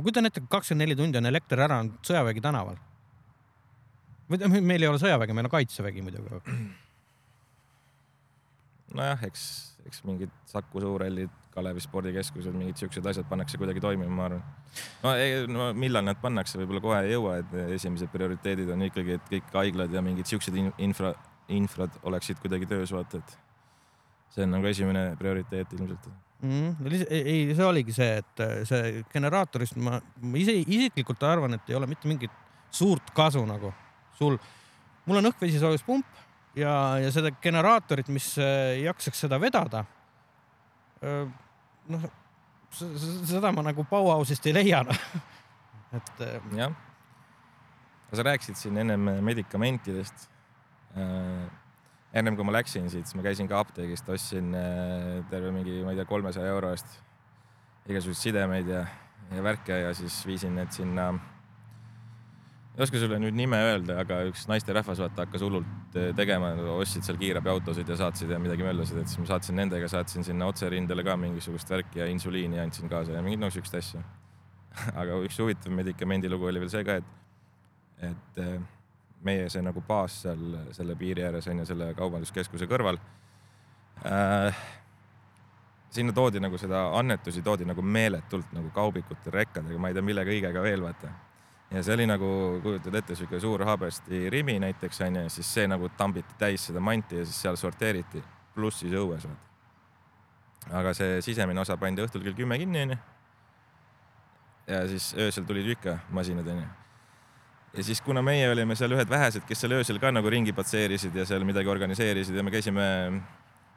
Ma 0.00 0.06
kujutan 0.06 0.30
ette, 0.30 0.40
kui 0.40 0.48
kakskümmend 0.56 0.86
neli 0.86 0.96
tundi 0.96 1.20
on 1.20 1.28
elekter 1.28 1.60
ära, 1.66 1.80
on 1.84 1.92
sõjavägi 2.06 2.40
tänaval. 2.44 2.78
või 4.30 4.62
meil 4.62 4.86
ei 4.86 4.88
ole 4.88 5.00
sõjavägi, 5.02 5.34
meil 5.36 5.48
on 5.50 5.52
kaitsevägi 5.52 6.04
muidugi. 6.06 6.40
nojah, 8.96 9.26
eks, 9.28 9.42
eks 9.86 10.00
mingid 10.08 10.32
Saku 10.48 10.80
Suurhallid, 10.80 11.36
Kalevi 11.50 11.82
spordikeskused, 11.82 12.54
mingid 12.54 12.78
siuksed 12.80 13.06
asjad 13.10 13.26
pannakse 13.28 13.58
kuidagi 13.58 13.82
toimima, 13.82 14.14
ma 14.14 14.28
arvan. 14.30 14.42
no, 15.02 15.14
ei, 15.18 15.44
no 15.50 15.68
millal 15.74 16.06
nad 16.06 16.22
pannakse, 16.22 16.56
võib-olla 16.62 16.82
kohe 16.86 17.02
ei 17.04 17.12
jõua, 17.12 17.36
et 17.42 17.54
esimesed 17.76 18.08
prioriteedid 18.14 18.70
on 18.70 18.86
ikkagi, 18.86 19.18
et 19.18 19.30
kõik 19.34 19.52
haiglad 19.58 19.92
ja 19.92 20.02
mingid 20.06 20.30
siuksed 20.30 20.56
in- 20.56 20.72
infra, 20.78 21.12
infrad 21.50 22.00
oleksid 22.06 22.40
kuidagi 22.40 22.70
töös, 22.70 22.94
vaata, 22.94 23.20
et 23.20 23.38
see 24.32 24.46
on 24.46 24.54
nagu 24.56 24.70
esimene 24.70 25.10
prioriteet 25.18 25.74
ilmselt. 25.76 26.08
Mm, 26.40 26.86
ei, 26.88 27.20
ei, 27.20 27.40
see 27.52 27.64
oligi 27.66 27.92
see, 27.92 28.14
et 28.22 28.40
äh, 28.40 28.62
see 28.64 29.02
generaatorist 29.12 29.76
ma, 29.76 29.98
ma 30.00 30.38
ise 30.40 30.54
isiklikult 30.62 31.20
arvan, 31.28 31.58
et 31.58 31.68
ei 31.68 31.76
ole 31.76 31.88
mitte 31.90 32.08
mingit 32.08 32.32
suurt 32.72 33.10
kasu 33.12 33.42
nagu 33.44 33.74
sul. 34.16 34.38
mul 35.04 35.20
on 35.20 35.28
õhk-vesisoojuspump 35.28 36.22
ja, 36.56 36.72
ja 37.02 37.10
seda 37.12 37.34
generaatorit, 37.44 38.08
mis 38.08 38.30
äh, 38.40 38.78
jaksaks 38.86 39.20
seda 39.26 39.40
vedada. 39.40 39.84
noh, 41.90 42.08
seda 42.70 43.52
ma 43.52 43.64
nagu 43.64 43.84
Bauhausist 43.90 44.48
ei 44.48 44.56
leia 44.56 44.82
noh. 44.88 45.04
et 46.00 46.24
äh, 46.24 46.50
jah. 46.56 46.72
sa 48.12 48.24
rääkisid 48.26 48.56
siin 48.56 48.80
ennem 48.80 49.10
medikamentidest 49.24 50.28
äh, 50.96 51.59
ennem 52.16 52.36
kui 52.36 52.46
ma 52.46 52.54
läksin 52.54 52.88
siit, 52.90 53.06
siis 53.06 53.18
ma 53.18 53.24
käisin 53.24 53.48
ka 53.50 53.60
apteegist, 53.62 54.08
ostsin 54.10 54.54
äh, 54.56 55.20
terve 55.30 55.52
mingi, 55.54 55.80
ma 55.84 55.94
ei 55.94 56.00
tea, 56.00 56.08
kolmesaja 56.08 56.50
euro 56.54 56.72
eest 56.74 56.98
igasuguseid 57.90 58.30
sidemeid 58.30 58.70
ja, 58.70 58.84
ja 59.30 59.44
värke 59.44 59.76
ja 59.84 59.92
siis 59.96 60.18
viisin 60.26 60.56
need 60.58 60.72
sinna. 60.74 61.10
ei 62.76 62.82
oska 62.82 62.98
sulle 63.02 63.18
nüüd 63.22 63.36
nime 63.38 63.60
öelda, 63.66 64.00
aga 64.02 64.22
üks 64.30 64.46
naisterahvas 64.50 65.02
vaata 65.02 65.26
hakkas 65.26 65.44
hullult 65.46 65.98
äh, 65.98 66.10
tegema, 66.16 66.52
ostsid 66.80 67.06
seal 67.06 67.20
kiirabiautosid 67.20 67.88
ja 67.88 67.98
saatsid 68.02 68.34
ja 68.34 68.40
midagi 68.42 68.66
möllasid, 68.66 68.98
et 69.02 69.10
siis 69.10 69.22
ma 69.22 69.30
saatsin 69.30 69.58
nendega, 69.62 69.88
saatsin 69.90 70.26
sinna 70.26 70.50
otserindele 70.50 71.06
ka 71.06 71.16
mingisugust 71.20 71.70
värki 71.70 72.02
ja 72.02 72.10
insuliini 72.10 72.58
andsin 72.62 72.90
kaasa 72.90 73.14
ja 73.18 73.22
mingeid 73.22 73.44
no 73.44 73.54
siukest 73.54 73.78
asja. 73.78 74.02
aga 75.00 75.22
üks 75.26 75.38
huvitav 75.42 75.74
medikamendilugu 75.74 76.50
oli 76.50 76.62
veel 76.62 76.74
see 76.74 76.84
ka, 76.86 77.00
et, 77.02 77.16
et 78.10 78.42
äh, 78.42 78.60
meie 79.24 79.48
see 79.52 79.62
nagu 79.64 79.82
baas 79.86 80.20
seal 80.24 80.44
selle 80.76 80.96
piiri 80.98 81.24
ääres 81.26 81.48
on 81.50 81.60
ju 81.60 81.66
selle 81.68 81.92
kaubanduskeskuse 81.96 82.68
kõrval 82.70 82.98
äh,. 84.06 84.60
sinna 85.90 86.12
toodi 86.16 86.40
nagu 86.40 86.58
seda 86.58 86.86
annetusi 86.98 87.42
toodi 87.42 87.66
nagu 87.68 87.82
meeletult 87.82 88.52
nagu 88.56 88.70
kaubikute 88.70 89.32
rekkadega, 89.34 89.78
ma 89.78 89.90
ei 89.90 89.96
tea, 89.96 90.06
mille 90.06 90.24
kõigega 90.24 90.62
veel 90.62 90.86
vaata. 90.86 91.12
ja 91.70 91.82
see 91.82 91.94
oli 91.98 92.08
nagu, 92.08 92.32
kujutad 92.62 92.96
ette, 93.02 93.14
sihuke 93.18 93.40
suur 93.40 93.64
Haabersti 93.68 94.30
Rimi 94.30 94.58
näiteks 94.62 95.04
onju, 95.06 95.28
siis 95.28 95.54
see 95.54 95.68
nagu 95.68 95.92
tambiti 95.98 96.34
täis 96.38 96.66
seda 96.70 96.80
manti 96.80 97.20
ja 97.20 97.24
siis 97.24 97.42
seal 97.42 97.60
sorteeriti, 97.60 98.24
pluss 98.54 98.80
siis 98.80 98.96
õues 98.96 99.28
vaata. 99.28 100.76
aga 100.80 100.94
see 100.94 101.22
sisemine 101.22 101.60
osa 101.60 101.76
pandi 101.76 102.02
õhtul 102.06 102.24
kell 102.24 102.38
kümme 102.40 102.58
kinni 102.58 102.86
onju. 102.86 103.00
ja 104.66 104.84
siis 104.88 105.14
öösel 105.18 105.44
tulid 105.44 105.66
ju 105.66 105.76
ikka 105.76 105.98
masinad 106.08 106.48
onju 106.48 106.79
ja 107.76 107.84
siis, 107.86 108.00
kuna 108.02 108.22
meie 108.22 108.48
olime 108.50 108.76
seal 108.78 108.96
ühed 108.96 109.10
vähesed, 109.10 109.44
kes 109.48 109.64
seal 109.64 109.76
öösel 109.78 110.00
ka 110.02 110.10
nagu 110.14 110.30
ringi 110.30 110.54
patseerisid 110.56 111.14
ja 111.16 111.26
seal 111.28 111.44
midagi 111.46 111.70
organiseerisid 111.70 112.36
ja 112.36 112.46
me 112.46 112.54
käisime 112.54 112.86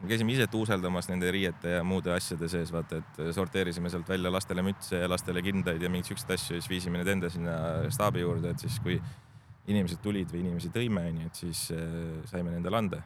me 0.04 0.10
käisime 0.10 0.34
ise 0.36 0.48
tuuseldamas 0.52 1.08
nende 1.08 1.30
riiete 1.32 1.78
ja 1.78 1.84
muude 1.88 2.12
asjade 2.12 2.50
sees, 2.52 2.74
vaata, 2.76 3.00
et 3.00 3.20
sorteerisime 3.36 3.92
sealt 3.92 4.10
välja 4.10 4.32
lastele 4.34 4.66
mütse 4.66 5.00
ja 5.00 5.10
lastele 5.10 5.42
kindaid 5.46 5.82
ja 5.82 5.92
mingeid 5.92 6.12
siukseid 6.12 6.34
asju 6.36 6.58
ja 6.58 6.64
siis 6.64 6.72
viisime 6.72 7.00
need 7.00 7.12
enda 7.14 7.30
sinna 7.32 7.54
staabi 7.94 8.26
juurde, 8.26 8.52
et 8.52 8.66
siis 8.66 8.80
kui 8.84 8.98
inimesed 9.72 10.02
tulid 10.04 10.32
või 10.34 10.44
inimesi 10.44 10.72
tõime, 10.76 11.06
onju, 11.08 11.30
et 11.30 11.40
siis 11.40 11.62
äh, 11.72 11.86
saime 12.28 12.52
nendele 12.52 12.80
anda. 12.82 13.02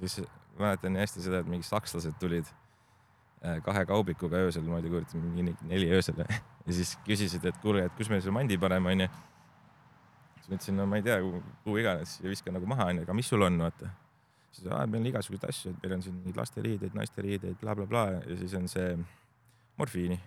siis 0.00 0.20
mäletan 0.58 0.94
nii 0.94 1.02
hästi 1.02 1.24
seda, 1.24 1.40
et 1.42 1.50
mingid 1.50 1.66
sakslased 1.66 2.14
tulid 2.20 2.46
äh, 2.46 3.58
kahe 3.64 3.82
kaubikuga 3.88 4.44
öösel, 4.46 4.62
ma 4.68 4.78
ei 4.78 4.86
tea, 4.86 4.94
kujutan 4.94 5.26
mingi 5.34 5.56
neli 5.66 5.90
öösel 5.96 6.22
ja 6.66 6.76
siis 6.76 6.94
küsisid, 7.06 7.44
et 7.44 7.58
kuule, 7.64 7.88
et 7.88 7.98
kus 7.98 8.10
me 8.12 8.20
selle 8.20 8.36
mandi 8.36 8.58
paneme, 8.60 8.94
onju. 8.94 9.10
Siis 10.50 10.52
ma 10.52 10.58
ütlesin, 10.58 10.78
no 10.82 10.86
ma 10.90 10.98
ei 10.98 11.06
tea, 11.06 11.18
kuhu 11.64 11.80
iganes 11.80 12.18
ja 12.20 12.30
viskan 12.30 12.56
nagu 12.58 12.68
maha, 12.68 12.90
onju, 12.90 13.06
aga 13.06 13.16
mis 13.16 13.30
sul 13.30 13.46
on, 13.46 13.58
vaata 13.62 13.90
siis 14.54 14.66
aa, 14.72 14.86
meil 14.86 15.04
on 15.04 15.08
igasuguseid 15.10 15.48
asju, 15.50 15.72
et 15.72 15.84
meil 15.84 15.96
on 15.96 16.04
siin 16.04 16.16
mingeid 16.18 16.38
lasteriideid, 16.40 16.94
naiste 16.96 17.24
riideid 17.24 17.58
bla,, 17.60 17.74
blablabla 17.78 18.22
ja 18.26 18.38
siis 18.40 18.54
on 18.58 18.68
see 18.70 18.92
morfiini. 19.80 20.20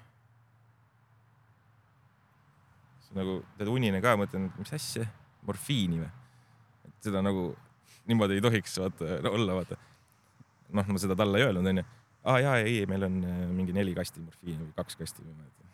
nagu 3.13 3.36
tead 3.59 3.69
unine 3.69 3.99
ka, 4.01 4.15
mõtlen, 4.17 4.47
et 4.49 4.55
mis 4.57 4.71
asja, 4.74 5.03
morfiini 5.45 5.99
või? 6.01 6.07
et 6.88 7.09
seda 7.09 7.21
nagu 7.21 7.51
niimoodi 8.09 8.39
ei 8.39 8.41
tohiks 8.41 8.80
vaata 8.82 9.19
olla, 9.30 9.59
vaata. 9.59 9.78
noh, 10.74 10.89
ma 10.89 11.01
seda 11.01 11.17
talle 11.19 11.38
ei 11.38 11.45
öelnud, 11.45 11.69
onju. 11.69 11.84
aa 12.32 12.39
jaa, 12.41 12.55
ei, 12.63 12.88
meil 12.89 13.05
on 13.05 13.19
äh, 13.28 13.43
mingi 13.53 13.76
neli 13.76 13.93
kasti 13.93 14.24
morfiini 14.24 14.63
või 14.63 14.74
kaks 14.80 14.97
kasti 15.03 15.28
või 15.28 15.36
ma 15.36 15.45
ei 15.45 15.53
tea. 15.59 15.69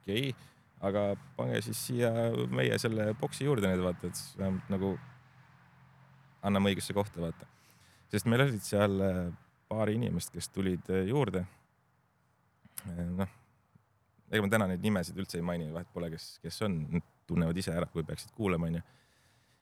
okei 0.00 0.24
okay,, 0.32 0.48
aga 0.80 1.04
pange 1.36 1.60
siis 1.64 1.80
siia 1.88 2.10
meie 2.52 2.78
selle 2.80 3.10
boksi 3.20 3.46
juurde 3.46 3.68
need 3.68 3.82
vaata, 3.84 4.08
et 4.08 4.16
siis 4.16 4.36
vähemalt 4.38 4.70
nagu 4.72 4.94
anname 6.46 6.72
õigesse 6.72 6.96
kohta, 6.96 7.20
vaata. 7.20 7.48
sest 8.10 8.28
meil 8.30 8.46
olid 8.46 8.64
seal 8.64 8.96
äh, 9.04 9.20
paari 9.68 9.98
inimest, 9.98 10.32
kes 10.34 10.48
tulid 10.54 10.88
äh, 10.90 11.04
juurde. 11.10 11.44
Äh, 12.88 13.04
noh, 13.20 13.36
ega 14.30 14.46
ma 14.46 14.52
täna 14.56 14.70
neid 14.70 14.82
nimesid 14.84 15.20
üldse 15.20 15.38
ei 15.38 15.44
maini, 15.44 15.68
vahet 15.74 15.90
pole, 15.92 16.10
kes, 16.14 16.32
kes 16.42 16.62
on, 16.66 16.80
tunnevad 17.28 17.60
ise 17.60 17.74
ära, 17.76 17.86
kui 17.92 18.06
peaksid 18.06 18.32
kuulama, 18.34 18.70
onju. 18.70 18.82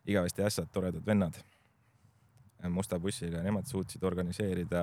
igavesti 0.08 0.44
ässad, 0.46 0.70
toredad 0.72 1.04
vennad 1.04 1.36
musta 2.72 2.98
bussiga, 2.98 3.42
nemad 3.42 3.68
suutsid 3.70 4.02
organiseerida, 4.02 4.82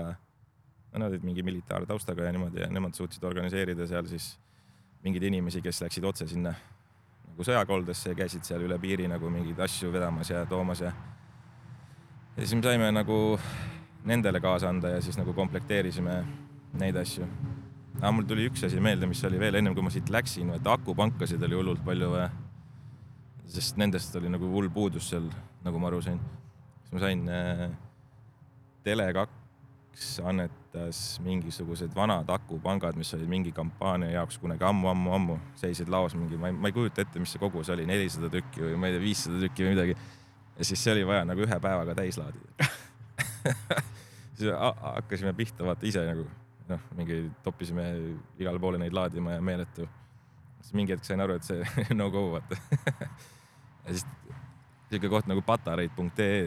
no 0.93 0.99
nad 1.01 1.11
olid 1.11 1.25
mingi 1.27 1.43
militaartaustaga 1.43 2.23
ja 2.27 2.31
niimoodi 2.31 2.61
ja 2.61 2.69
nemad 2.71 2.95
suutsid 2.95 3.23
organiseerida 3.27 3.87
seal 3.89 4.07
siis 4.07 4.29
mingeid 5.05 5.27
inimesi, 5.29 5.61
kes 5.61 5.83
läksid 5.83 6.05
otse 6.09 6.25
sinna 6.29 6.55
nagu 7.27 7.45
sõjakoldesse 7.45 8.13
ja 8.13 8.17
käisid 8.17 8.45
seal 8.47 8.63
üle 8.65 8.77
piiri 8.81 9.05
nagu 9.11 9.29
mingeid 9.29 9.59
asju 9.67 9.91
vedamas 9.93 10.31
ja 10.31 10.45
toomas 10.49 10.81
ja 10.81 10.93
ja 12.35 12.41
siis 12.41 12.55
me 12.57 12.65
saime 12.65 12.89
nagu 12.95 13.19
nendele 14.05 14.41
kaasa 14.41 14.69
anda 14.69 14.95
ja 14.95 15.03
siis 15.03 15.17
nagu 15.19 15.33
komplekteerisime 15.33 16.17
neid 16.81 16.97
asju. 16.97 17.27
aga 17.99 18.11
mul 18.11 18.25
tuli 18.27 18.49
üks 18.49 18.65
asi 18.65 18.81
meelde, 18.81 19.07
mis 19.07 19.23
oli 19.29 19.39
veel 19.39 19.61
ennem 19.61 19.75
kui 19.75 19.85
ma 19.85 19.93
siit 19.93 20.09
läksin, 20.09 20.49
et 20.57 20.67
akupankasid 20.67 21.43
oli 21.47 21.55
hullult 21.59 21.85
palju 21.85 22.11
vaja. 22.11 22.29
sest 23.45 23.77
nendest 23.77 24.15
oli 24.15 24.29
nagu 24.29 24.49
hull 24.51 24.69
puudus 24.73 25.09
seal, 25.13 25.29
nagu 25.63 25.79
ma 25.79 25.87
aru 25.93 26.01
sain. 26.01 26.19
siis 26.81 26.97
ma 26.97 27.07
sain 27.07 27.27
äh,, 27.29 27.69
Tele2 28.85 29.44
annetas 30.25 31.19
mingisugused 31.23 31.93
vanad 31.95 32.29
akupangad, 32.29 32.97
mis 32.99 33.13
olid 33.15 33.29
mingi 33.31 33.53
kampaania 33.55 34.11
jaoks 34.17 34.37
kunagi 34.41 34.65
ammu-ammu-ammu, 34.67 35.37
seisid 35.59 35.89
laos 35.91 36.15
mingi, 36.17 36.37
ma 36.39 36.51
ei, 36.51 36.57
ma 36.57 36.71
ei 36.71 36.75
kujuta 36.75 37.05
ette, 37.05 37.21
mis 37.21 37.31
see 37.35 37.41
kogus 37.41 37.71
oli, 37.73 37.87
nelisada 37.87 38.29
tükki 38.33 38.65
või 38.65 38.79
ma 38.81 38.89
ei 38.89 38.97
tea, 38.97 39.03
viissada 39.05 39.41
tükki 39.45 39.65
või 39.65 39.75
midagi 39.75 39.97
ja 40.57 40.67
siis 40.67 40.83
see 40.83 40.93
oli 40.95 41.05
vaja 41.07 41.25
nagu 41.27 41.43
ühe 41.45 41.59
päevaga 41.63 41.95
täis 41.97 42.19
laadida 42.19 42.69
siis 44.37 44.51
hakkasime 44.51 45.33
pihta 45.37 45.67
vaata 45.67 45.87
ise 45.87 46.03
nagu 46.07 46.27
noh, 46.69 46.87
mingi 46.97 47.21
toppisime 47.43 47.85
igale 48.39 48.59
poole 48.59 48.79
neid 48.81 48.95
laadima 48.95 49.37
ja 49.37 49.41
meeletu. 49.41 49.87
siis 50.61 50.73
mingi 50.73 50.95
hetk 50.95 51.07
sain 51.07 51.21
aru, 51.23 51.39
et 51.39 51.47
see 51.47 51.63
no 51.99 52.09
go 52.11 52.29
vaata 52.35 52.59
ja 53.85 53.91
siis 53.93 54.05
siuke 54.89 55.09
koht 55.09 55.27
nagu 55.29 55.41
patareid.ee 55.45 56.39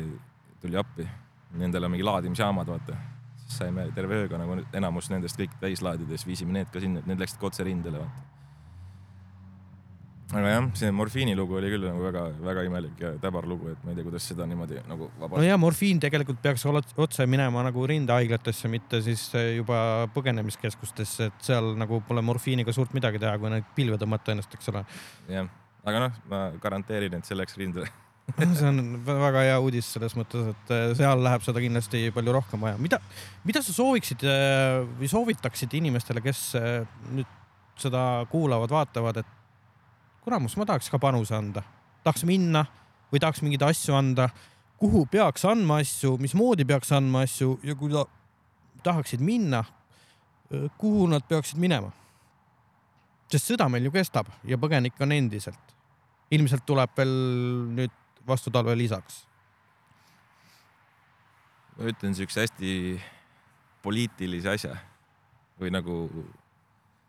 tuli 0.61 0.77
appi, 0.77 1.07
nendel 1.55 1.87
on 1.87 1.93
mingi 1.95 2.07
laadimisjaamad, 2.07 2.67
vaata. 2.67 2.97
Saime 3.49 3.89
terve 3.97 4.25
ööga 4.25 4.41
nagu 4.41 4.59
enamus 4.77 5.11
nendest 5.13 5.39
kõik 5.41 5.55
täis 5.61 5.85
laadida, 5.85 6.17
siis 6.17 6.29
viisime 6.29 6.57
need 6.57 6.73
ka 6.73 6.83
sinna, 6.83 7.01
et 7.01 7.09
need 7.09 7.23
läksid 7.23 7.41
ka 7.41 7.49
otse 7.51 7.67
rindele, 7.67 8.03
vaata 8.05 8.39
aga 10.29 10.49
jah, 10.51 10.65
see 10.77 10.89
morfiini 10.93 11.33
lugu 11.37 11.57
oli 11.57 11.71
küll 11.73 11.87
nagu 11.89 12.03
väga-väga 12.05 12.65
imelik 12.69 12.99
ja 13.01 13.15
täbar 13.23 13.47
lugu, 13.49 13.71
et 13.73 13.85
ma 13.85 13.95
ei 13.95 13.97
tea, 13.97 14.05
kuidas 14.05 14.27
seda 14.29 14.45
niimoodi 14.49 14.83
nagu 14.89 15.09
vabalt. 15.15 15.41
no 15.41 15.47
ja 15.47 15.57
morfiin 15.61 16.01
tegelikult 16.05 16.43
peaks 16.45 16.67
otse 16.69 17.27
minema 17.27 17.63
nagu 17.65 17.87
rindehaiglatesse, 17.89 18.69
mitte 18.69 19.01
siis 19.05 19.23
eh, 19.41 19.55
juba 19.57 19.79
põgenemiskeskustesse, 20.13 21.31
et 21.31 21.49
seal 21.49 21.73
nagu 21.81 22.03
pole 22.09 22.25
morfiiniga 22.25 22.75
suurt 22.77 22.93
midagi 22.97 23.23
teha, 23.23 23.39
kui 23.41 23.55
neid 23.55 23.73
pilve 23.77 23.97
tõmmata 24.03 24.37
ennast, 24.37 24.53
eks 24.59 24.69
ole. 24.75 24.85
jah, 25.33 25.49
aga 25.89 26.05
noh, 26.05 26.21
ma 26.29 26.43
garanteerin, 26.61 27.17
et 27.17 27.25
see 27.25 27.39
läks 27.39 27.57
rindele 27.57 27.89
see 28.59 28.69
on 28.69 28.81
väga 29.07 29.43
hea 29.47 29.57
uudis 29.63 29.89
selles 29.95 30.15
mõttes, 30.19 30.51
et 30.53 30.73
eh, 30.75 30.91
seal 30.99 31.23
läheb 31.25 31.45
seda 31.45 31.63
kindlasti 31.63 32.09
palju 32.15 32.35
rohkem 32.37 32.67
vaja. 32.67 32.79
mida, 32.81 33.01
mida 33.49 33.63
sa 33.65 33.75
sooviksid 33.75 34.25
eh, 34.29 34.83
või 35.01 35.11
soovitaksid 35.11 35.75
inimestele, 35.81 36.23
kes 36.25 36.43
nüüd 37.15 37.31
seda 37.79 38.03
kuulavad, 38.31 38.73
vaatavad, 38.75 39.23
et 39.23 39.35
kuramus, 40.25 40.57
ma 40.59 40.67
tahaks 40.69 40.91
ka 40.93 41.01
panuse 41.03 41.35
anda, 41.37 41.63
tahaks 42.05 42.27
minna 42.29 42.67
või 43.13 43.23
tahaks 43.23 43.41
mingeid 43.45 43.65
asju 43.69 43.97
anda, 43.97 44.29
kuhu 44.79 45.07
peaks 45.11 45.47
andma 45.49 45.81
asju, 45.83 46.17
mismoodi 46.23 46.67
peaks 46.69 46.93
andma 46.95 47.25
asju 47.27 47.57
ja 47.67 47.77
kui 47.79 47.95
ta 47.95 48.05
tahaksid 48.85 49.23
minna, 49.25 49.63
kuhu 50.79 51.09
nad 51.11 51.25
peaksid 51.29 51.61
minema? 51.61 51.95
sest 53.29 53.51
sõda 53.51 53.67
meil 53.69 53.85
ju 53.85 53.93
kestab 53.93 54.31
ja 54.49 54.57
põgenikke 54.57 55.05
on 55.05 55.13
endiselt. 55.13 55.75
ilmselt 56.33 56.65
tuleb 56.65 56.93
veel 56.97 57.11
nüüd 57.77 57.93
vastu 58.29 58.53
talve 58.55 58.77
lisaks. 58.77 59.25
ma 61.79 61.87
ütlen 61.93 62.15
siukse 62.15 62.43
hästi 62.43 62.71
poliitilise 63.83 64.51
asja 64.51 64.77
või 65.61 65.71
nagu 65.71 65.99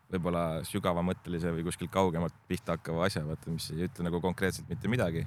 võib-olla 0.10 0.64
sügavamõttelise 0.66 1.52
või 1.54 1.66
kuskilt 1.68 1.92
kaugemalt 1.94 2.36
pihta 2.50 2.78
hakkava 2.78 3.06
asja, 3.06 3.24
vaata, 3.26 3.52
mis 3.54 3.70
ei 3.74 3.86
ütle 3.86 4.06
nagu 4.06 4.22
konkreetselt 4.22 4.70
mitte 4.70 4.90
midagi, 4.90 5.26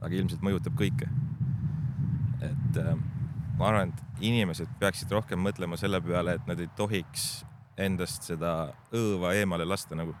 aga 0.00 0.14
ilmselt 0.14 0.42
mõjutab 0.46 0.78
kõike. 0.78 1.10
et 2.44 2.78
äh, 2.82 2.94
ma 3.58 3.68
arvan, 3.70 3.92
et 3.92 4.24
inimesed 4.30 4.70
peaksid 4.80 5.12
rohkem 5.14 5.40
mõtlema 5.42 5.78
selle 5.80 6.00
peale, 6.02 6.34
et 6.38 6.46
nad 6.50 6.60
ei 6.60 6.70
tohiks 6.76 7.44
endast 7.78 8.26
seda 8.30 8.74
õõva 8.94 9.34
eemale 9.38 9.66
lasta 9.66 9.98
nagu. 9.98 10.14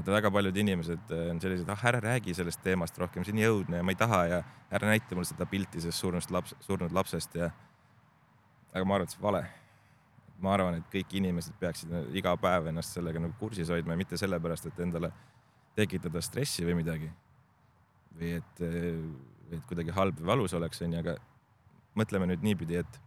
Vaata, 0.00 0.16
väga 0.16 0.30
paljud 0.34 0.56
inimesed 0.56 1.14
äh, 1.14 1.30
on 1.30 1.40
sellised, 1.40 1.68
ah 1.68 1.86
ära 1.92 2.00
räägi 2.00 2.34
sellest 2.34 2.62
teemast 2.64 2.98
rohkem, 2.98 3.24
see 3.24 3.34
on 3.34 3.40
nii 3.40 3.48
õudne 3.52 3.80
ja 3.80 3.86
ma 3.86 3.94
ei 3.94 4.00
taha 4.00 4.20
ja 4.30 4.42
ära 4.70 4.90
näita 4.90 5.14
mulle 5.14 5.28
seda 5.28 5.46
pilti 5.46 5.80
sellest 5.80 6.00
surnud 6.00 6.34
laps, 6.34 6.54
surnud 6.64 6.92
lapsest 6.92 7.34
ja. 7.38 7.50
aga 8.72 8.84
ma 8.84 8.96
arvan, 8.96 9.08
et 9.08 9.14
see 9.14 9.20
on 9.20 9.28
vale 9.28 9.44
ma 10.40 10.54
arvan, 10.56 10.78
et 10.80 10.86
kõik 10.92 11.16
inimesed 11.20 11.56
peaksid 11.60 11.92
iga 12.16 12.32
päev 12.40 12.70
ennast 12.70 12.96
sellega 12.96 13.20
nagu 13.20 13.36
kursis 13.38 13.68
hoidma 13.68 13.94
ja 13.94 14.00
mitte 14.00 14.18
sellepärast, 14.20 14.70
et 14.70 14.80
endale 14.80 15.12
tekitada 15.76 16.22
stressi 16.24 16.64
või 16.66 16.80
midagi. 16.80 17.10
või 18.16 18.32
et, 18.36 18.62
et 19.52 19.66
kuidagi 19.68 19.92
halb 19.94 20.18
või 20.18 20.26
valus 20.32 20.54
oleks, 20.54 20.80
onju, 20.82 20.98
aga 20.98 21.14
mõtleme 21.96 22.26
nüüd 22.26 22.42
niipidi, 22.42 22.80
et 22.80 23.00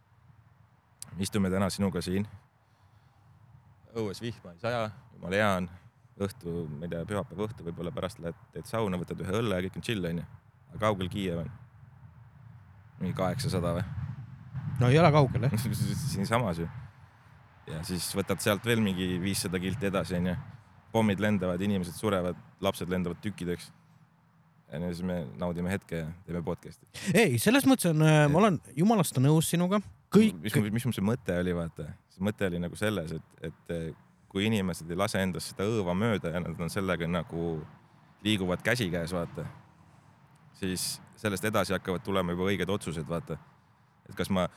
istume 1.20 1.50
täna 1.50 1.70
sinuga 1.70 2.02
siin. 2.02 2.28
õues 3.96 4.22
vihma 4.22 4.54
ei 4.54 4.60
saja, 4.62 4.90
jumala 5.14 5.36
hea 5.36 5.50
on, 5.58 5.70
õhtu, 6.22 6.68
ma 6.70 6.86
ei 6.86 6.94
tea, 6.94 7.02
pühapäeva 7.10 7.48
õhtu 7.48 7.66
võib-olla 7.66 7.92
pärast 7.96 8.22
lähed, 8.22 8.38
teed 8.54 8.70
sauna, 8.70 9.00
võtad 9.02 9.22
ühe 9.24 9.40
õlle 9.40 9.58
ja 9.58 9.66
kõik 9.66 9.80
on 9.80 9.88
chill, 9.88 10.06
onju. 10.12 10.26
aga 10.70 10.86
kaugel 10.86 11.10
Kiiev 11.10 11.42
on? 11.42 11.52
mingi 13.02 13.18
kaheksasada 13.18 13.74
või? 13.80 13.84
no 14.80 14.94
ei 14.94 15.02
ole 15.02 15.12
kaugel 15.16 15.50
jah 15.50 15.68
siinsamas 16.14 16.62
ju 16.62 16.70
ja 17.70 17.84
siis 17.88 18.10
võtad 18.18 18.42
sealt 18.44 18.66
veel 18.68 18.82
mingi 18.84 19.16
viissada 19.24 19.62
kilti 19.62 19.90
edasi, 19.90 20.18
onju. 20.20 20.36
pommid 20.94 21.22
lendavad, 21.24 21.62
inimesed 21.62 21.96
surevad, 21.98 22.38
lapsed 22.62 22.92
lendavad 22.92 23.22
tükkideks. 23.24 23.72
ja 24.74 24.80
siis 24.90 25.04
me 25.06 25.24
naudime 25.40 25.72
hetke 25.72 26.04
ja 26.04 26.08
teeme 26.26 26.44
podcast'i. 26.44 26.86
ei, 27.14 27.40
selles 27.40 27.66
mõttes 27.70 27.90
on, 27.92 28.02
äh, 28.02 28.26
ma 28.30 28.44
olen 28.44 28.60
jumalast 28.76 29.20
nõus 29.20 29.50
sinuga. 29.50 29.82
kõik. 30.14 30.40
mis, 30.42 30.56
mis 30.56 30.86
mul 30.86 30.96
see 30.96 31.06
mõte 31.06 31.38
oli, 31.40 31.56
vaata, 31.56 31.88
see 32.14 32.26
mõte 32.26 32.50
oli 32.50 32.60
nagu 32.60 32.76
selles, 32.80 33.16
et, 33.18 33.52
et 33.52 33.76
äh, 33.76 33.92
kui 34.34 34.48
inimesed 34.50 34.90
ei 34.90 34.98
lase 34.98 35.22
endast 35.22 35.54
seda 35.54 35.68
õõva 35.70 35.94
mööda 35.98 36.34
ja 36.34 36.42
nad 36.42 36.60
on 36.60 36.72
sellega 36.74 37.08
nagu 37.08 37.62
liiguvad 38.26 38.64
käsikäes, 38.66 39.14
vaata, 39.14 39.46
siis 40.58 40.98
sellest 41.20 41.46
edasi 41.46 41.76
hakkavad 41.76 42.04
tulema 42.04 42.34
juba 42.34 42.50
õiged 42.50 42.70
otsused, 42.74 43.06
vaata. 43.08 43.38
et 44.10 44.16
kas 44.18 44.32
ma 44.34 44.48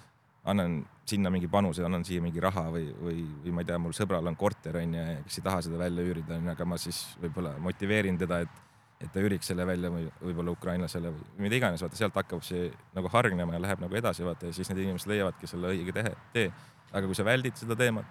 annan 0.47 0.79
sinna 1.07 1.31
mingi 1.31 1.49
panuse, 1.51 1.85
annan 1.85 2.05
siia 2.07 2.22
mingi 2.22 2.41
raha 2.41 2.68
või, 2.70 2.87
või, 3.03 3.24
või 3.45 3.53
ma 3.55 3.62
ei 3.62 3.68
tea, 3.68 3.79
mul 3.83 3.95
sõbral 3.97 4.31
on 4.31 4.39
korter 4.39 4.79
onju, 4.81 5.03
kes 5.27 5.41
ei 5.41 5.45
taha 5.45 5.64
seda 5.66 5.81
välja 5.81 6.07
üürida 6.07 6.39
onju, 6.39 6.53
aga 6.55 6.68
ma 6.68 6.79
siis 6.81 7.03
võib-olla 7.22 7.57
motiveerin 7.62 8.18
teda, 8.22 8.45
et 8.47 8.62
et 8.97 9.11
ta 9.12 9.20
üriks 9.20 9.51
selle 9.51 9.66
välja 9.68 9.91
või 9.93 10.07
võib-olla 10.22 10.55
ukrainlasele 10.55 11.11
või 11.12 11.45
mida 11.45 11.59
iganes, 11.59 11.83
vaata 11.85 11.99
sealt 11.99 12.14
hakkab 12.16 12.41
see 12.47 12.70
nagu 12.97 13.11
hargnema 13.12 13.53
ja 13.53 13.61
läheb 13.61 13.83
nagu 13.83 13.99
edasi, 13.99 14.24
vaata 14.24 14.49
ja 14.49 14.57
siis 14.57 14.70
need 14.70 14.87
inimesed 14.87 15.11
leiavadki 15.11 15.51
selle 15.51 15.68
õige 15.74 15.93
tehe, 15.93 16.14
tee. 16.33 16.47
aga 16.93 17.03
kui 17.05 17.18
sa 17.18 17.27
väldid 17.27 17.61
seda 17.61 17.77
teemat, 17.77 18.09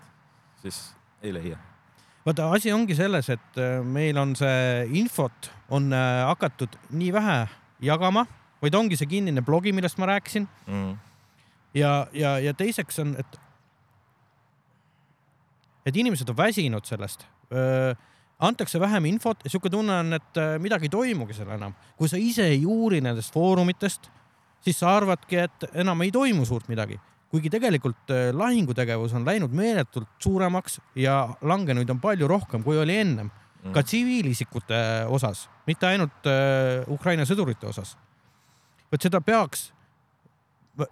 siis 0.61 0.83
ei 1.21 1.33
leia. 1.33 1.57
vaata, 2.25 2.49
asi 2.51 2.73
ongi 2.73 2.95
selles, 2.95 3.29
et 3.29 3.61
äh, 3.61 3.83
meil 3.83 4.17
on 4.17 4.35
see 4.35 4.87
infot 5.01 5.51
on 5.69 5.93
äh, 5.93 6.23
hakatud 6.27 6.77
nii 6.89 7.13
vähe 7.13 7.39
jagama, 7.85 8.25
vaid 8.61 8.75
ongi 8.75 8.97
see 8.97 9.09
kinnine 9.09 9.41
blogi, 9.45 9.73
millest 9.75 9.97
ma 10.01 10.09
rääkisin 10.15 10.47
mm. 10.67 10.97
ja, 11.73 12.07
ja, 12.13 12.37
ja 12.39 12.53
teiseks 12.53 12.99
on, 12.99 13.15
et 13.19 13.39
et 15.85 15.95
inimesed 15.95 16.29
on 16.29 16.37
väsinud 16.37 16.85
sellest 16.85 17.27
antakse 18.39 18.79
vähem 18.79 19.05
infot 19.05 19.43
ja 19.43 19.49
sihuke 19.49 19.69
tunne 19.69 19.99
on, 19.99 20.13
et 20.13 20.37
äh, 20.37 20.55
midagi 20.59 20.89
ei 20.89 20.93
toimugi 20.93 21.33
seal 21.33 21.51
enam. 21.55 21.73
kui 21.97 22.09
sa 22.11 22.19
ise 22.19 22.47
ei 22.51 22.65
uuri 22.65 23.01
nendest 23.01 23.33
foorumitest, 23.33 24.09
siis 24.61 24.79
sa 24.79 24.95
arvadki, 24.97 25.37
et 25.37 25.67
enam 25.73 26.01
ei 26.01 26.11
toimu 26.11 26.45
suurt 26.45 26.67
midagi. 26.67 26.99
Kuigi 27.35 27.51
tegelikult 27.51 28.13
äh, 28.15 28.29
lahingutegevus 28.31 29.13
on 29.17 29.25
läinud 29.27 29.51
meeletult 29.55 30.07
suuremaks 30.23 30.79
ja 30.95 31.17
langenuid 31.43 31.89
on 31.91 31.99
palju 31.99 32.29
rohkem, 32.31 32.63
kui 32.63 32.79
oli 32.79 32.95
ennem 33.01 33.27
mm.. 33.27 33.73
ka 33.75 33.83
tsiviilisikute 33.83 34.79
osas, 35.11 35.49
mitte 35.67 35.89
ainult 35.89 36.29
äh, 36.31 36.87
Ukraina 36.91 37.27
sõdurite 37.27 37.67
osas. 37.67 37.97
vot 38.91 39.03
seda 39.03 39.19
peaks, 39.21 39.71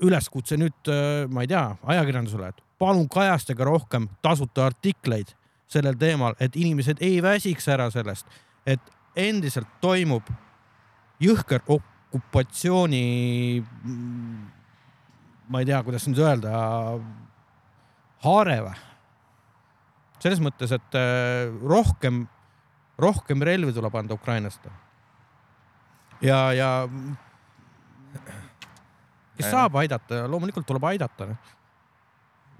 üleskutse 0.03 0.57
nüüd, 0.57 0.89
ma 1.31 1.43
ei 1.43 1.49
tea, 1.51 1.63
ajakirjandusele, 1.93 2.49
et 2.51 2.61
palun 2.79 3.07
kajastage 3.11 3.63
rohkem 3.67 4.07
tasuta 4.23 4.65
artikleid 4.65 5.33
sellel 5.71 5.95
teemal, 5.99 6.35
et 6.39 6.55
inimesed 6.59 7.01
ei 7.03 7.21
väsiks 7.23 7.67
ära 7.71 7.89
sellest, 7.93 8.27
et 8.65 8.81
endiselt 9.15 9.69
toimub 9.83 10.27
jõhker 11.23 11.63
okupatsiooni, 11.67 13.03
ma 15.49 15.61
ei 15.61 15.67
tea, 15.69 15.81
kuidas 15.85 16.07
nüüd 16.07 16.21
öelda, 16.23 16.51
haare 18.23 18.57
või? 18.67 18.75
selles 20.23 20.39
mõttes, 20.39 20.71
et 20.71 20.95
äh, 20.95 21.49
rohkem, 21.67 22.21
rohkem 23.01 23.43
relvi 23.43 23.73
tuleb 23.75 23.95
anda 23.99 24.15
Ukrainast. 24.15 24.69
ja, 26.23 26.39
ja 26.55 26.69
kes 29.35 29.49
saab 29.49 29.75
aidata, 29.81 30.23
loomulikult 30.31 30.67
tuleb 30.69 30.87
aidata. 30.93 31.33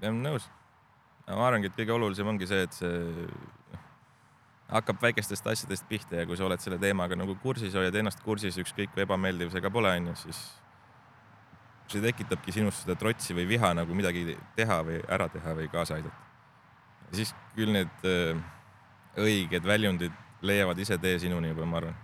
olen 0.02 0.20
nõus 0.26 0.50
ma 1.32 1.46
arvangi, 1.48 1.70
et 1.70 1.78
kõige 1.78 1.94
olulisem 1.94 2.28
ongi 2.28 2.48
see, 2.48 2.64
et 2.66 2.76
see 2.76 2.98
noh, 3.72 3.84
hakkab 4.74 5.00
väikestest 5.04 5.46
asjadest 5.48 5.86
pihta 5.88 6.20
ja 6.20 6.26
kui 6.28 6.36
sa 6.36 6.46
oled 6.48 6.60
selle 6.60 6.78
teemaga 6.82 7.16
nagu 7.16 7.36
kursis, 7.42 7.76
hoiad 7.76 7.96
ennast 8.00 8.20
kursis, 8.24 8.58
ükskõik 8.60 8.92
kui 8.94 9.04
ebameeldiv 9.06 9.52
see 9.54 9.64
ka 9.64 9.72
pole, 9.72 9.92
onju, 10.00 10.16
siis 10.26 10.42
see 11.90 12.02
tekitabki 12.04 12.54
sinust 12.54 12.84
seda 12.84 12.96
trotsi 12.98 13.36
või 13.36 13.46
viha 13.48 13.72
nagu 13.76 13.94
midagi 13.96 14.36
teha 14.56 14.80
või 14.86 15.00
ära 15.12 15.28
teha 15.32 15.54
või 15.58 15.68
kaasa 15.72 15.98
aidata. 15.98 16.16
siis 17.12 17.34
küll 17.54 17.72
need 17.72 18.06
äh, 18.08 18.38
õiged 19.20 19.64
väljundid 19.64 20.12
leiavad 20.42 20.78
ise 20.78 20.98
tee 20.98 21.18
sinuni 21.18 21.52
juba, 21.52 21.66
ma 21.66 21.80
arvan. 21.80 21.96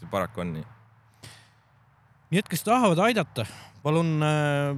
see 0.00 0.10
paraku 0.10 0.40
on 0.44 0.52
nii. 0.58 0.66
nii 2.30 2.42
et 2.42 2.48
kes 2.48 2.62
tahavad 2.66 2.98
aidata, 3.08 3.46
palun 3.82 4.22
äh, 4.22 4.76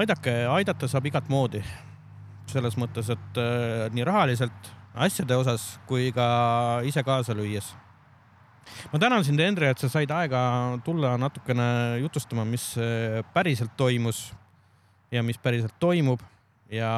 aidake, 0.00 0.34
aidata 0.46 0.88
saab 0.88 1.06
igat 1.06 1.28
moodi 1.28 1.62
selles 2.48 2.76
mõttes, 2.80 3.10
et 3.12 3.40
äh, 3.40 3.86
nii 3.92 4.06
rahaliselt 4.08 4.72
asjade 4.98 5.36
osas 5.36 5.76
kui 5.86 6.10
ka 6.14 6.80
ise 6.88 7.02
kaasa 7.06 7.36
lüües. 7.36 7.74
Ma 8.92 8.98
tänan 8.98 9.24
sind, 9.24 9.40
Endre, 9.40 9.70
et 9.72 9.78
sa 9.78 9.90
said 9.92 10.10
aega 10.10 10.40
tulla 10.84 11.16
natukene 11.20 11.98
jutustama, 12.02 12.44
mis 12.48 12.70
äh, 12.80 13.20
päriselt 13.34 13.76
toimus 13.76 14.28
ja 15.12 15.22
mis 15.22 15.38
päriselt 15.38 15.74
toimub 15.80 16.20
ja 16.70 16.90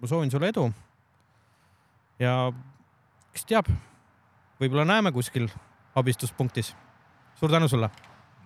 ma 0.00 0.08
soovin 0.08 0.30
sulle 0.30 0.50
edu. 0.50 0.70
ja 2.18 2.52
kes 3.32 3.46
teab, 3.46 3.70
võib-olla 4.60 4.86
näeme 4.88 5.12
kuskil 5.12 5.48
abistuspunktis. 5.94 6.74
suur 7.36 7.50
tänu 7.50 7.68
sulle. 7.68 7.90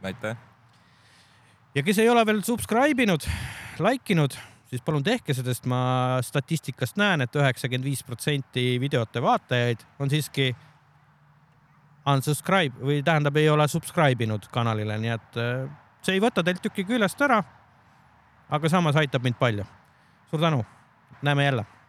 aitäh. 0.03 0.37
ja 1.75 1.83
kes 1.83 1.99
ei 1.99 2.09
ole 2.09 2.27
veel 2.27 2.43
subscribe 2.43 3.03
inud, 3.03 3.27
like 3.79 4.13
inud 4.13 4.37
siis 4.71 4.83
palun 4.87 5.03
tehke, 5.03 5.35
sest 5.35 5.67
ma 5.71 6.21
statistikast 6.23 6.99
näen 7.01 7.25
et, 7.25 7.31
et 7.31 7.41
üheksakümmend 7.43 7.87
viis 7.89 8.03
protsenti 8.07 8.79
videote 8.83 9.23
vaatajaid 9.23 9.83
on 9.99 10.11
siiski 10.13 10.53
unsubscribe 12.09 12.81
või 12.81 13.03
tähendab, 13.05 13.37
ei 13.37 13.49
ole 13.51 13.69
subscribe 13.69 14.25
inud 14.25 14.47
kanalile, 14.53 14.97
nii 14.99 15.13
et 15.17 15.41
äh, 15.41 15.67
see 16.03 16.17
ei 16.17 16.23
võta 16.23 16.45
teilt 16.45 16.63
tükki 16.65 16.87
küljest 16.89 17.21
ära. 17.21 17.43
aga 18.51 18.69
samas 18.69 18.97
aitab 18.97 19.23
mind 19.23 19.37
palju. 19.39 19.65
suur 20.31 20.41
tänu, 20.41 20.65
näeme 21.23 21.45
jälle 21.45 21.80